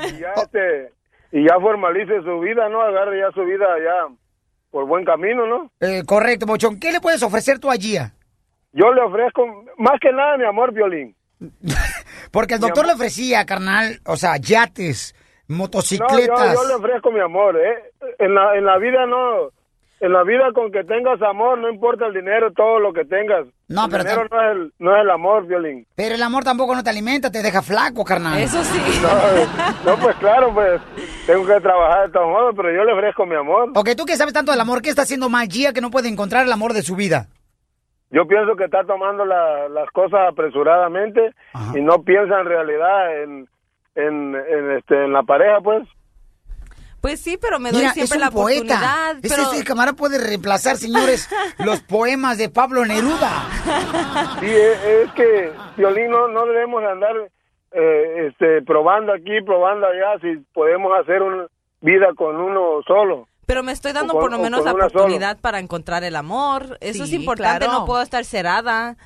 [0.08, 0.92] Y ya, este,
[1.32, 2.82] y ya formalice su vida, ¿no?
[2.82, 4.14] Agarre ya su vida ya
[4.72, 5.72] por buen camino, ¿no?
[5.80, 6.80] Eh, correcto, Bochón.
[6.80, 8.14] ¿Qué le puedes ofrecer tú a Gia?
[8.72, 11.16] Yo le ofrezco más que nada mi amor, Piolín.
[12.32, 15.16] Porque el doctor le ofrecía, carnal, o sea, yates,
[15.50, 16.54] No, motocicletas.
[16.54, 17.92] yo, yo le ofrezco mi amor, ¿eh?
[18.20, 19.50] En la, en la vida no...
[20.02, 23.46] En la vida con que tengas amor, no importa el dinero, todo lo que tengas.
[23.68, 25.86] No, el pero dinero no es el, no es el amor, Violín.
[25.94, 28.40] Pero el amor tampoco no te alimenta, te deja flaco, carnal.
[28.40, 28.80] Eso sí.
[29.02, 30.80] No, no, pues claro, pues
[31.28, 33.72] tengo que trabajar de todos modos, pero yo le ofrezco mi amor.
[33.76, 36.08] Ok, tú que sabes tanto del amor, ¿qué está haciendo mal Gia que no puede
[36.08, 37.28] encontrar el amor de su vida?
[38.10, 41.34] Yo pienso que está tomando la- las cosas apresuradamente
[41.76, 43.50] y no piensa en realidad en,
[44.08, 45.88] en, en, este, en la pareja, pues.
[47.02, 48.60] Pues sí, pero me doy Mira, siempre es un la poeta.
[48.76, 49.18] oportunidad.
[49.24, 49.52] Ese, pero...
[49.54, 53.44] ese camarada puede reemplazar, señores, los poemas de Pablo Neruda.
[54.42, 57.16] Sí, es, es que, Violín, no, no debemos de andar
[57.72, 61.48] eh, este, probando aquí, probando allá, si podemos hacer una
[61.82, 63.28] vida con uno solo.
[63.46, 66.78] Pero me estoy dando con- por lo menos la oportunidad para encontrar el amor.
[66.82, 67.80] Eso es Sí, importante, claro.
[67.80, 68.98] no puedo estar cerrada.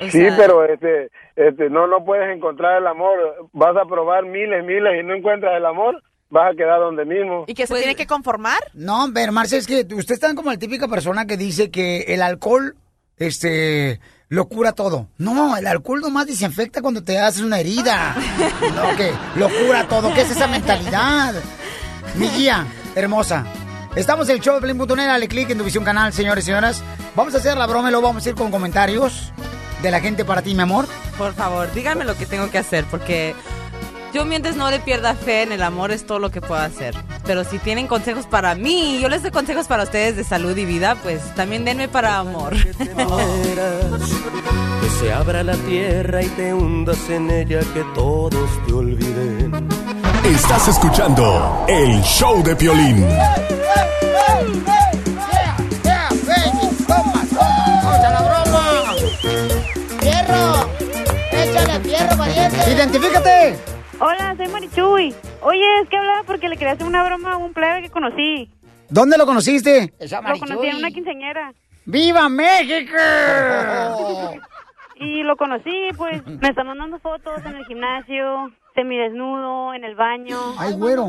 [0.00, 1.10] O Sí, sea, pero este,
[1.40, 3.48] este, no, no puedes encontrar el amor.
[3.52, 7.44] Vas a probar miles, miles y no encuentras el amor, vas a quedar donde mismo.
[7.46, 8.58] ¿Y que Pues se tiene que conformar?
[8.74, 12.20] No, pero Marce, es que usted está como la típica persona que dice que el
[12.20, 12.76] alcohol,
[13.16, 15.08] este, lo cura todo.
[15.16, 18.14] No, el alcohol nomás desinfecta cuando te haces una herida.
[18.74, 20.12] No, que lo cura todo.
[20.14, 21.34] ¿Qué es esa mentalidad?
[22.16, 23.46] Mi guía, hermosa.
[23.96, 26.84] Estamos en el show de Pelín.net, dale click en tu visión canal, señores y señoras.
[27.16, 29.32] Vamos a hacer la broma y luego vamos a ir con comentarios
[29.82, 30.86] de la gente para ti, mi amor.
[31.16, 33.34] Por favor, díganme lo que tengo que hacer, porque
[34.12, 36.94] yo mientras no le pierda fe en el amor es todo lo que puedo hacer.
[37.24, 40.64] Pero si tienen consejos para mí, yo les doy consejos para ustedes de salud y
[40.64, 42.56] vida, pues también denme para amor.
[42.56, 42.74] Que
[44.98, 49.68] se abra la tierra y te hundas en ella, que todos te olviden.
[50.24, 53.06] Estás escuchando el show de Piolín.
[53.06, 54.89] ¡Vamos
[62.30, 63.56] ¡Identifícate!
[63.98, 65.14] Hola, soy Marichuy.
[65.42, 68.50] Oye, es que hablaba porque le quería hacer una broma a un plebe que conocí.
[68.88, 69.92] ¿Dónde lo conociste?
[70.00, 71.52] Lo conocí en una quinceañera.
[71.84, 72.96] ¡Viva México!
[75.02, 80.36] Y lo conocí, pues, me están mandando fotos en el gimnasio, semidesnudo, en el baño.
[80.58, 81.06] Ay, güero.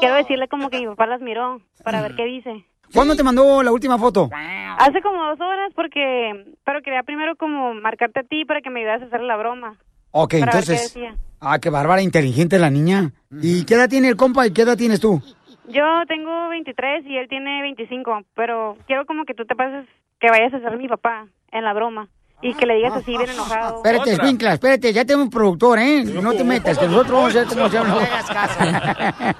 [0.00, 2.64] Quiero decirle como que mi papá las miró para ver qué dice.
[2.94, 4.30] ¿Cuándo te mandó la última foto?
[4.78, 6.54] Hace como dos horas porque...
[6.64, 9.76] Pero quería primero como marcarte a ti para que me ayudas a hacer la broma.
[10.16, 10.92] Ok, Para ver entonces.
[10.92, 11.16] qué decía.
[11.40, 13.10] Ah, qué bárbara, inteligente la niña.
[13.42, 15.20] ¿Y qué edad tiene el compa y qué edad tienes tú?
[15.68, 19.86] Yo tengo 23 y él tiene 25, pero quiero como que tú te pases,
[20.20, 22.08] que vayas a ser mi papá en la broma
[22.42, 23.76] y que le digas así bien enojado.
[23.78, 26.04] Espérate, Escuincla, espérate, ya tenemos un productor, ¿eh?
[26.04, 27.94] No te metas, que nosotros vamos a ver cómo se habla.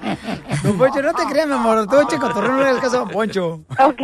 [0.63, 3.09] Don Poncho, no te creas, mi amor, tú, cotorreo, no le hagas caso a Don
[3.09, 3.61] Poncho.
[3.79, 4.01] Ok.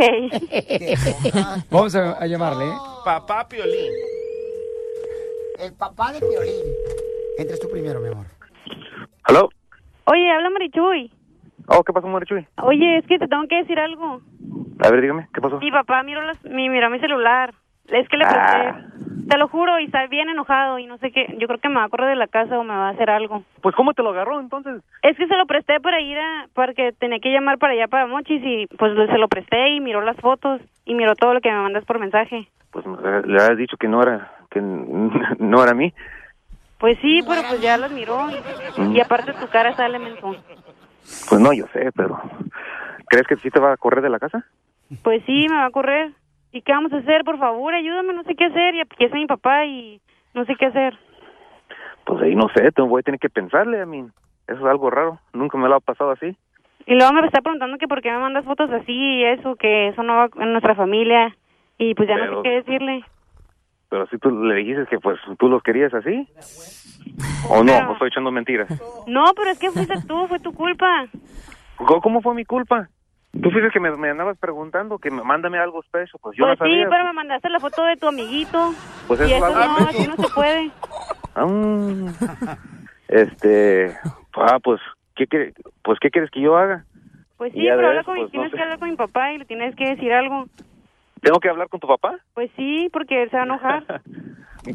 [1.70, 2.74] Vamos a, a llamarle, ¿eh?
[3.04, 3.92] Papá Piolín.
[5.62, 6.74] El papá de Piolín.
[7.38, 8.26] Entres tú primero, mi amor.
[9.26, 9.50] ¿Aló?
[10.06, 11.12] Oye, habla Marichuy.
[11.68, 12.48] Oh, ¿qué pasó, Marichuy?
[12.64, 14.22] Oye, es que te tengo que decir algo.
[14.84, 15.60] A ver, dígame, ¿qué pasó?
[15.60, 17.54] Mi papá miró, las, mi, miró mi celular.
[17.90, 19.28] Es que le presté.
[19.30, 21.36] Te lo juro, y está bien enojado y no sé qué.
[21.38, 23.12] Yo creo que me va a correr de la casa o me va a hacer
[23.12, 23.44] algo.
[23.62, 24.82] Pues, ¿cómo te lo agarró, entonces?
[25.04, 26.48] Es que se lo presté para ir a...
[26.56, 30.02] Porque tenía que llamar para allá para Mochis y pues se lo presté y miró
[30.02, 32.48] las fotos y miró todo lo que me mandas por mensaje.
[32.72, 32.84] Pues
[33.26, 34.62] le has dicho que no era, que
[35.40, 35.92] no era mí.
[36.78, 38.28] Pues sí, pero pues ya las miró.
[38.30, 38.96] Y, Mm.
[38.96, 40.38] y aparte tu cara sale mentón.
[41.30, 42.20] Pues no, yo sé, pero...
[43.08, 44.46] ¿Crees que sí te va a correr de la casa?
[45.04, 46.12] Pues sí, me va a correr.
[46.54, 47.24] ¿Y qué vamos a hacer?
[47.24, 48.76] Por favor, ayúdame, no sé qué hacer.
[48.76, 50.00] Y aquí está mi papá y
[50.34, 50.98] no sé qué hacer.
[52.06, 54.06] Pues ahí no sé, voy a tener que pensarle a mí.
[54.48, 56.36] Eso es algo raro, nunca me lo ha pasado así.
[56.86, 59.90] Y luego me está preguntando que por qué me mandas fotos así y eso, que
[59.90, 61.36] eso no va en nuestra familia.
[61.78, 63.04] Y pues ya no sé qué decirle.
[63.92, 66.26] Pero si tú le dijiste que pues tú los querías así.
[67.50, 67.74] ¿O no?
[67.74, 68.70] Pero- ¿O estoy echando mentiras?
[69.06, 71.08] No, pero es que fuiste tú, fue tu culpa.
[71.76, 72.88] ¿Cómo, fue mi culpa?
[73.34, 76.58] Tú fuiste que me, me andabas preguntando que me, mándame algo special, pues yo pues
[76.60, 76.88] no sí, sabía.
[76.90, 78.74] pero me mandaste la foto de tu amiguito.
[79.08, 80.72] Pues y eso no, así no se puede.
[81.36, 82.58] Ah,
[83.10, 83.98] este,
[84.36, 84.80] ah, pues,
[85.16, 85.54] ¿qué, qué-
[85.84, 86.86] pues, ¿qué quieres que yo haga?
[87.38, 88.58] Pues sí, pero ves, habla con, pues, no tienes sé.
[88.58, 90.46] que hablar con mi papá y le tienes que decir algo.
[91.22, 92.18] ¿Tengo que hablar con tu papá?
[92.34, 94.02] Pues sí, porque él se va a enojar.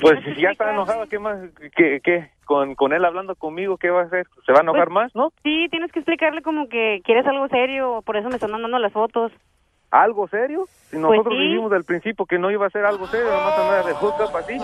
[0.01, 1.39] Pues si ya está enojado, ¿qué más?
[1.77, 2.28] ¿Qué, qué?
[2.44, 4.27] Con, con él hablando conmigo, ¿qué va a hacer?
[4.44, 5.31] ¿Se va a enojar Pues, más, no?
[5.44, 8.93] Sí, tienes que explicarle como que quieres algo serio, por eso me están mandando las
[8.93, 9.31] fotos.
[9.93, 10.64] ¿Algo serio?
[10.90, 11.43] Si nosotros Pues sí.
[11.44, 14.55] dijimos del principio que no iba a ser algo serio, nomás andar de hookup así.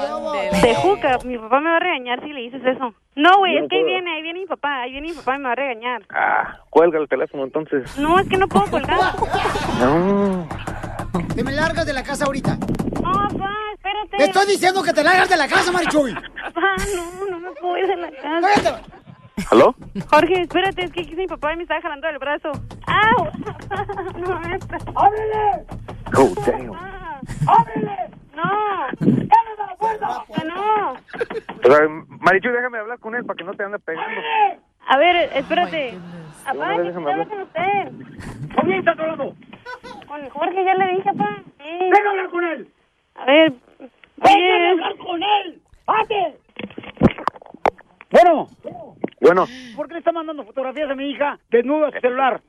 [0.67, 2.93] De juca, mi papá me va a regañar si le dices eso.
[3.15, 5.37] No, güey, no es que ahí viene, ahí viene mi papá, ahí viene mi papá
[5.37, 6.03] y me va a regañar.
[6.11, 7.97] Ah, cuelga el teléfono entonces.
[7.97, 8.99] No, es que no puedo colgar.
[9.81, 10.49] No.
[11.34, 12.56] Te me largas de la casa ahorita.
[12.56, 14.16] No, papá, espérate.
[14.16, 16.14] Te estoy diciendo que te largas de la casa, Marichuy.
[16.55, 18.82] Papá, no, no me puedo ir de la casa.
[19.51, 19.74] ¿Aló?
[20.10, 22.52] Jorge, espérate, es que mi papá y me estaba jalando del brazo.
[22.86, 23.30] ¡Au!
[24.18, 24.36] No,
[25.01, 25.64] ¡Ábrele!
[26.14, 26.74] Oh, damn.
[27.48, 28.10] ¡Ábrele!
[28.34, 28.43] ¡No!
[28.43, 29.28] ¡Ábrele
[29.59, 30.24] la puerta!
[30.44, 30.93] ¡No!
[30.93, 31.89] O sea,
[32.20, 34.20] Marichu, déjame hablar con él para que no te ande pegando.
[34.86, 35.94] A ver, espérate.
[35.94, 37.89] Una Papá, que hablar con usted.
[38.55, 39.35] ¿Con quién estás hablando?
[40.06, 41.43] Con Jorge, ya le dije, papá.
[41.59, 41.78] Sí.
[41.81, 42.69] Venga a hablar con él.
[43.14, 43.52] A ver.
[44.16, 45.62] Venga a hablar con él.
[45.85, 46.36] ¡Pate!
[48.10, 48.47] Bueno,
[49.20, 52.40] Bueno, ¿por qué le está mandando fotografías a mi hija desnuda a su celular?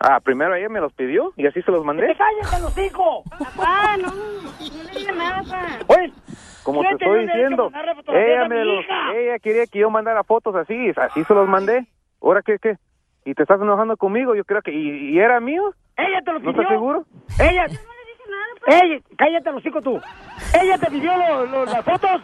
[0.00, 2.14] ah, primero ella me los pidió y así se los mandé.
[2.16, 3.24] ¡Cállate los hijos!
[3.30, 4.08] Papá, no.
[4.08, 5.66] No le diga nada, papá.
[5.88, 6.12] Oye,
[6.62, 8.84] Como ¿Quién te estoy diciendo, me los,
[9.14, 11.86] ella quería que yo mandara fotos así, así se los mandé.
[12.22, 12.76] ¿Ahora qué, qué?
[13.24, 14.34] ¿Y te estás enojando conmigo?
[14.34, 14.72] Yo creo que...
[14.72, 15.74] ¿Y, y era mío?
[15.96, 16.62] ¿Ella te lo ¿No pidió?
[16.62, 17.04] estás seguro?
[17.40, 17.66] Ella.
[18.66, 20.00] Ella, cállate los hijos tú.
[20.60, 22.22] Ella te pidió lo- lo- las fotos.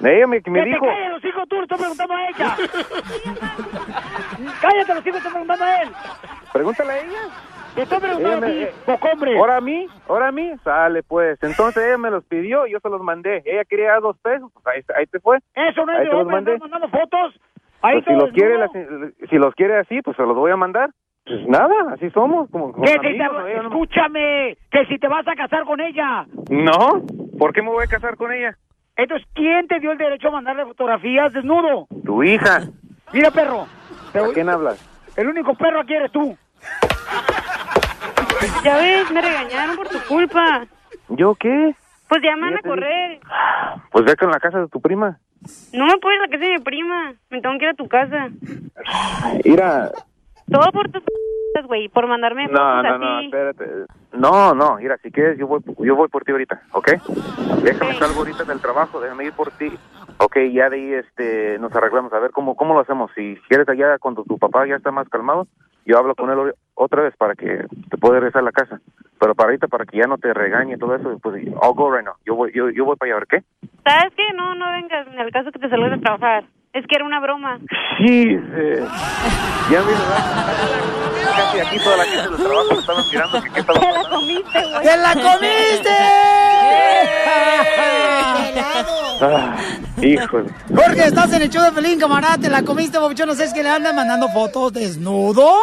[0.00, 0.84] Ella me, me que dijo...
[0.84, 2.56] te calles los hijos tú, le estoy preguntando a ella.
[4.60, 5.88] cállate los hijos, estoy preguntando a él.
[6.52, 7.18] Pregúntale a ella.
[7.74, 9.38] Te estoy preguntando Ella a ti, eh, hombre.
[9.38, 9.86] ¿Ahora a mí?
[10.08, 10.52] ¿Ahora a mí?
[10.64, 11.42] Sale pues.
[11.42, 13.42] Entonces ella me los pidió y yo se los mandé.
[13.44, 15.38] Ella quería dos pesos, pues ahí, ahí te fue.
[15.54, 16.58] Eso no es ahí de te los hombre, mandé.
[16.58, 17.34] mandando fotos.
[17.92, 18.70] Pues si los quiere, las-
[19.30, 20.90] si los quiere así, pues se los voy a mandar.
[21.24, 26.24] Pues nada, así somos, como, escúchame, que si te vas a casar con ella.
[26.50, 27.02] No,
[27.38, 28.56] ¿por qué me voy a casar con ella?
[28.96, 31.86] Entonces, ¿quién te dio el derecho a mandarle fotografías desnudo?
[32.04, 32.60] Tu hija.
[33.12, 33.66] Mira, perro,
[34.12, 34.78] te ¿A voy- quién hablas?
[35.16, 36.36] el único perro aquí eres tú.
[38.64, 40.64] Ya ves, me regañaron por tu culpa.
[41.08, 41.74] ¿Yo qué?
[42.08, 43.20] Pues ya me van Ya a correr.
[43.90, 45.18] Pues ve con la casa de tu prima.
[45.72, 47.14] No me puedes la casa de mi prima.
[47.30, 48.30] Me tengo que ir a tu casa.
[49.44, 49.90] Mira,
[50.50, 51.02] Todo por tus
[51.64, 53.64] güey, por mandarme no, no, no, espérate.
[54.12, 56.92] No, no, mira, si quieres, yo voy, yo voy por ti ahorita, ¿ok?
[57.62, 59.72] Déjame salgo ahorita del trabajo, déjame ir por ti.
[60.18, 63.10] Ok, ya de ahí este, nos arreglamos, a ver cómo, cómo lo hacemos.
[63.14, 65.46] Si quieres allá, cuando tu papá ya está más calmado,
[65.86, 68.80] yo hablo con él otra vez para que te pueda regresar a la casa.
[69.18, 71.90] Pero para ahorita, para que ya no te regañe y todo eso, pues I'll go
[71.90, 72.14] right now.
[72.26, 73.68] Yo voy, yo, voy para allá, ¿a ver qué?
[73.84, 74.24] ¿Sabes qué?
[74.34, 76.44] No, no vengas ni al caso que te salgas de trabajar.
[76.76, 77.58] Es que era una broma.
[77.96, 78.84] Sí, eh,
[79.70, 79.98] ya mira,
[81.34, 84.08] casi aquí toda la gente del trabajo me estaban mirando que qué estaba Te la
[84.10, 84.82] comiste, güey.
[84.82, 85.90] ¡Te la comiste!
[89.22, 89.56] Ah,
[90.02, 90.50] híjole.
[90.68, 92.36] Jorge, estás en el show de Pelín, camarada.
[92.36, 93.28] ¿Te la comiste, Bobuchón?
[93.28, 95.54] ¿No sabes que le andan mandando fotos desnudo?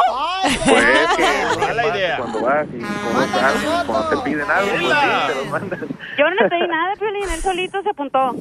[0.65, 0.84] Pues
[1.15, 2.18] que mala idea.
[2.18, 2.80] Cuando vas y
[3.85, 5.80] cuando te piden algo, pues sí, te los mandas.
[6.18, 7.30] Yo no le pedí nada, Piolín.
[7.30, 8.35] Él solito se apuntó.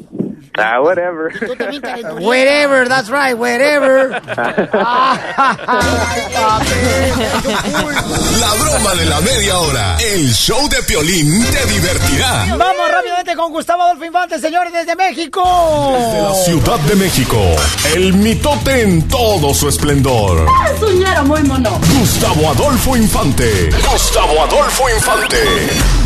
[0.58, 1.30] Ah, whatever.
[2.20, 4.10] Wherever, that's right, wherever.
[8.40, 9.96] La broma de la media hora.
[9.98, 12.46] El show de Piolín te divertirá.
[12.56, 15.42] Vamos rápidamente con Gustavo Adolfo Infante, señores, desde México.
[16.12, 17.38] De la Ciudad de México.
[17.94, 20.46] El mitote en todo su esplendor.
[20.74, 21.80] Es un muy mono.
[21.98, 23.70] Gustavo Adolfo Infante.
[23.90, 26.01] Gustavo Adolfo Infante.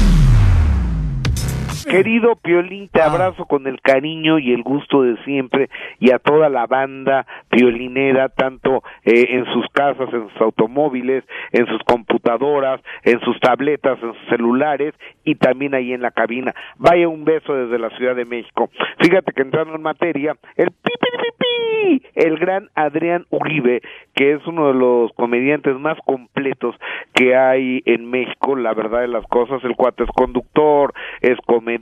[1.89, 6.49] Querido Piolín, te abrazo con el cariño y el gusto de siempre y a toda
[6.49, 11.23] la banda piolinera, tanto eh, en sus casas, en sus automóviles,
[11.53, 14.95] en sus computadoras, en sus tabletas, en sus celulares
[15.25, 16.55] y también ahí en la cabina.
[16.77, 18.69] Vaya un beso desde la Ciudad de México.
[19.01, 23.81] Fíjate que entrando en materia, el pi, pi, pi, pi, el gran Adrián Uribe,
[24.15, 26.75] que es uno de los comediantes más completos
[27.15, 31.76] que hay en México, la verdad de las cosas, el cuate es conductor, es comediante,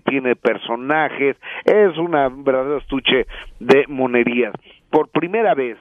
[0.00, 3.26] tiene personajes, es una verdadera estuche
[3.60, 4.52] de monerías.
[4.90, 5.76] Por primera vez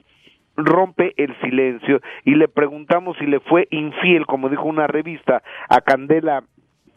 [0.56, 5.82] rompe el silencio y le preguntamos si le fue infiel, como dijo una revista, a
[5.82, 6.44] Candela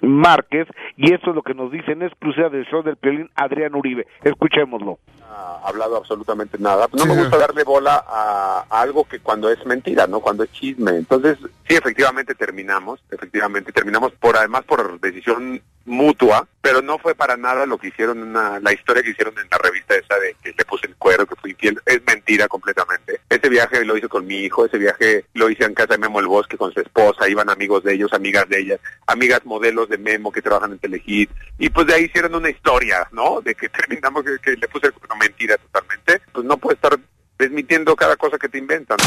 [0.03, 0.67] Márquez
[0.97, 4.07] y esto es lo que nos dice en exclusiva del show del Piolín Adrián Uribe.
[4.23, 4.99] Escuchémoslo.
[5.33, 6.89] ha hablado absolutamente nada.
[6.93, 10.21] No me gusta darle bola a, a algo que cuando es mentira, ¿no?
[10.21, 10.93] Cuando es chisme.
[10.93, 17.37] Entonces, sí, efectivamente terminamos, efectivamente terminamos por además por decisión mutua, pero no fue para
[17.37, 20.37] nada lo que hicieron, en una- la historia que hicieron en la revista esa de
[20.43, 23.21] que le puse el cuero, que fui infiel, es mentira completamente.
[23.29, 26.21] Ese viaje lo hice con mi hijo, ese viaje lo hice en casa de Memo
[26.21, 29.99] el Bosque con su esposa, iban amigos de ellos, amigas de ellas, amigas modelos de
[29.99, 33.41] Memo que trabajan en Telehit, y pues de ahí hicieron una historia, ¿no?
[33.43, 36.99] De que terminamos, que, que le puse el cuerno, mentira totalmente, pues no puedes estar
[37.39, 38.99] desmitiendo cada cosa que te inventan.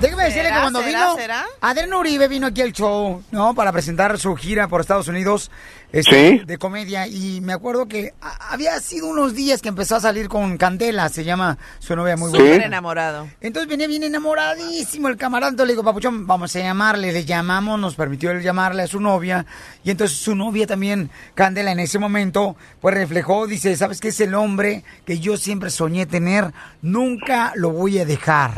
[0.00, 1.46] Déjeme decirle que ¿Será, cuando será, vino será?
[1.60, 3.54] Adrián Uribe vino aquí al show, ¿no?
[3.54, 5.50] Para presentar su gira por Estados Unidos
[5.94, 6.44] este, Sí.
[6.44, 7.06] de comedia.
[7.06, 8.12] Y me acuerdo que
[8.50, 12.30] había sido unos días que empezó a salir con Candela, se llama su novia muy
[12.30, 12.64] Súper buena.
[12.66, 13.28] enamorado.
[13.40, 15.50] Entonces venía bien enamoradísimo el camarada.
[15.50, 17.12] Entonces le digo, papuchón, vamos a llamarle.
[17.12, 19.46] Le llamamos, nos permitió él llamarle a su novia.
[19.84, 24.20] Y entonces su novia también, Candela, en ese momento, pues reflejó, dice, ¿sabes qué es
[24.20, 26.52] el hombre que yo siempre soñé tener?
[26.82, 28.50] Nunca lo voy a dejar.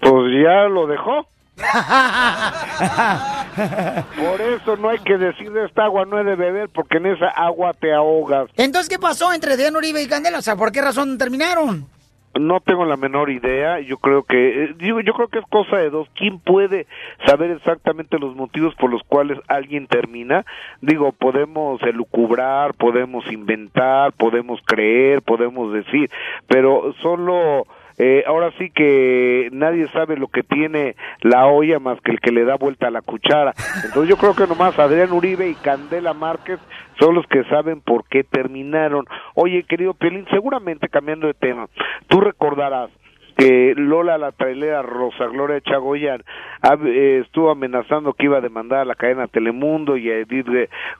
[0.00, 1.26] Pues ya lo dejó.
[4.16, 7.06] Por eso no hay que decir de esta agua no he de beber porque en
[7.06, 8.48] esa agua te ahogas.
[8.56, 10.38] Entonces, ¿qué pasó entre Adrián Uribe y Candela?
[10.38, 11.86] O sea, ¿por qué razón terminaron?
[12.38, 13.80] No tengo la menor idea.
[13.80, 16.08] Yo creo que eh, digo, yo creo que es cosa de dos.
[16.14, 16.86] ¿Quién puede
[17.26, 20.44] saber exactamente los motivos por los cuales alguien termina?
[20.80, 26.08] Digo, podemos elucubrar, podemos inventar, podemos creer, podemos decir,
[26.46, 27.66] pero solo
[28.02, 32.32] eh, ahora sí que nadie sabe lo que tiene la olla más que el que
[32.32, 33.52] le da vuelta a la cuchara.
[33.84, 36.58] Entonces yo creo que nomás Adrián Uribe y Candela Márquez
[36.98, 39.04] son los que saben por qué terminaron.
[39.34, 41.68] Oye, querido Pelín, seguramente cambiando de tema,
[42.08, 42.88] tú recordarás
[43.40, 46.22] que Lola la trailera Rosa Gloria Chagoyan
[46.60, 50.46] ha- eh, estuvo amenazando que iba a demandar a la cadena Telemundo y a Edith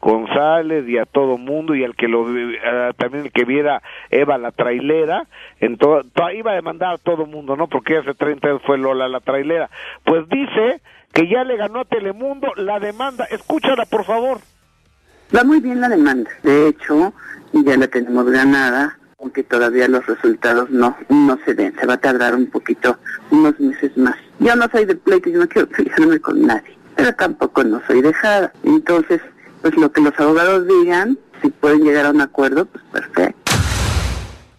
[0.00, 4.38] González y a todo mundo y al que lo eh, también el que viera Eva
[4.38, 5.26] la trailera
[5.60, 5.76] en
[6.34, 9.68] iba a demandar a todo mundo no porque hace 30 años fue Lola la trailera.
[10.04, 10.80] Pues dice
[11.12, 13.26] que ya le ganó a Telemundo la demanda.
[13.26, 14.38] Escúchala por favor.
[15.36, 16.30] Va muy bien la demanda.
[16.42, 17.12] De hecho,
[17.52, 21.74] ya la tenemos ganada, aunque todavía los resultados no, no se ven.
[21.78, 22.98] Se va a tardar un poquito,
[23.30, 24.16] unos meses más.
[24.38, 28.00] Yo no soy de pleito, yo no quiero pelearme con nadie, pero tampoco no soy
[28.00, 28.52] dejada.
[28.64, 29.20] Entonces,
[29.60, 33.52] pues lo que los abogados digan, si pueden llegar a un acuerdo, pues perfecto.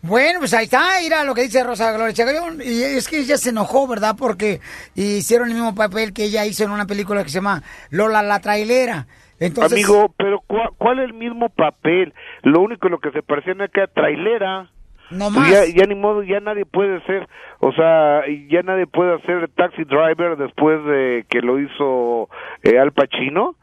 [0.04, 2.60] Bueno, pues ahí está, mira lo que dice Rosa Gloria Chagallón.
[2.64, 4.16] Y es que ella se enojó, ¿verdad?
[4.18, 4.60] Porque
[4.96, 8.40] hicieron el mismo papel que ella hizo en una película que se llama Lola la
[8.40, 9.08] trailera.
[9.42, 12.14] Entonces, amigo pero ¿cuál, cuál es el mismo papel
[12.44, 14.70] lo único lo que se parecía era que era trailera
[15.10, 15.52] No Pues más.
[15.52, 17.28] Ya, ya ni modo, ya nadie puede ser,
[17.60, 22.30] o sea, ya nadie puede hacer taxi driver después de que lo hizo
[22.64, 23.56] eh, Al Pacino.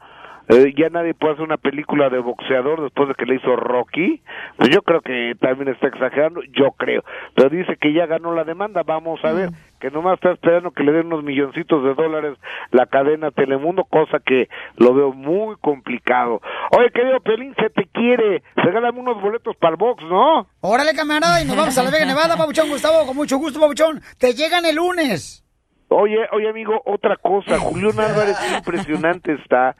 [0.49, 4.21] Eh, ya nadie puede hacer una película de boxeador después de que le hizo Rocky.
[4.57, 7.03] Pues yo creo que también está exagerando, yo creo.
[7.35, 9.49] Pero dice que ya ganó la demanda, vamos a ver,
[9.79, 12.37] que nomás está esperando que le den unos milloncitos de dólares
[12.71, 16.41] la cadena Telemundo, cosa que lo veo muy complicado.
[16.71, 20.47] Oye, querido Pelín, se te quiere, regálame unos boletos para el box, ¿no?
[20.61, 24.01] órale camarada y nos vamos a la Vega Nevada, Pabuchón Gustavo, con mucho gusto, Pabuchón.
[24.17, 25.45] Te llegan el lunes.
[25.91, 29.75] Oye, oye amigo, otra cosa, Julián Álvarez, impresionante está,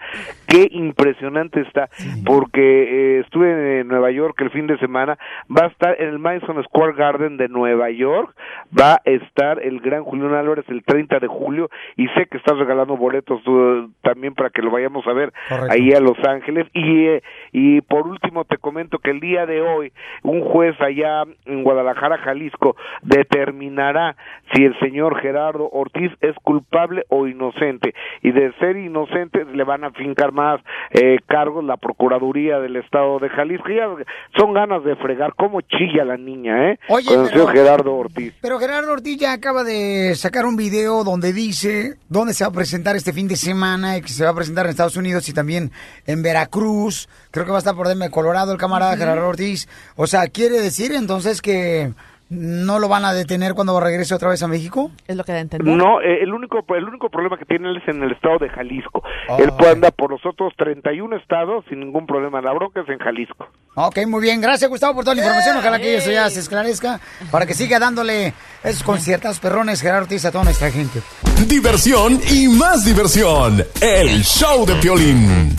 [0.49, 1.89] qué impresionante está,
[2.25, 5.17] porque eh, estuve en Nueva York el fin de semana,
[5.49, 8.35] va a estar en el Madison Square Garden de Nueva York,
[8.77, 12.57] va a estar el gran Julián Álvarez el 30 de julio, y sé que estás
[12.57, 13.41] regalando boletos
[14.01, 15.71] también para que lo vayamos a ver Correcto.
[15.71, 19.61] ahí a Los Ángeles, y, eh, y por último te comento que el día de
[19.61, 19.93] hoy,
[20.23, 24.15] un juez allá en Guadalajara, Jalisco, determinará
[24.53, 27.93] si el señor Gerardo Ortiz es culpable o inocente.
[28.21, 30.61] Y de ser inocente le van a fincar más
[30.91, 33.67] eh, cargos la Procuraduría del Estado de Jalisco.
[33.69, 33.87] Ya
[34.37, 35.33] son ganas de fregar.
[35.35, 36.79] ¿Cómo chilla la niña, eh?
[36.87, 38.33] Oye, Con el pero- Gerardo Ortiz.
[38.41, 42.53] Pero Gerardo Ortiz ya acaba de sacar un video donde dice dónde se va a
[42.53, 45.33] presentar este fin de semana y que se va a presentar en Estados Unidos y
[45.33, 45.71] también
[46.07, 47.09] en Veracruz.
[47.31, 48.95] Creo que va a estar por Denver, Colorado, el camarada.
[48.97, 49.67] Gerardo Ortiz.
[49.95, 51.91] O sea, ¿quiere decir entonces que
[52.29, 54.91] no lo van a detener cuando regrese otra vez a México?
[55.07, 55.75] Es lo que da a entender.
[55.75, 58.49] No, eh, el único el único problema que tiene él es en el estado de
[58.49, 59.01] Jalisco.
[59.27, 59.37] Ah.
[59.39, 62.41] Él puede andar por los otros 31 estados sin ningún problema.
[62.41, 63.47] La bronca es en Jalisco.
[63.75, 64.41] Ok, muy bien.
[64.41, 65.57] Gracias, Gustavo, por toda la información.
[65.57, 66.99] Ojalá que eso ya se esclarezca
[67.31, 68.33] para que siga dándole
[68.63, 71.01] esos conciertos perrones Gerardo Ortiz a toda nuestra gente.
[71.47, 73.63] Diversión y más diversión.
[73.81, 75.55] El show de Piolín.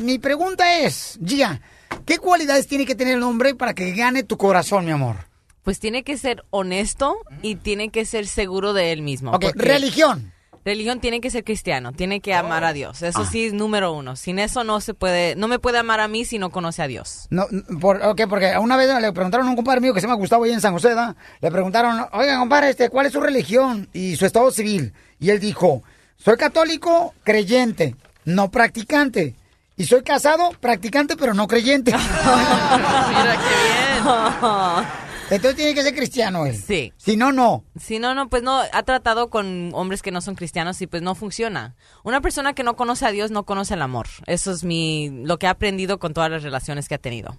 [0.00, 1.60] Mi pregunta es, Gia,
[2.06, 5.33] ¿qué cualidades tiene que tener el hombre para que gane tu corazón, mi amor?
[5.64, 9.32] Pues tiene que ser honesto y tiene que ser seguro de él mismo.
[9.32, 10.30] Ok, religión.
[10.64, 13.02] religión tiene que ser cristiano, tiene que amar a Dios.
[13.02, 13.28] Eso Ah.
[13.30, 14.14] sí es número uno.
[14.16, 16.86] Sin eso no se puede, no me puede amar a mí si no conoce a
[16.86, 17.26] Dios.
[17.30, 17.46] No,
[17.80, 20.44] por, ok, porque una vez le preguntaron a un compadre mío que se llama Gustavo
[20.44, 21.16] ahí en San José, ¿da?
[21.40, 24.92] Le preguntaron, oiga, compadre, este, ¿cuál es su religión y su estado civil?
[25.20, 25.82] Y él dijo,
[26.16, 29.34] soy católico, creyente, no practicante.
[29.76, 31.90] Y soy casado, practicante, pero no creyente.
[31.92, 35.04] Mira qué bien.
[35.30, 36.56] Entonces tiene que ser cristiano él.
[36.56, 36.92] Sí.
[36.96, 37.64] Si no, no.
[37.80, 41.02] Si no, no, pues no, ha tratado con hombres que no son cristianos y pues
[41.02, 41.74] no funciona.
[42.04, 44.06] Una persona que no conoce a Dios no conoce el amor.
[44.26, 47.38] Eso es mi, lo que ha aprendido con todas las relaciones que ha tenido.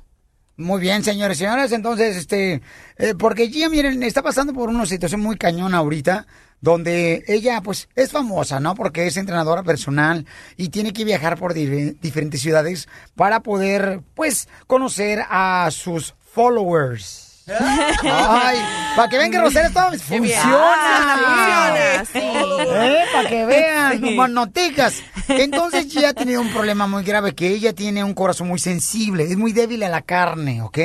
[0.57, 1.71] Muy bien, señores y señoras.
[1.73, 2.61] Entonces, este,
[2.97, 6.25] eh, porque Gia, miren, está pasando por una situación muy cañona ahorita,
[6.61, 8.73] donde ella, pues, es famosa, ¿no?
[8.73, 10.25] Porque es entrenadora personal
[10.55, 17.24] y tiene que viajar por di- diferentes ciudades para poder, pues, conocer a sus followers.
[17.47, 18.57] Ay,
[18.95, 20.27] para que vean que Rosero todo funciona.
[20.43, 22.67] Ah, funciona, sí.
[22.73, 24.17] Eh, para que vean, Sí.
[24.29, 25.03] noticas.
[25.27, 29.23] Entonces Gia ha tenido un problema muy grave, que ella tiene un corazón muy sensible,
[29.23, 30.77] es muy débil a la carne, ¿ok?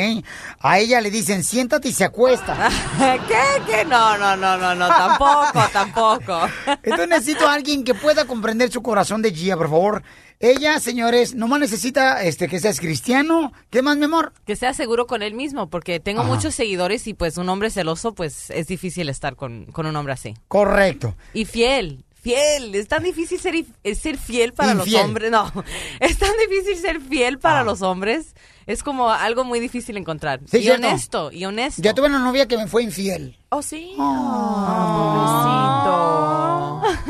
[0.60, 2.68] A ella le dicen, siéntate y se acuesta.
[3.28, 3.62] ¿Qué?
[3.66, 3.84] ¿Qué?
[3.84, 6.48] No, no, no, no, no, tampoco, tampoco.
[6.82, 10.02] Entonces necesito a alguien que pueda comprender su corazón de Gia, por favor.
[10.42, 13.52] Ella, señores, nomás necesita este que seas cristiano.
[13.68, 14.32] ¿Qué más, mi amor?
[14.46, 16.30] Que sea seguro con él mismo, porque tengo Ajá.
[16.30, 20.14] muchos seguidores y pues un hombre celoso, pues es difícil estar con, con un hombre
[20.14, 20.32] así.
[20.48, 21.14] Correcto.
[21.34, 22.74] Y fiel, fiel.
[22.74, 23.54] Es tan difícil ser,
[23.94, 24.92] ser fiel para Infiel.
[24.94, 25.30] los hombres.
[25.30, 25.52] No,
[26.00, 28.34] es tan difícil ser fiel para los hombres.
[28.66, 30.40] Es como algo muy difícil encontrar.
[30.50, 30.86] Sí, y cierto.
[30.86, 31.82] honesto, y honesto.
[31.82, 33.36] Yo tuve una novia que me fue infiel.
[33.50, 33.92] Oh, sí.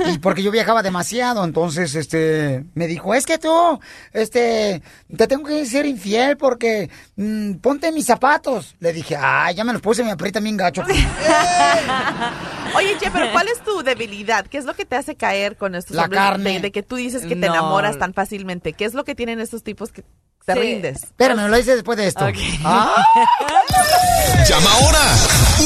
[0.07, 3.81] Y porque yo viajaba demasiado, entonces este me dijo, es que tú,
[4.13, 4.83] este,
[5.17, 8.75] te tengo que ser infiel porque mm, ponte mis zapatos.
[8.81, 10.83] Le dije, ah, ya me los puse, me aprieta bien gacho.
[12.77, 14.47] Oye, Che, pero ¿cuál es tu debilidad?
[14.47, 16.21] ¿Qué es lo que te hace caer con estos La hombres?
[16.21, 16.53] carne.
[16.55, 17.55] De, de que tú dices que te No.
[17.55, 18.73] enamoras tan fácilmente.
[18.73, 20.03] ¿Qué es lo que tienen estos tipos que
[20.47, 20.59] te Sí.
[20.59, 21.03] rindes?
[21.05, 22.27] Espérame, me lo dice después de esto.
[22.65, 22.95] Ah,
[24.49, 25.01] Llama ahora.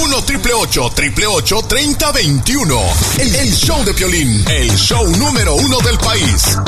[0.03, 2.81] 1 triple 8 triple 8 30 21.
[3.19, 6.59] El, el show de El show número uno del país.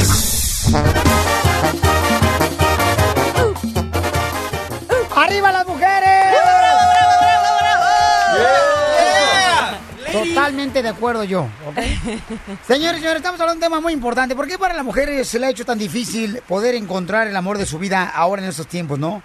[5.14, 6.65] ¡Arriba las mujeres!
[10.36, 11.78] Totalmente de acuerdo yo, ¿ok?
[12.68, 14.36] Señores, señores, estamos hablando de un tema muy importante.
[14.36, 17.56] ¿Por qué para las mujeres se le ha hecho tan difícil poder encontrar el amor
[17.56, 19.22] de su vida ahora en estos tiempos, no?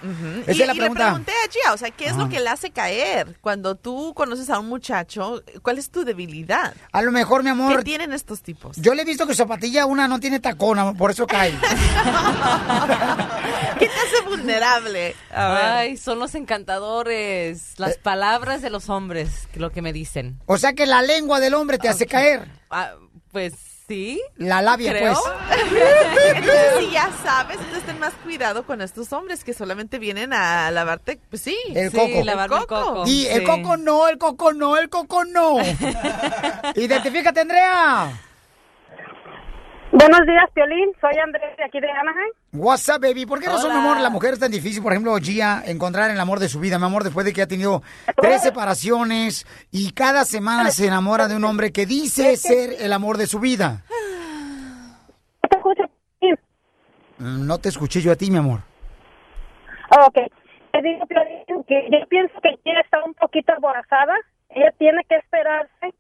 [0.47, 1.05] Esa y, es la y le pregunta.
[1.07, 3.35] pregunté a Gia, o sea, ¿qué es lo que le hace caer?
[3.41, 6.73] Cuando tú conoces a un muchacho, ¿cuál es tu debilidad?
[6.93, 8.77] A lo mejor, mi amor, ¿Qué tienen estos tipos?
[8.77, 11.51] yo le he visto que su zapatilla una no tiene tacón, por eso cae.
[13.79, 15.15] ¿Qué te hace vulnerable?
[15.33, 15.63] A ver.
[15.65, 20.39] Ay, son los encantadores, las palabras de los hombres, lo que me dicen.
[20.45, 22.47] O sea que la lengua del hombre te hace caer.
[22.69, 22.91] Ah,
[23.31, 23.53] pues
[23.87, 24.21] sí.
[24.37, 25.13] La labia, Creo.
[25.13, 25.61] pues.
[26.35, 30.71] Entonces, si ya sabes, entonces ten más cuidado con estos hombres que solamente vienen a
[30.71, 31.57] lavarte, pues sí.
[31.73, 32.23] El sí, coco.
[32.23, 33.03] lavarme el coco.
[33.05, 35.57] Y el coco no, el coco no, el coco no.
[36.75, 38.11] Identifícate, Andrea.
[39.91, 40.89] Buenos días, Piolín.
[41.01, 42.31] Soy Andrés de aquí de Anaheim.
[42.53, 43.25] What's up, baby?
[43.25, 43.91] ¿Por qué razón, mi Hola.
[43.91, 46.79] amor, la mujer es tan difícil, por ejemplo, Gia, encontrar el amor de su vida,
[46.79, 47.81] mi amor, después de que ha tenido
[48.15, 53.17] tres separaciones y cada semana se enamora de un hombre que dice ser el amor
[53.17, 53.83] de su vida?
[57.17, 58.59] Mm, No te escuché yo a ti, mi amor.
[60.07, 60.17] Ok.
[60.71, 64.15] Te digo, Piolín, que yo pienso que ella está un poquito aborazada.
[64.49, 65.93] Ella tiene que esperarse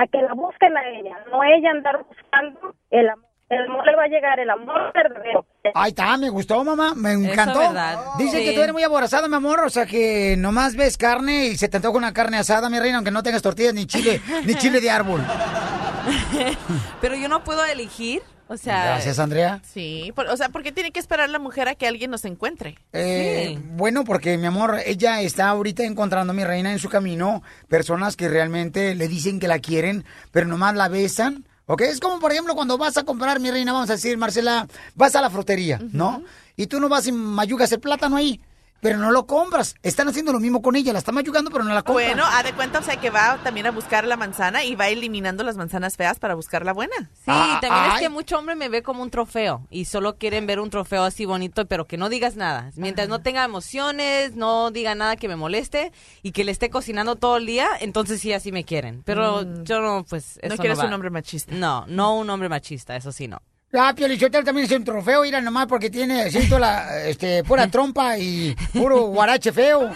[0.00, 3.27] a que la busquen a ella, no ella andar buscando el amor.
[3.50, 5.46] El amor le va a llegar, el amor verdadero.
[5.74, 7.58] Ahí está, me gustó, mamá, me encantó.
[7.60, 7.98] verdad.
[8.18, 8.44] Dice Sí.
[8.44, 11.68] que tú eres muy aborazada, mi amor, o sea que nomás ves carne y se
[11.68, 14.80] te antoja una carne asada, mi reina, aunque no tengas tortillas ni chile, ni chile
[14.82, 15.22] de árbol.
[17.00, 18.84] Pero yo no puedo elegir, o sea...
[18.84, 19.60] Gracias, Andrea.
[19.64, 22.24] Sí, por- o sea, ¿por qué tiene que esperar la mujer a que alguien nos
[22.24, 22.76] encuentre?
[22.92, 28.16] Eh, Bueno, porque mi amor, ella está ahorita encontrando, mi reina, en su camino personas
[28.16, 31.44] que realmente le dicen que la quieren, pero nomás la besan.
[31.70, 31.82] ¿Ok?
[31.82, 35.14] Es como, por ejemplo, cuando vas a comprar, mi reina, vamos a decir, Marcela, vas
[35.14, 36.22] a la frutería, ¿no?
[36.56, 38.40] Y tú no vas y mayugas el plátano ahí,
[38.80, 39.74] pero no lo compras.
[39.82, 42.08] Están haciendo lo mismo con ella, la están mayugando, pero no la compran.
[42.08, 44.88] Bueno, haz de cuenta, o sea, que va también a buscar la manzana y va
[44.88, 46.94] eliminando las manzanas feas para buscar la buena.
[47.24, 50.60] Sí, también es que mucho hombre me ve como un trofeo y solo quieren ver
[50.60, 52.70] un trofeo así bonito, pero que no digas nada.
[52.76, 55.92] Mientras no tenga emociones, no diga nada que me moleste
[56.22, 59.02] y que le esté cocinando todo el día, entonces sí, así me quieren.
[59.04, 59.64] Pero Mm.
[59.64, 60.86] yo no, pues No eso quieres va.
[60.86, 61.54] un hombre machista.
[61.54, 63.40] No, no un hombre machista, eso sí no.
[63.70, 67.66] Ah, Pio Lichotelo también es un trofeo, mira nomás porque tiene siento la, este, pura
[67.70, 69.90] trompa y puro guarache feo.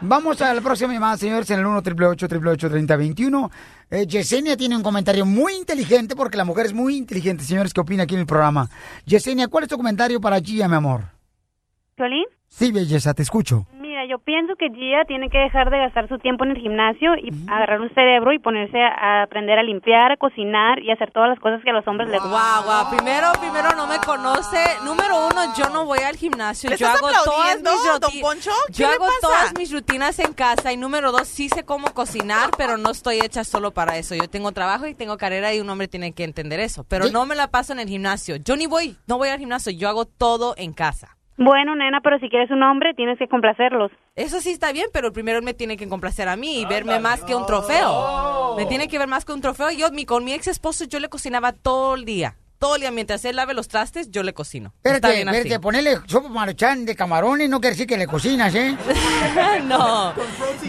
[0.00, 3.50] Vamos a la próxima llamada, señores, en el 1 888 3021
[3.90, 7.80] eh, Yesenia tiene un comentario muy inteligente porque la mujer es muy inteligente, señores, ¿qué
[7.80, 8.68] opina aquí en el programa?
[9.06, 11.04] Yesenia, ¿cuál es tu comentario para Gia, mi amor?
[11.94, 12.24] ¿Piolín?
[12.48, 13.68] Sí, belleza, te escucho.
[14.04, 17.16] Mira, yo pienso que Gia tiene que dejar de gastar su tiempo en el gimnasio
[17.16, 21.28] y agarrar un cerebro y ponerse a, aprender a limpiar, a cocinar y hacer todas
[21.28, 22.32] las cosas que a los hombres les gustan.
[22.32, 22.90] Guau, guau.
[22.90, 24.58] Primero, primero no me conoce.
[24.84, 26.70] Número uno, yo no voy al gimnasio.
[26.70, 28.50] ¿Le yo estás hago todas mis don Poncho?
[28.68, 29.18] ¿Qué Yo le hago pasa?
[29.20, 30.72] todas mis rutinas en casa.
[30.72, 34.14] Y número dos, sí sé cómo cocinar, pero no estoy hecha solo para eso.
[34.14, 36.84] Yo tengo trabajo y tengo carrera y un hombre tiene que entender eso.
[36.84, 38.36] Pero no me la paso en el gimnasio.
[38.36, 39.72] Yo ni voy, no voy al gimnasio.
[39.72, 41.16] Yo hago todo en casa.
[41.36, 43.90] Bueno, nena, pero si quieres un hombre, tienes que complacerlos.
[44.14, 47.00] Eso sí está bien, pero primero él me tiene que complacer a mí y verme
[47.00, 48.54] más que un trofeo.
[48.56, 49.70] Me tiene que ver más que un trofeo.
[49.72, 52.36] Yo mi, con mi ex esposo yo le cocinaba todo el día.
[52.78, 52.90] Día.
[52.90, 54.72] Mientras él lave los trastes, yo le cocino.
[54.82, 55.38] Está Espérate, bien así.
[55.38, 58.76] espérate, ponerle sopa maruchan de camarones no quiere decir que le cocinas, ¿eh?
[59.64, 60.12] no,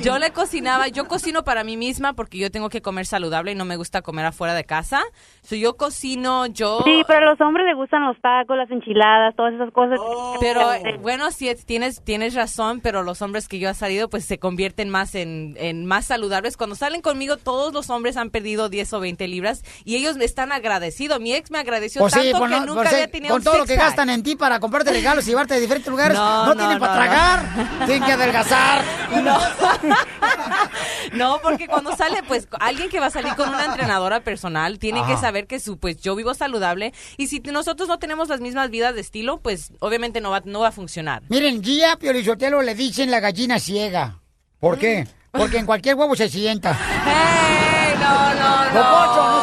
[0.02, 3.56] yo le cocinaba, yo cocino para mí misma porque yo tengo que comer saludable y
[3.56, 5.02] no me gusta comer afuera de casa.
[5.42, 6.82] So, yo cocino, yo...
[6.84, 10.00] Sí, pero a los hombres les gustan los tacos, las enchiladas, todas esas cosas.
[10.40, 14.10] Pero eh, bueno, sí, es- tienes, tienes razón, pero los hombres que yo he salido
[14.10, 16.58] pues se convierten más en, en más saludables.
[16.58, 20.26] Cuando salen conmigo, todos los hombres han perdido 10 o 20 libras y ellos me
[20.26, 21.20] están agradecidos.
[21.20, 23.34] Mi ex me agradeció Pues sí, tanto pues que no, nunca pues sí, había tenido
[23.34, 25.90] con un todo lo que gastan en ti para comprarte regalos y llevarte a diferentes
[25.92, 28.84] lugares, no, No, no, tienen para no, tragar, tienen que adelgazar.
[29.16, 29.40] No.
[31.14, 35.06] no, porque cuando sale, pues, alguien que va a salir con una entrenadora personal tiene
[35.06, 38.70] que saber que su, pues, yo vivo saludable y si nosotros no tenemos las mismas
[38.70, 41.24] vidas de estilo, pues, obviamente no va, no va a funcionar.
[41.30, 44.20] Miren, Gia Piolichotelo le dicen la gallina ciega.
[44.60, 45.08] ¿Por qué?
[45.32, 46.72] Porque en cualquier huevo se sienta.
[46.72, 47.96] ¡Ey!
[48.00, 49.35] No, no, no.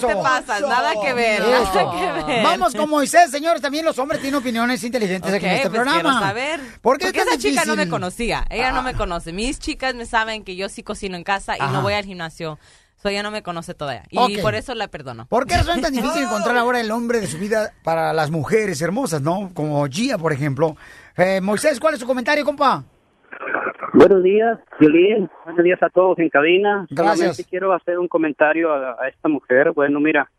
[0.00, 0.08] No.
[0.08, 2.44] No te pasas, nada que ver, nada que ver.
[2.44, 3.60] Vamos con Moisés, señores.
[3.62, 6.20] También los hombres tienen opiniones inteligentes aquí en este pues programa.
[6.20, 6.60] saber.
[6.80, 7.90] ¿Por qué Porque esa chica no me difícil?
[7.90, 8.46] conocía.
[8.50, 8.82] Ella no Ah.
[8.82, 9.32] me conoce.
[9.32, 11.72] Mis chicas me saben que yo sí cocino en casa y Ajá.
[11.72, 12.58] no voy al gimnasio.
[13.02, 14.04] So ella no me conoce todavía.
[14.10, 14.40] Y Ok.
[14.42, 15.26] por eso la perdono.
[15.26, 18.80] ¿Por qué es tan difícil encontrar ahora el hombre de su vida para las mujeres
[18.80, 19.50] hermosas, no?
[19.54, 20.76] Como Gia, por ejemplo.
[21.16, 22.84] Eh, Moisés, ¿cuál es su comentario, compa?
[23.96, 25.30] Buenos días, Violín.
[25.46, 26.86] Buenos días a todos en cabina.
[26.90, 27.16] Gracias.
[27.16, 29.72] Solamente quiero hacer un comentario a, a esta mujer.
[29.72, 30.30] Bueno, mira,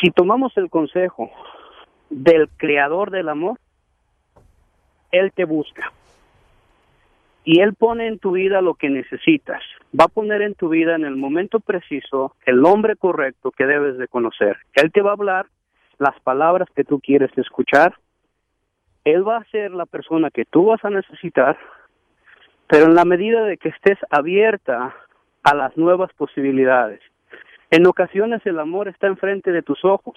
[0.00, 1.30] si tomamos el consejo
[2.08, 3.58] del creador del amor,
[5.12, 5.92] él te busca.
[7.44, 9.62] Y él pone en tu vida lo que necesitas.
[9.92, 13.98] Va a poner en tu vida en el momento preciso el hombre correcto que debes
[13.98, 14.56] de conocer.
[14.72, 15.46] Él te va a hablar
[15.98, 17.94] las palabras que tú quieres escuchar.
[19.04, 21.58] Él va a ser la persona que tú vas a necesitar
[22.68, 24.94] pero en la medida de que estés abierta
[25.42, 27.00] a las nuevas posibilidades.
[27.70, 30.16] En ocasiones el amor está enfrente de tus ojos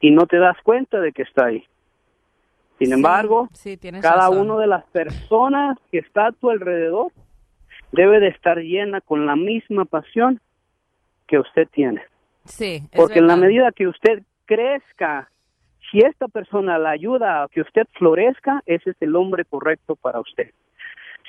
[0.00, 1.64] y no te das cuenta de que está ahí.
[2.78, 7.12] Sin embargo, Sí, cada una de las personas que está a tu alrededor
[7.92, 10.40] debe de estar llena con la misma pasión
[11.26, 12.02] que usted tiene.
[12.44, 15.30] Sí, Porque en la medida que usted crezca,
[15.90, 20.20] si esta persona la ayuda a que usted florezca, ese es el hombre correcto para
[20.20, 20.50] usted.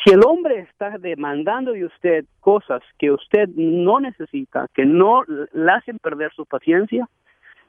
[0.04, 5.72] Si el hombre está demandando de usted cosas que usted no necesita, que no le
[5.72, 7.08] hacen perder su paciencia,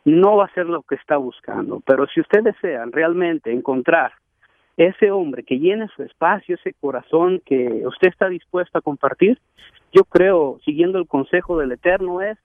[0.04, 1.82] no va a ser lo que está buscando.
[1.84, 4.12] Pero si usted desea realmente encontrar
[4.78, 9.38] ese hombre que llene su espacio, ese corazón que usted está dispuesto a compartir,
[9.92, 12.38] yo creo, siguiendo el consejo del Eterno, es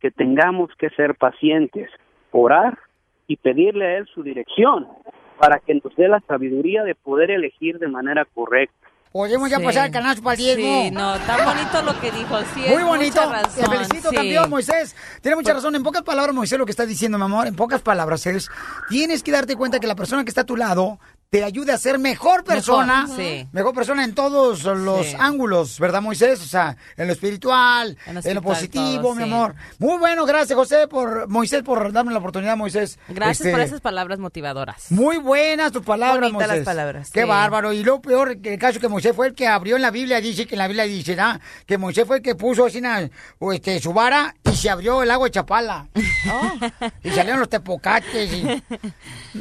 [0.00, 1.90] que tengamos que ser pacientes,
[2.30, 2.78] orar
[3.26, 4.88] y pedirle a Él su dirección
[5.38, 8.87] para que nos dé la sabiduría de poder elegir de manera correcta.
[9.12, 9.64] Podemos ya Sí.
[9.64, 10.82] pasar el canazo para el diezmo.
[10.84, 12.38] Sí, no, tan bonito lo que dijo.
[12.54, 13.20] Sí, Muy bonito.
[13.54, 14.16] Te felicito, sí.
[14.16, 14.94] campeón, Moisés.
[15.22, 15.74] Tiene mucha razón.
[15.74, 18.48] En pocas palabras, Moisés, lo que está diciendo, mi amor, en pocas palabras es,
[18.88, 20.98] tienes que darte cuenta que la persona que está a tu lado
[21.30, 23.02] te ayude a ser mejor persona.
[23.02, 23.46] Mejor, sí.
[23.52, 25.16] Mejor persona en todos los Sí.
[25.18, 26.40] ángulos, ¿verdad, Moisés?
[26.40, 29.30] O sea, en lo espiritual, en En lo, positivo, todo, mi sí.
[29.30, 29.54] amor.
[29.78, 32.98] Muy bueno, gracias, José, por, Moisés, por darme la oportunidad, Moisés.
[33.08, 34.90] Gracias Este, por esas palabras motivadoras.
[34.90, 36.56] Muy buenas tus palabras, Moisés.
[36.56, 37.74] las palabras, Qué bárbaro.
[37.74, 40.46] Y lo peor, el caso que Moisés fue el que abrió en la Biblia, dice
[40.46, 41.38] que en la Biblia dice, ¿ah?
[41.66, 45.02] que Moisés fue el que puso así, na- o este, su vara y se abrió
[45.02, 45.88] el agua de Chapala.
[47.04, 48.62] y salieron los tepocates y...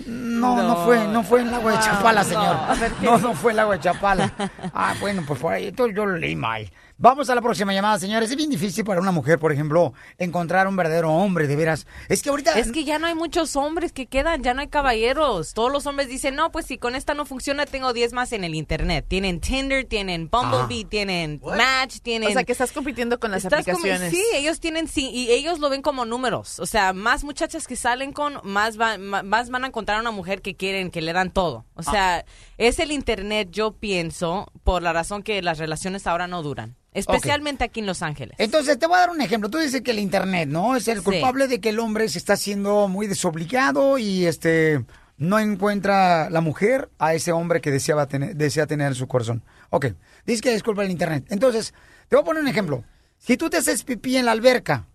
[0.06, 0.86] No, no, No.
[0.86, 2.30] fue, no fue el agua de Ah, Chapala, no.
[2.30, 2.56] señor.
[2.68, 4.32] A ver, ¿qué No, no fue el agua de Chapala.
[4.74, 6.70] Ah, bueno, pues por ahí, entonces yo lo leí mal.
[7.00, 8.32] Vamos a la próxima llamada, señores.
[8.32, 11.86] Es bien difícil para una mujer, por ejemplo, encontrar un verdadero hombre, de veras.
[12.10, 12.58] Es que ahorita...
[12.58, 15.54] Es que ya no hay muchos hombres que quedan, ya no hay caballeros.
[15.54, 18.44] Todos los hombres dicen, no, pues si con esta no funciona, tengo 10 más en
[18.44, 19.06] el internet.
[19.08, 22.30] Tienen Tinder, tienen Bumblebee, tienen Match, tienen...
[22.30, 24.12] O sea, que estás compitiendo con las Estás aplicaciones.
[24.12, 26.60] sí, ellos tienen, sí, y ellos lo ven como números.
[26.60, 30.42] O sea, más muchachas que salen con, más, va- más van a encontrar una mujer
[30.42, 31.64] que quieren, que le dan todo.
[31.76, 32.26] O sea,
[32.58, 36.76] es el internet, yo pienso, por la razón que las relaciones ahora no duran.
[36.98, 38.36] Especialmente aquí en Los Ángeles.
[38.40, 39.50] Entonces, te voy a dar un ejemplo.
[39.50, 40.76] Tú dices que el Internet, ¿no?
[40.76, 41.04] Es el Sí.
[41.04, 44.84] culpable de que el hombre se está haciendo muy desobligado y este
[45.18, 49.44] no encuentra la mujer a ese hombre que deseaba tener, desea tener en su corazón.
[49.72, 49.88] Ok,
[50.26, 51.26] dices que es culpa del Internet.
[51.30, 51.74] Entonces,
[52.08, 52.84] te voy a poner un ejemplo.
[53.18, 54.86] Si tú te haces pipí en la alberca,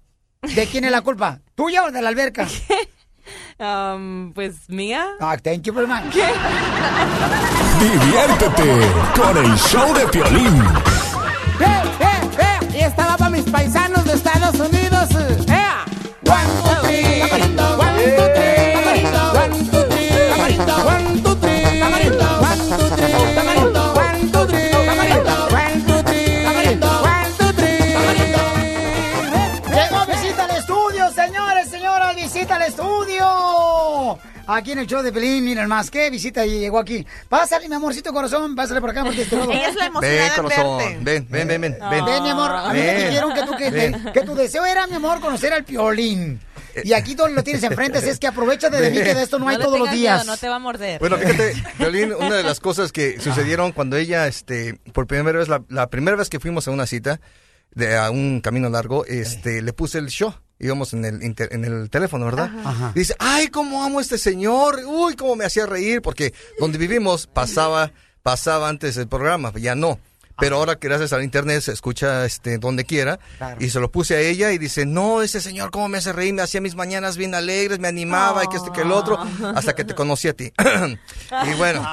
[0.42, 1.40] ¿de quién es la culpa?
[1.56, 2.46] ¿Tuya o de la alberca?
[3.58, 5.06] Um, pues mía.
[5.20, 6.02] Ah, thank you very much.
[7.80, 8.80] Diviértete
[9.14, 10.62] con el show de Piolín.
[12.74, 14.81] Y esta va para mis paisanos de Estados Unidos.
[34.46, 37.06] Aquí en el show de Pelín, miren más, qué visita y llegó aquí.
[37.28, 39.36] Pásale, mi amorcito corazón, pásale por acá, porque este.
[39.36, 40.78] Ella es la Ven, corazón.
[40.78, 40.98] verte.
[41.02, 41.78] Ven, ven, ven, ven.
[41.90, 44.94] Ven, Ven, mi amor, a mí me dijeron que, tú, que, tu deseo era, mi
[44.94, 46.40] amor, conocer al piolín.
[46.84, 49.38] Y aquí tú lo tienes enfrente, así es que aprovecha de mí que de esto
[49.38, 50.22] no hay todos los días.
[50.22, 50.98] miedo, no te va a morder.
[50.98, 55.48] Bueno, fíjate, Violín, una de las cosas que sucedieron cuando ella, este, por primera vez,
[55.48, 57.20] la, la primera vez que fuimos a una cita,
[57.74, 60.34] de a un camino largo, este, le puse el show.
[60.62, 62.50] Íbamos en el, inter- en el teléfono, ¿verdad?
[62.64, 62.92] Ajá.
[62.94, 67.26] Dice, ay, cómo amo a este señor, uy, cómo me hacía reír, porque donde vivimos
[67.26, 69.98] pasaba, pasaba antes el programa, ya no.
[70.38, 73.56] Pero ahora que gracias al internet se escucha este donde quiera Claro.
[73.60, 76.34] y se lo puse a ella y dice, no, ese señor cómo me hace reír,
[76.34, 79.18] me hacía mis mañanas bien alegres, me animaba y que este que el otro,
[79.54, 80.52] hasta que te conocí a ti.
[81.46, 81.82] y bueno,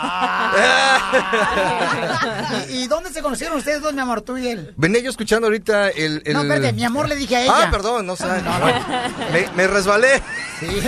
[2.70, 4.74] ¿Y, y dónde se conocieron ustedes dos, mi amor, tú y él?
[4.78, 6.22] venía yo escuchando ahorita el...
[6.26, 7.54] el- No, espérate, mi amor le dije a ella.
[7.68, 8.26] Ah, perdón, no sé.
[9.34, 10.22] Me, me resbalé.
[10.60, 10.68] Sí.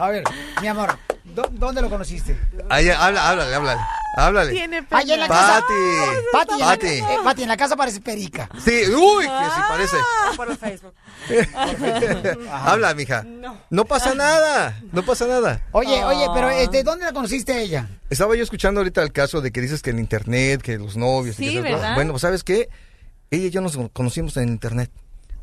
[0.00, 0.24] A ver,
[0.60, 2.38] mi amor, ¿dó- ¿dónde lo conociste?
[2.68, 3.80] Ahí, habla, háblale, háblale.
[4.18, 4.52] Háblale.
[4.52, 5.60] Tiene Allá en la casa.
[5.60, 5.74] Pati.
[6.32, 6.86] Pati, en la- Pati.
[6.86, 8.48] eh, Pati, en la casa parece perica.
[8.64, 9.96] Sí, uy, que sí parece.
[10.36, 10.94] Por el Facebook.
[12.50, 13.24] Habla, mija.
[13.70, 13.84] No.
[13.84, 15.62] pasa nada, no pasa nada.
[15.72, 16.32] Oye, oye, Ah.
[16.34, 17.88] pero este, ¿dónde la conociste a ella?
[18.10, 21.38] Estaba yo escuchando ahorita el caso de que dices que el internet, que los novios.
[21.38, 21.80] y Sí, que esas cosas.
[21.80, 21.94] ¿verdad?
[21.94, 22.68] Bueno, pues ¿sabes qué?
[23.30, 24.90] Ella y yo nos conocimos en internet.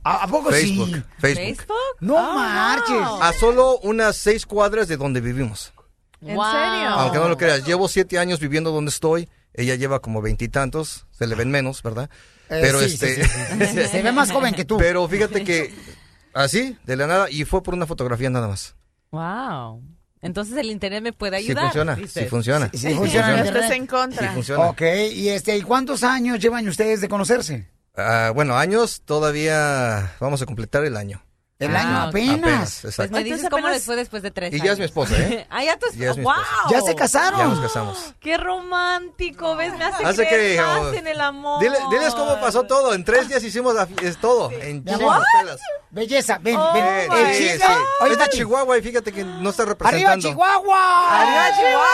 [0.03, 1.03] ¿A, a poco Facebook, sí?
[1.19, 1.45] Facebook.
[1.45, 1.75] ¿Facebook?
[2.01, 3.01] No Oh, marches.
[3.21, 5.73] A solo unas seis cuadras de donde vivimos.
[6.21, 6.45] ¿En Wow.
[6.45, 6.89] serio?
[6.89, 9.29] Aunque no lo creas, llevo siete años viviendo donde estoy.
[9.53, 12.09] Ella lleva como veintitantos, se le ven menos, ¿verdad?
[12.49, 13.23] Eh, Pero sí, este.
[13.23, 13.29] sí,
[13.59, 13.87] sí, sí.
[13.91, 14.77] Se ve más joven que tú.
[14.77, 15.73] Pero fíjate que
[16.33, 18.75] así, de la nada, y fue por una fotografía nada más.
[19.11, 19.81] Wow.
[20.21, 21.65] Entonces el internet me puede Sí ayudar.
[21.65, 22.23] funciona, dices.
[22.23, 22.69] sí funciona.
[22.73, 24.27] Sí, funciona estés en contra.
[24.27, 24.65] Sí funciona.
[24.65, 24.81] Ok,
[25.13, 27.69] y este, ¿y cuántos años llevan ustedes de conocerse?
[27.95, 31.23] Ah, bueno, años todavía vamos a completar el año.
[31.57, 32.79] El Ah, año apenas.
[32.79, 34.65] Apenas, Pues me dices Entonces cómo apenas- les fue después de tres Y años.
[34.65, 35.47] ya es mi esposa, ¿eh?
[35.49, 36.33] ah, ya tu Ya es mi ¡Wow!
[36.33, 36.69] esposa.
[36.69, 37.39] ¿Ya se casaron?
[37.39, 38.13] Ya nos casamos.
[38.19, 39.55] ¡Qué romántico!
[39.55, 39.71] ¿Ves?
[39.77, 41.63] Me hace Hace creer que, más en el amor.
[41.63, 42.93] Dile- diles cómo pasó todo.
[42.93, 44.51] En tres días hicimos la es todo.
[44.51, 45.23] En amor.
[45.39, 45.59] pelas.
[45.91, 47.09] Belleza, ven, Oh, ven.
[47.09, 47.65] El Sí, chisme.
[47.65, 47.71] sí.
[48.01, 50.27] Oye, Es de Pati, Chihuahua y fíjate que no está ¡Arriba representando.
[50.27, 51.21] Chihuahua!
[51.21, 51.85] ¡Arriba,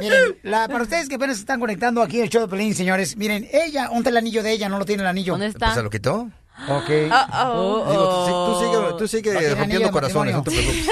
[0.00, 3.16] Miren, la- para ustedes que apenas se están conectando aquí el show de Pelín, señores,
[3.18, 4.68] miren, ella, ¿dónde está el anillo de ella?
[4.70, 5.32] No lo tiene el anillo.
[5.34, 5.66] ¿Dónde está?
[5.66, 6.28] Pues se lo quitó.
[6.68, 6.90] Ok.
[7.44, 9.06] Oh, Digo, tú, oh.
[9.06, 10.86] sigue, tú rompiendo corazones, no te preocupes.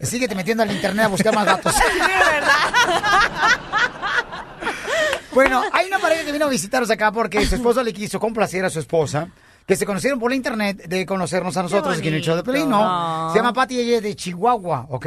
[0.08, 1.74] Síguete metiendo al internet a buscar más datos.
[5.34, 8.64] bueno, hay una pareja que vino a visitarnos acá porque su esposo le quiso complacer
[8.64, 9.28] a su esposa.
[9.66, 12.44] Que se conocieron por la internet de conocernos a nosotros aquí en el show de
[12.44, 13.32] Pelín, ¿no?
[13.32, 15.06] Se llama Pati y ella es de Chihuahua, ¿ok?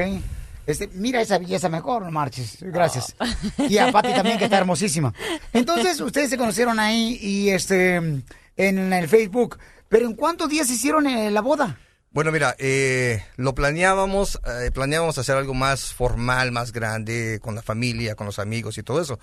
[0.68, 2.58] Este, mira esa belleza mejor, no marches.
[2.60, 3.16] Gracias.
[3.58, 5.14] Y a Pati también, que está hermosísima.
[5.54, 8.22] Entonces, ustedes se conocieron ahí y este
[8.68, 9.58] en el Facebook.
[9.88, 11.80] Pero ¿en cuántos días hicieron eh, la boda?
[12.12, 17.62] Bueno, mira, eh, lo planeábamos, eh, planeábamos hacer algo más formal, más grande, con la
[17.62, 19.20] familia, con los amigos y todo eso.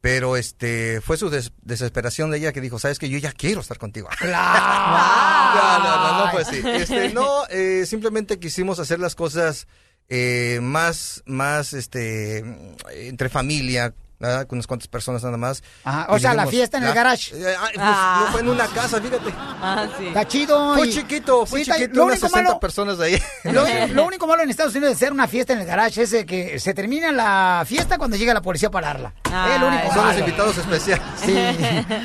[0.00, 3.60] Pero este fue su des- desesperación de ella que dijo, sabes que yo ya quiero
[3.60, 4.08] estar contigo.
[4.22, 4.28] No,
[5.78, 6.60] no, no, no fue así.
[6.64, 9.66] Este, no, eh, simplemente quisimos hacer las cosas
[10.08, 12.44] eh, más, más, este,
[12.94, 14.46] entre familia, ¿verdad?
[14.46, 15.62] con unas cuantas personas nada más.
[15.84, 17.34] Ajá, o sea, la fiesta en el la- garage.
[17.36, 18.20] Eh, ah, pues, Ah.
[18.24, 19.34] no fue en una casa, fíjate.
[19.36, 20.06] Ah, sí.
[20.08, 20.74] Está chido.
[20.74, 23.20] Fue y- chiquito, fue Sí, chiquito, unas único 60 malo- personas ahí.
[23.44, 23.64] Lo,
[23.94, 26.58] lo único malo en Estados Unidos de hacer una fiesta en el garage es que
[26.58, 29.12] se termina la fiesta cuando llega la policía a pararla.
[29.24, 31.04] es lo único Son los invitados especiales.
[31.24, 31.34] Sí.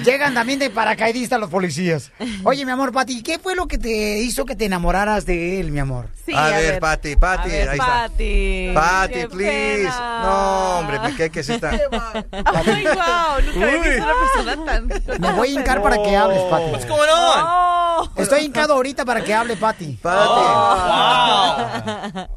[0.04, 2.12] Llegan también de paracaidistas los policías.
[2.44, 5.72] Oye, mi amor, Pati, ¿qué fue lo que te hizo que te enamoraras de él,
[5.72, 6.08] mi amor?
[6.36, 8.68] a, ver, Pati, Pati, A ver, ahí Pati.
[8.68, 8.80] está.
[8.82, 9.84] Pati, Qué please.
[9.84, 10.22] pena.
[10.24, 11.72] No, hombre, me cae que sí está.
[12.14, 13.88] Ay, wow, nunca había Uy.
[13.90, 15.22] visto una persona tan...
[15.22, 16.66] Me voy a hincar para que hables, Pati.
[16.72, 18.10] What's going on?
[18.18, 20.00] Estoy hincado ahorita para que hable, Pati.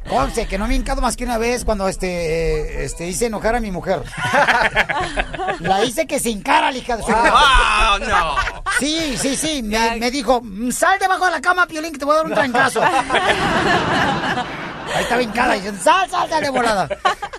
[0.08, 3.26] Conce, que no me he hincado más que una vez cuando este, eh, este hice
[3.26, 4.02] enojar a mi mujer.
[5.60, 7.08] La hice que se hincara, la hija de su...
[7.10, 8.34] Wow, no.
[8.78, 9.62] Sí, sí, sí.
[9.62, 12.26] Me, me dijo, "Mm, sal debajo de la cama, Piolín, que te voy a dar
[12.26, 12.82] un trancazo.
[12.82, 12.92] Ahí
[15.02, 16.88] estaba hincada diciendo, sal, sal, sal de volada.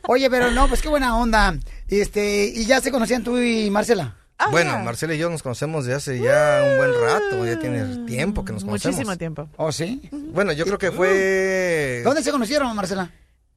[0.07, 1.53] Oye, pero no, pues qué buena onda.
[1.89, 4.15] Este, y ya se conocían tú y Marcela.
[4.51, 8.45] Bueno, Marcela y yo nos conocemos de hace ya un buen rato, ya tiene tiempo
[8.45, 8.95] que nos conocemos.
[8.97, 9.49] Muchísimo tiempo.
[9.57, 10.07] ¿Oh, sí?
[10.11, 12.01] Bueno, yo creo que fue...
[12.03, 13.11] ¿Dónde se conocieron, Marcela?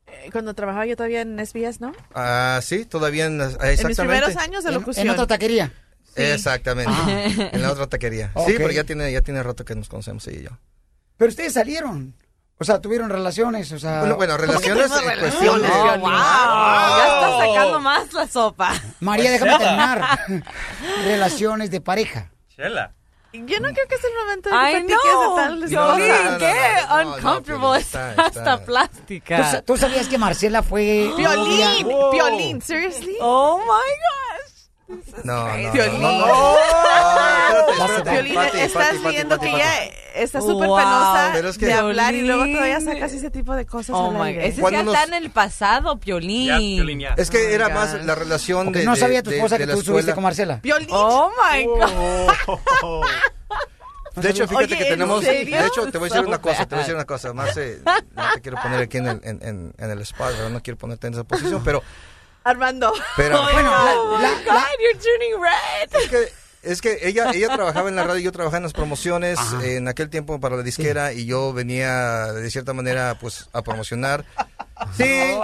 [0.06, 1.92] Eh, Cuando trabajaba yo todavía en SBS, ¿no?
[2.14, 4.02] Ah, sí, todavía en, las- En mis exactamente.
[4.22, 5.06] primeros años de locución.
[5.06, 5.70] En otra taquería.
[6.16, 7.50] Exactamente, Ah.
[7.52, 8.32] en la otra taquería.
[8.46, 10.50] Sí, pero ya tiene, ya tiene rato que nos conocemos ella y yo.
[11.18, 12.14] Pero ustedes salieron.
[12.60, 14.00] O sea, tuvieron relaciones, o sea...
[14.00, 15.68] Bueno, bueno, relaciones en cuestión de...
[15.68, 16.10] Oh, wow.
[16.10, 18.74] Ya está sacando más la sopa.
[19.00, 20.18] María, déjame terminar.
[21.04, 22.30] relaciones de pareja.
[22.54, 22.92] Chela.
[23.32, 24.88] Yo no creo que es el momento de Ay, que no.
[24.88, 27.78] de tal no, no, qué no, no, no, uncomfortable.
[27.80, 29.62] Está, está- ¿Tú, hasta plástica.
[29.62, 31.10] tú sabías que Marcela fue...
[31.16, 33.16] Piolín, novia- Piolín, seriously?
[33.20, 34.39] Oh my gosh.
[35.24, 36.02] No, no, Piolín.
[36.02, 36.56] no,
[38.54, 39.84] estás viendo Pati, que ella
[40.14, 40.76] está súper Wow.
[40.78, 44.08] penosa Pero es que- de hablar y luego todavía sacas ese tipo de cosas Oh
[44.10, 44.40] al my aire.
[44.42, 44.48] God.
[44.50, 46.46] Ese Cuando ya nos- está en el pasado, Piolín.
[46.48, 47.14] Ya, Piolín, ya.
[47.16, 47.74] Es que Oh era God.
[47.74, 48.84] más la relación Porque de...
[48.86, 50.14] no de- sabía tu de- esposa de que la tú estuviste escuela.
[50.14, 50.60] con Marcela.
[50.60, 50.88] Piolín.
[50.92, 53.02] Oh my God.
[54.16, 55.24] De hecho, fíjate Oye, que ¿en tenemos...
[55.24, 55.56] serio?
[55.60, 57.32] De hecho, te voy a decir So una cosa, te voy a decir una cosa.
[57.32, 60.50] Más eh, no te quiero poner aquí en el, en, en, en el spot, ¿verdad?
[60.50, 61.80] No quiero ponerte en esa posición, pero...
[62.44, 62.92] Armando.
[63.16, 66.00] pero Bueno, la- Oh my la- God, la- you're turning red.
[66.02, 68.72] Es que, es que ella, ella trabajaba en la radio y yo trabajaba en las
[68.72, 73.62] promociones en aquel tiempo para la disquera y yo venía de cierta manera pues a
[73.62, 74.24] promocionar.
[74.96, 75.34] Sí.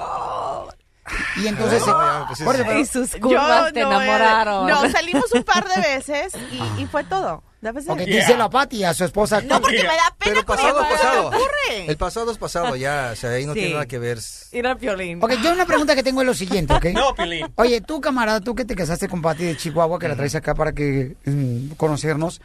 [1.36, 1.84] Y entonces...
[1.86, 4.66] Ya, pues, por Y sus curvas te no, eh, enamoraron.
[4.66, 7.42] No, salimos un par de veces y, y fue todo.
[7.66, 7.90] That was it.
[7.90, 9.40] Ok, díselo a Pati, a su esposa.
[9.40, 11.30] No, porque me da pena Pero con pasado es pasado.
[11.30, 11.86] ¿qué ocurre?
[11.90, 13.58] El pasado es pasado ya, o sea, ahí no Sí.
[13.58, 14.18] tiene nada que ver.
[14.52, 15.18] Ir a Piolín.
[15.20, 16.84] Ok, yo una pregunta que tengo es lo siguiente, ¿ok?
[16.94, 17.52] No, Piolín.
[17.56, 20.54] Oye, tú, camarada, tú que te casaste con Pati de Chihuahua, que la traes acá
[20.54, 22.40] para que mm, conocernos,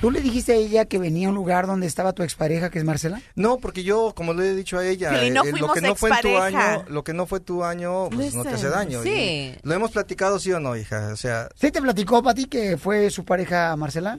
[0.00, 2.78] ¿tú le dijiste a ella que venía a un lugar donde estaba tu expareja, que
[2.78, 3.20] es Marcela?
[3.34, 5.94] No, porque yo, como le he dicho a ella, no eh, lo fuimos que no
[5.94, 6.74] fue en tu expareja.
[6.74, 9.02] año, lo que no fue tu año, pues no te hace daño.
[9.02, 9.10] sí.
[9.10, 11.10] Y Lo hemos platicado, sí o no, hija.
[11.12, 14.18] O sea, ¿Sí te platicó, Pati, que fue su pareja Marcela?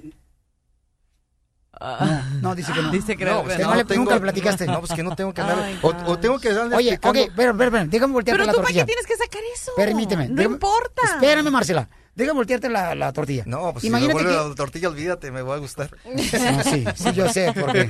[1.81, 2.91] No, no, dice que no.
[2.91, 4.67] Dice que no, pues pero que no le- tengo- nunca le platicaste.
[4.67, 5.59] No, pues que no tengo que andar.
[5.59, 8.51] Ay, o, o tengo que darle Oye, ok, espera, espera, espera, déjame voltearte Pero la
[8.51, 8.81] tú, ¿para tortilla.
[8.85, 9.71] qué tienes que sacar eso?
[9.75, 10.27] Permíteme.
[10.29, 11.01] No déjame- importa.
[11.15, 11.89] Espérame, Marcela.
[12.13, 13.43] Déjame voltearte la, la tortilla.
[13.47, 14.49] No, pues Imagínate si me vuelve que...
[14.49, 15.89] la tortilla, olvídate, me va a gustar.
[16.05, 17.87] No, sí, sí, yo sé, porque...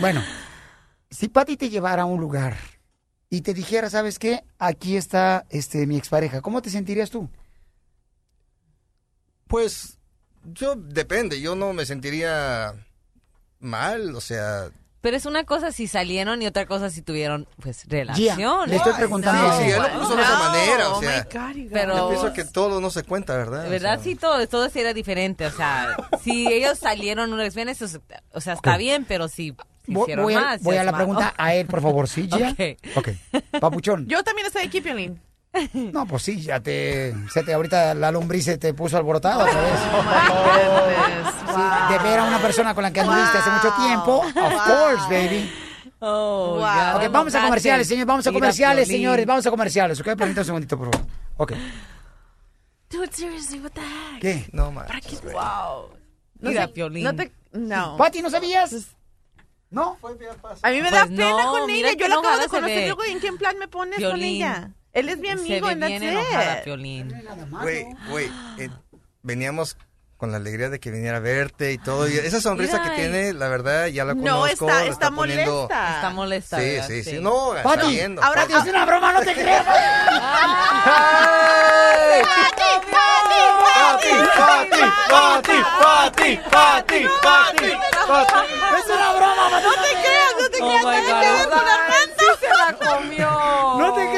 [0.00, 0.22] Bueno,
[1.10, 2.56] si Pati te llevara a un lugar
[3.30, 4.44] y te dijera, ¿sabes qué?
[4.58, 7.28] Aquí está este mi expareja, ¿cómo te sentirías tú?
[9.46, 9.97] Pues,
[10.44, 12.74] yo, depende, yo no me sentiría
[13.60, 14.70] mal, o sea...
[15.00, 18.68] Pero es una cosa si salieron y otra cosa si tuvieron, pues, relación.
[18.68, 19.56] le estoy preguntando...
[19.58, 21.26] Sí, sí, él lo puso de esa No, manera, o oh sea...
[21.32, 21.70] my God.
[21.72, 23.62] Pero- Yo pienso que todo no se cuenta, ¿verdad?
[23.62, 25.46] De O verdad, sea, sí, todo, todo sí era diferente.
[25.46, 28.00] O sea, si ellos salieron una vez, eso, es-
[28.32, 29.54] o sea, está bien, pero si,
[29.86, 30.62] si Voy, hicieron voy a, más.
[30.62, 31.04] voy a la malo.
[31.04, 32.50] pregunta a él, por favor, ¿sí, Gia?
[32.50, 32.60] Ok.
[32.96, 33.08] Ok.
[33.60, 34.06] Papuchón.
[34.08, 35.20] Yo también estoy aquí, Piolín.
[35.92, 37.14] No, pues sí, ya te...
[37.32, 39.80] Se te ahorita la lombriz se te puso alborotada otra vez.
[39.92, 41.34] Oh my goodness.
[41.48, 44.18] Sí, de ver a una persona con la que anduviste hace mucho tiempo.
[44.18, 45.50] Of course, baby.
[46.00, 46.60] Oh, Wow.
[46.60, 50.06] ya, Ok, no vamos a comerciales, señores, vamos a comerciales, señores, vamos a comerciales, ¿ok?
[50.06, 51.08] Permítame un segundito, por favor.
[51.38, 51.52] Ok.
[52.90, 54.20] Dude, seriously, what the heck?
[54.20, 54.48] ¿Qué?
[54.52, 54.86] No, man.
[55.24, 55.90] Wow.
[56.40, 57.02] No Ir a sé, Piolín.
[57.04, 57.32] No te...
[57.52, 57.96] No.
[57.96, 58.74] Pati, ¿no sabías?
[59.70, 59.98] ¿No?
[60.62, 61.98] A mí me Pues da pena no, con mira ella.
[61.98, 62.84] Yo la acabo de conocer.
[62.86, 64.70] Luego, ¿en qué plan me pones con ella?
[64.92, 66.62] Él es mi Se amigo, ve that's bien enojada.
[66.64, 67.22] Piolín.
[67.62, 68.70] Güey, güey, eh,
[69.22, 69.76] veníamos
[70.16, 72.08] con la alegría de que viniera a verte y todo.
[72.08, 74.66] Y esa sonrisa Mira, que tiene, la verdad, ya la No, conozco.
[74.68, 75.94] está- la está poniendo- molesta.
[75.96, 76.86] Está molesta, Sí, ¿verdad?
[76.88, 77.18] sí, sí.
[77.20, 78.22] No, está Pati, viendo.
[78.24, 79.64] ahora- Pati, es una broma, no te creas.
[80.90, 82.22] ¡Ay!
[82.22, 83.42] ¡Pati, Pati,
[83.76, 87.70] ¡Pati, Pati, Pati, Pati, Pati, Pati,
[88.08, 88.42] Pati!
[88.78, 89.64] Es una broma, Pati.
[89.64, 90.84] No te creas, no te Oh creas.
[90.84, 91.62] nada que ver con
[92.40, 93.30] se la comió.
[93.78, 94.17] No te creas,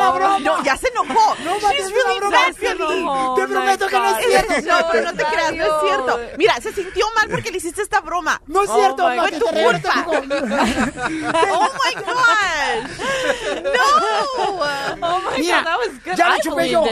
[0.00, 0.38] una broma.
[0.40, 1.34] No, ya se enojó.
[1.44, 2.90] No, She's es really cierto que no es cierto.
[4.62, 6.20] No, no te creas, no es cierto.
[6.36, 8.40] Mira, se sintió mal porque le hiciste esta broma.
[8.46, 10.06] No es cierto, Fue Mati, tu te culpa.
[11.52, 12.84] Oh my gosh.
[13.62, 13.70] No.
[15.02, 16.16] Oh my God, that was good.
[16.16, 16.84] ya lo I chupé yo.
[16.84, 16.90] No.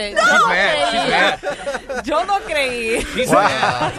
[2.02, 3.06] Yo no creí.
[3.26, 3.42] No.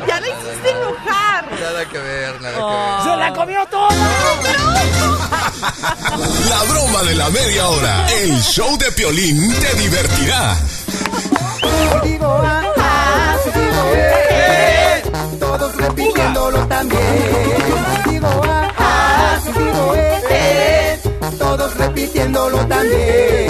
[0.07, 1.45] Ya le hiciste enojar.
[1.59, 2.99] Nada que ver, nada que Oh.
[3.03, 3.89] ¡Se la comió toda!
[6.49, 8.07] La broma de la media hora.
[8.21, 10.57] El show de Piolín te divertirá.
[15.39, 17.01] Todos repitiéndolo también.
[19.95, 20.99] Eh, eh,
[21.37, 23.48] todos repitiéndolo también.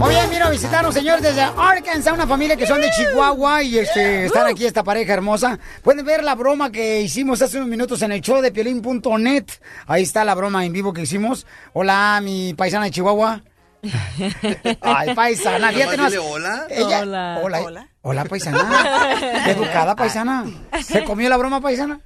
[0.00, 3.78] Muy bien, vino a visitarnos, señores, desde Arkansas, una familia que son de Chihuahua y
[3.78, 5.58] este, están aquí esta pareja hermosa.
[5.82, 9.44] Pueden ver la broma que hicimos hace unos minutos en el show de piolín.net.
[9.86, 11.46] Ahí está la broma en vivo que hicimos.
[11.72, 13.42] Hola, mi paisana de Chihuahua.
[14.82, 16.12] Ay, paisana, fíjate nomás.
[16.12, 16.66] dile hola.
[16.70, 17.40] Ella, Hola.
[17.42, 17.88] hola.
[18.02, 18.24] Hola.
[18.24, 19.14] paisana.
[19.44, 20.44] Qué educada, paisana.
[20.82, 22.00] ¿Se comió la broma, paisana?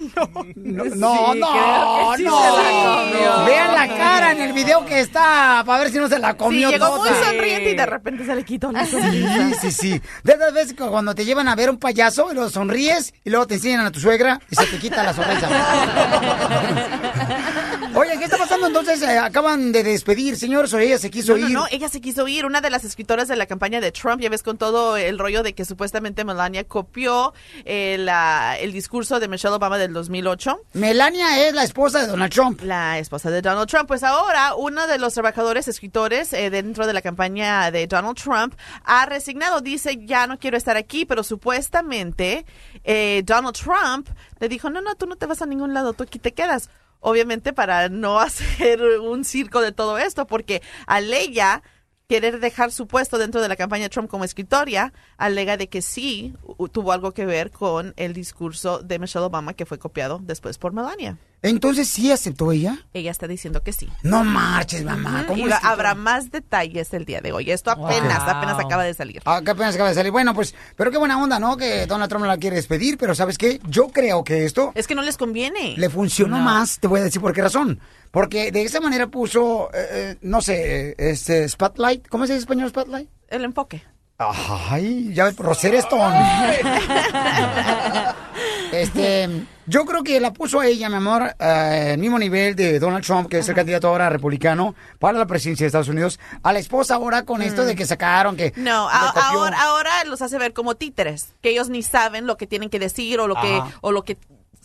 [0.00, 0.24] No,
[0.56, 2.40] no, Sí, no, que sí no.
[2.40, 3.44] se la comió.
[3.46, 6.36] Vean la cara en el video que está para ver si no se la Sí,
[6.38, 9.50] comió llegó muy sonriente y de repente se le quitó la sonrisa.
[9.60, 10.02] Sí, sí, sí.
[10.24, 13.30] De esas veces que cuando te llevan a ver un payaso y luego sonríes y
[13.30, 15.48] luego te enseñan a tu suegra y se te quita la sonrisa.
[17.94, 19.02] Oye, ¿qué está pasando entonces?
[19.02, 21.54] Eh, acaban de despedir, señores, o ella se quiso No, no, ir.
[21.54, 22.46] no, ella se quiso ir.
[22.46, 25.42] Una de las escritoras de la campaña de Trump, ya ves con todo el rollo
[25.42, 30.60] de que supuestamente Melania copió eh, la- el discurso de Michelle Obama del 2008.
[30.74, 32.60] Melania es la esposa de Donald Trump.
[32.62, 33.88] La esposa de Donald Trump.
[33.88, 38.54] Pues ahora uno de los trabajadores escritores eh, dentro de la campaña de Donald Trump
[38.84, 39.60] ha resignado.
[39.60, 42.46] Dice, ya no quiero estar aquí, pero supuestamente
[42.84, 44.08] eh, Donald Trump
[44.38, 46.70] le dijo, no, no, tú no te vas a ningún lado, tú aquí te quedas.
[47.00, 51.62] Obviamente para no hacer un circo de todo esto, porque al ella
[52.10, 55.80] querer dejar su puesto dentro de la campaña de Trump como escritoria, alega de que
[55.80, 56.34] sí
[56.72, 60.72] tuvo algo que ver con el discurso de Michelle Obama que fue copiado después por
[60.72, 61.18] Melania.
[61.42, 62.76] Entonces, ¿sí aceptó ella?
[62.92, 63.88] Ella está diciendo que sí.
[64.02, 65.24] No marches, mamá.
[65.26, 67.50] ¿Cómo y que- habrá más detalles el día de hoy.
[67.50, 68.34] Esto apenas, Wow.
[68.36, 69.22] apenas acaba de salir.
[69.24, 70.12] Ah, qué apenas acaba de salir.
[70.12, 71.56] Bueno, pues, pero qué buena onda, ¿no?
[71.56, 73.58] Que Donald Trump la quiere despedir, pero ¿sabes qué?
[73.68, 75.74] Yo creo que esto Es que no les conviene.
[75.78, 76.44] le funcionó No.
[76.44, 77.80] más, te voy a decir por qué razón.
[78.10, 82.06] Porque de esa manera puso, eh, eh, no sé, este, Spotlight.
[82.08, 83.08] ¿Cómo se dice en español Spotlight?
[83.28, 83.82] El enfoque.
[84.18, 86.14] Ay, ya ves, Roser Stone.
[88.72, 89.28] Este,
[89.66, 93.04] yo creo que la puso a ella, mi amor, eh, al mismo nivel de Donald
[93.04, 96.58] Trump, que es el candidato ahora republicano para la presidencia de Estados Unidos, a la
[96.58, 98.52] esposa ahora con esto de que sacaron que...
[98.56, 98.62] Mm.
[98.64, 102.46] No, a- ahora, ahora los hace ver como títeres, que ellos ni saben lo que
[102.46, 103.70] tienen que decir o lo que, Ajá.
[103.80, 104.16] o lo que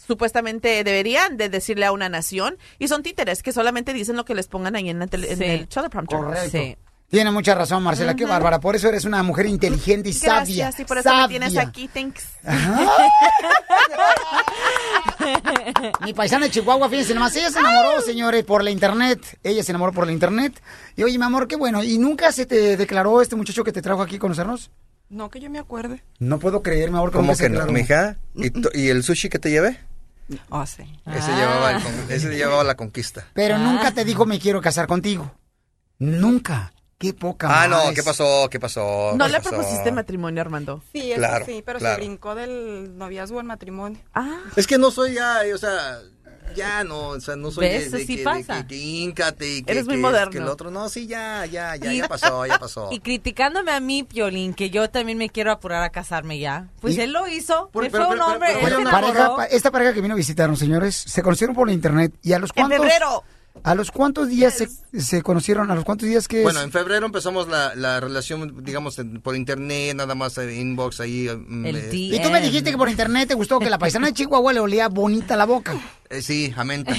[0.07, 4.35] supuestamente deberían de decirle a una nación y son títeres que solamente dicen lo que
[4.35, 5.43] les pongan ahí en, la tele- en Sí.
[5.45, 6.19] el teleprompter.
[6.19, 6.51] Correcto.
[7.15, 8.59] Tiene mucha razón, Marcela, qué bárbara.
[8.59, 10.65] Por eso eres una mujer inteligente y sabia.
[10.65, 11.27] Gracias, y por eso me sabia.
[11.39, 12.25] tienes aquí, thanks.
[16.03, 19.39] Mi paisana de Chihuahua, fíjense nomás, ella se enamoró, señores, por la internet.
[19.43, 20.61] Ella se enamoró por la internet.
[20.95, 21.83] Y oye, mi amor, qué bueno.
[21.83, 24.69] ¿Y nunca se te declaró este muchacho que te trajo aquí a conocernos?
[25.09, 26.03] No, que yo me acuerde.
[26.19, 28.17] No puedo creer, mi amor, que ¿Cómo se que no, mija?
[28.35, 29.79] ¿Y, to- y el sushi que te llevé?
[30.49, 30.83] Oh, sí.
[31.05, 33.25] Ese, llevaba el con- ese llevaba la conquista.
[33.33, 35.31] Pero nunca te dijo me quiero casar contigo.
[35.99, 36.73] Nunca.
[36.97, 37.93] Qué poca Ah, no, más.
[37.93, 38.47] ¿qué pasó?
[38.49, 39.13] ¿Qué pasó?
[39.17, 39.49] No ¿Qué le pasó?
[39.49, 40.81] propusiste matrimonio, Armando.
[40.93, 41.95] Sí, eso Claro, sí, pero claro.
[41.95, 43.99] se brincó del noviazgo al matrimonio.
[44.13, 44.39] Ah.
[44.55, 45.99] Es que no soy ya, o sea,
[46.55, 47.91] ya no, o sea, no soy ¿Ves?
[47.91, 48.55] de, de Así que, pasa.
[48.55, 50.31] de que, que híncate y que, Eres muy que moderno.
[50.31, 52.87] que el otro, no, sí, ya, ya, ya, Y- ya pasó, ya pasó.
[52.93, 56.69] Y criticándome a mí, Piolín, que yo también me quiero apurar a casarme ya.
[56.79, 57.69] Pues Y- él lo hizo.
[57.73, 60.13] Por- él pero- fue un pero- hombre, pero- él se pareja, esta pareja que vino
[60.13, 62.79] a visitarnos, señores, se conocieron por internet y a los En cuantos...
[62.79, 63.23] febrero.
[63.63, 64.67] ¿A los cuántos días se,
[64.99, 65.71] se conocieron?
[65.71, 69.95] ¿A los cuántos días que Bueno, en febrero empezamos la, la relación, digamos, por internet,
[69.95, 71.27] nada más en inbox ahí.
[71.29, 74.13] mm, eh, Y tú me dijiste que por internet te gustó que la paisana de
[74.17, 75.73] Chihuahua le olía bonita la boca.
[76.09, 76.93] eh, sí, a menta.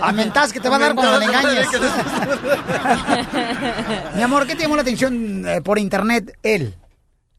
[0.00, 0.12] A
[0.52, 1.66] que te va a dar cuando le engañes.
[4.16, 6.76] Mi amor, ¿qué te llamó la atención eh, por internet él?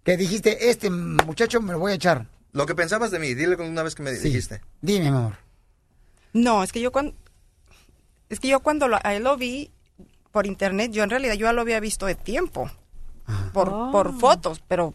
[0.03, 2.27] Que dijiste, este muchacho me lo voy a echar.
[2.51, 4.61] Lo que pensabas de mí, dile una vez que me dijiste.
[4.81, 5.37] Dime, mi amor.
[6.33, 7.13] No, es que yo cuando
[8.29, 9.71] es que yo cuando lo- a él lo vi
[10.31, 12.69] por internet, yo en realidad yo ya lo había visto de tiempo.
[13.53, 13.89] Por, Oh.
[13.91, 14.93] por fotos, pero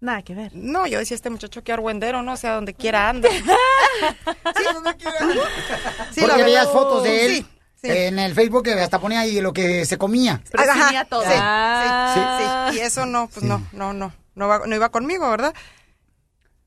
[0.00, 0.52] Nada que ver.
[0.54, 3.28] no, yo decía este muchacho que argüendero, no sé a donde quiera anda.
[3.30, 5.16] sí, donde quiera.
[6.12, 7.46] Sí, Porque veías fotos de él Sí,
[7.82, 7.88] sí.
[7.90, 10.42] en el Facebook que hasta ponía ahí lo que se comía.
[10.56, 11.22] Ajá, todo.
[11.22, 12.20] Sí, sí,
[12.72, 15.54] sí, Y eso no, pues no, no, no, no, va- no iba conmigo, ¿verdad?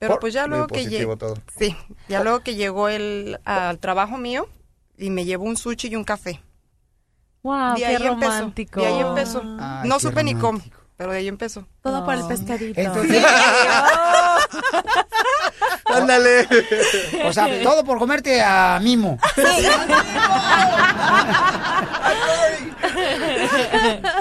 [0.03, 1.35] Pero Por- pues ya luego que llegó, todo.
[1.57, 1.73] sí,
[2.09, 4.49] ya luego que llegó él al trabajo mío
[4.97, 6.41] y me llevó un sushi y un café.
[7.41, 8.81] Wow, de qué ahí empezó, romántico.
[8.81, 9.41] de ahí empezó.
[9.61, 10.59] Ay, no qué supe ni cómo.
[10.97, 11.65] Pero de ahí empezó.
[11.81, 12.81] Todo por el pescadito.
[12.81, 13.23] Entonces-
[15.85, 16.47] Ándale.
[17.25, 19.19] O sea, todo por comerte a Mimo.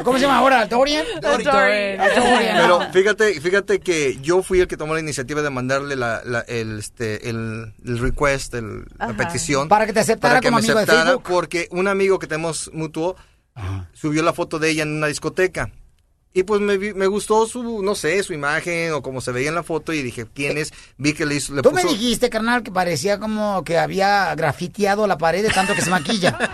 [0.05, 0.67] ¿Cómo se llama ahora?
[0.67, 1.05] ¿Dorian?
[1.21, 1.99] Dorian.
[2.57, 6.41] Pero fíjate, fíjate que yo fui el que tomó la iniciativa de mandarle la, la-
[6.49, 9.69] el, este, el, el request, el- la petición.
[9.69, 11.23] Para que te aceptara para que como me amigo de aceptara, Facebook.
[11.29, 13.17] Porque un amigo que tenemos mutuo
[13.93, 15.71] subió la foto de ella en una discoteca.
[16.35, 19.51] Y pues me, vi- me gustó su, no sé, su imagen o como se veía
[19.51, 20.73] en la foto y dije, ¿quién es?
[20.97, 21.85] Vi que le, hizo, le Tú puso...
[21.85, 25.91] me dijiste, carnal, que parecía como que había grafiteado la pared de tanto que se
[25.91, 26.39] maquilla.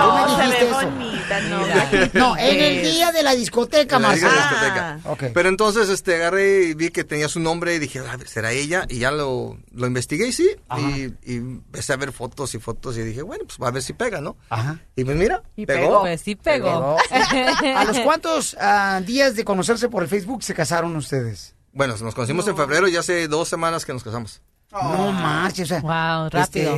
[0.00, 1.19] No, Tú me se dijiste ve eso.
[1.48, 1.66] no.
[2.12, 5.00] No, en el día de la discoteca, En la discoteca.
[5.32, 8.52] Pero entonces este agarré y vi que tenía su nombre y dije, a ver, ¿será
[8.52, 8.86] ella?
[8.88, 10.50] Y ya lo, lo investigué y sí.
[10.78, 13.92] Y, y empecé a ver fotos y fotos y dije, bueno, pues a ver si
[13.92, 14.36] pega, ¿no?
[14.48, 14.80] Ajá.
[14.96, 15.80] Y pues mira, Y pegó.
[15.80, 16.00] pegó.
[16.00, 16.96] Pues sí pegó.
[17.76, 21.54] ¿A los cuántos ah, días de conocerse por el Facebook se casaron ustedes?
[21.72, 24.42] Bueno, nos conocimos en febrero y hace dos semanas que nos casamos.
[24.72, 25.80] No marches, o sea.
[25.80, 26.76] Wow, rápido.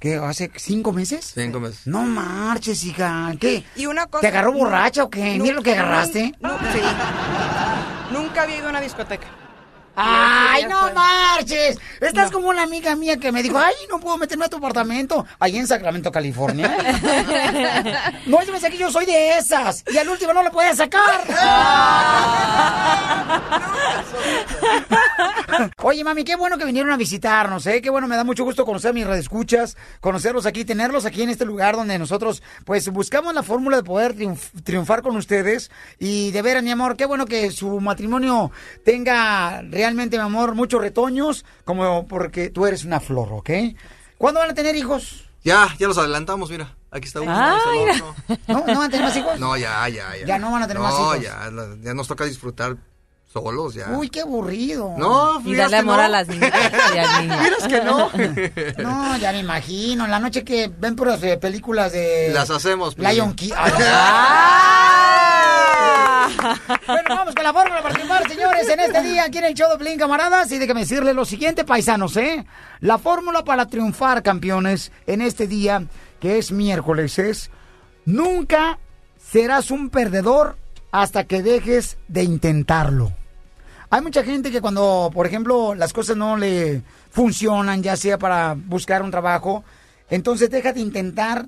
[0.00, 0.16] ¿Qué?
[0.16, 1.32] ¿Hace cinco meses?
[1.34, 1.86] Cinco meses.
[1.86, 3.32] No marches, hija.
[3.38, 3.64] ¿Qué?
[3.76, 4.22] Y una cosa...
[4.22, 5.38] ¿Te agarró borracha o qué?
[5.38, 6.34] Mira lo que agarraste.
[6.72, 6.80] sí.
[8.12, 9.26] Nunca había ido a una discoteca.
[9.96, 11.78] ¡Ay, no marches!
[12.00, 15.26] Estás como una amiga mía que me dijo, ay, no puedo meterme a tu apartamento.
[15.38, 16.74] Allí en Sacramento, California.
[18.26, 19.84] no, yo pensé que yo soy de esas.
[19.92, 21.24] Y al último no lo podía sacar.
[25.82, 27.80] Oye, mami, qué bueno que vinieron a visitarnos, ¿eh?
[27.82, 31.30] Qué bueno, me da mucho gusto conocer a mis redescuchas, conocerlos aquí, tenerlos aquí en
[31.30, 35.70] este lugar donde nosotros, pues, buscamos la fórmula de poder triunf- triunfar con ustedes.
[35.98, 38.50] Y de veras, mi amor, qué bueno que su matrimonio
[38.84, 43.50] tenga realmente, mi amor, muchos retoños, como porque tú eres una flor, ¿ok?
[44.16, 45.24] ¿Cuándo van a tener hijos?
[45.42, 46.74] Ya, ya los adelantamos, mira.
[46.90, 47.32] Aquí está uno.
[47.32, 47.92] Ah, ahí está el mira.
[47.94, 48.14] otro.
[48.46, 49.40] ¿No, ¿No van a tener más hijos?
[49.40, 50.26] No, ya, ya, ya.
[50.26, 51.20] Ya no van a tener más No, hijos.
[51.24, 52.76] ya, la- ya nos toca disfrutar
[53.30, 53.88] solos, ya.
[53.90, 54.94] Uy, qué aburrido.
[54.96, 56.52] No, Y darle amor a las niñas
[56.94, 57.42] y al niño.
[57.42, 58.10] Miras que no.
[58.78, 60.04] No, ya me imagino.
[60.04, 62.30] En la noche que ven puras eh, películas de...
[62.32, 62.96] Las hacemos.
[62.96, 63.50] Lion King.
[63.56, 63.72] Ay,
[66.86, 69.70] Bueno, vamos con la fórmula para triunfar, señores, en este día aquí en el show
[69.70, 70.50] de Plin, camaradas.
[70.52, 72.44] Y déjame decirles lo siguiente, paisanos, ¿eh?
[72.80, 75.84] La fórmula para triunfar, campeones, en este día,
[76.20, 77.50] que es miércoles, es...
[78.06, 78.78] Nunca
[79.18, 80.58] serás un perdedor
[80.92, 83.12] hasta que dejes de intentarlo.
[83.88, 88.54] Hay mucha gente que cuando, por ejemplo, las cosas no le funcionan, ya sea para
[88.54, 89.64] buscar un trabajo,
[90.10, 91.46] entonces deja de intentar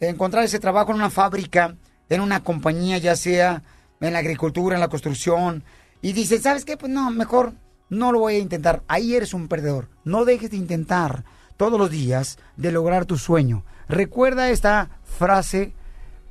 [0.00, 1.74] encontrar ese trabajo en una fábrica,
[2.08, 3.62] en una compañía, ya sea
[4.00, 5.64] en la agricultura, en la construcción,
[6.00, 6.76] y dice, ¿sabes qué?
[6.76, 7.54] Pues no, mejor
[7.90, 8.82] no lo voy a intentar.
[8.88, 9.88] Ahí eres un perdedor.
[10.04, 11.24] No dejes de intentar
[11.56, 13.64] todos los días de lograr tu sueño.
[13.88, 15.72] Recuerda esta frase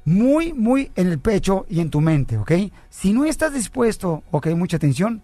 [0.05, 2.51] muy, muy en el pecho y en tu mente, ¿ok?
[2.89, 5.21] Si no estás dispuesto, ok, mucha atención,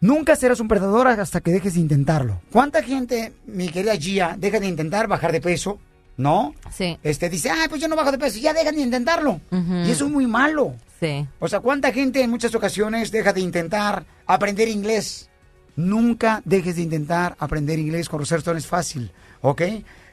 [0.00, 2.40] nunca serás un perdedor hasta que dejes de intentarlo.
[2.50, 5.78] ¿Cuánta gente, mi querida Gia, deja de intentar bajar de peso?
[6.16, 6.54] ¿No?
[6.72, 6.98] Sí.
[7.02, 9.40] Este dice, ah, pues yo no bajo de peso, ya dejan de intentarlo.
[9.50, 9.74] Ujú.
[9.86, 10.74] Y eso es muy malo.
[11.00, 11.26] Sí.
[11.40, 15.28] O sea, ¿cuánta gente en muchas ocasiones deja de intentar aprender inglés?
[15.76, 19.10] Nunca dejes de intentar aprender inglés, conocer esto no es fácil,
[19.40, 19.62] ¿ok?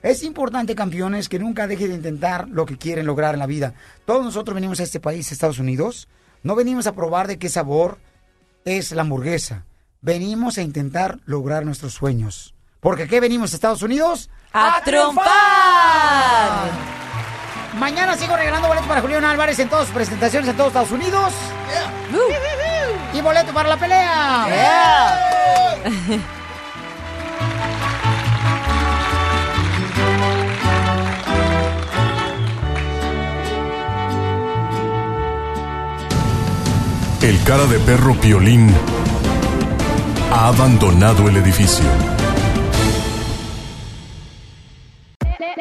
[0.02, 3.76] Es importante, campeones, que nunca dejen de intentar lo que quieren lograr en la vida.
[4.06, 6.08] Todos nosotros venimos a este país, Estados Unidos,
[6.42, 8.00] no venimos a probar de qué sabor
[8.66, 9.66] es la hamburguesa.
[10.02, 12.56] Venimos a intentar lograr nuestros sueños.
[12.80, 14.32] Porque ¿qué venimos a Estados Unidos?
[14.54, 15.32] ¡A triunfar!
[17.80, 21.34] Mañana sigo regalando boletos para Julián Álvarez en todas sus presentaciones en todos Estados Unidos.
[23.14, 24.48] Y boleto para la pelea.
[37.22, 38.76] El cara de perro Piolín
[40.34, 41.86] ha abandonado el edificio.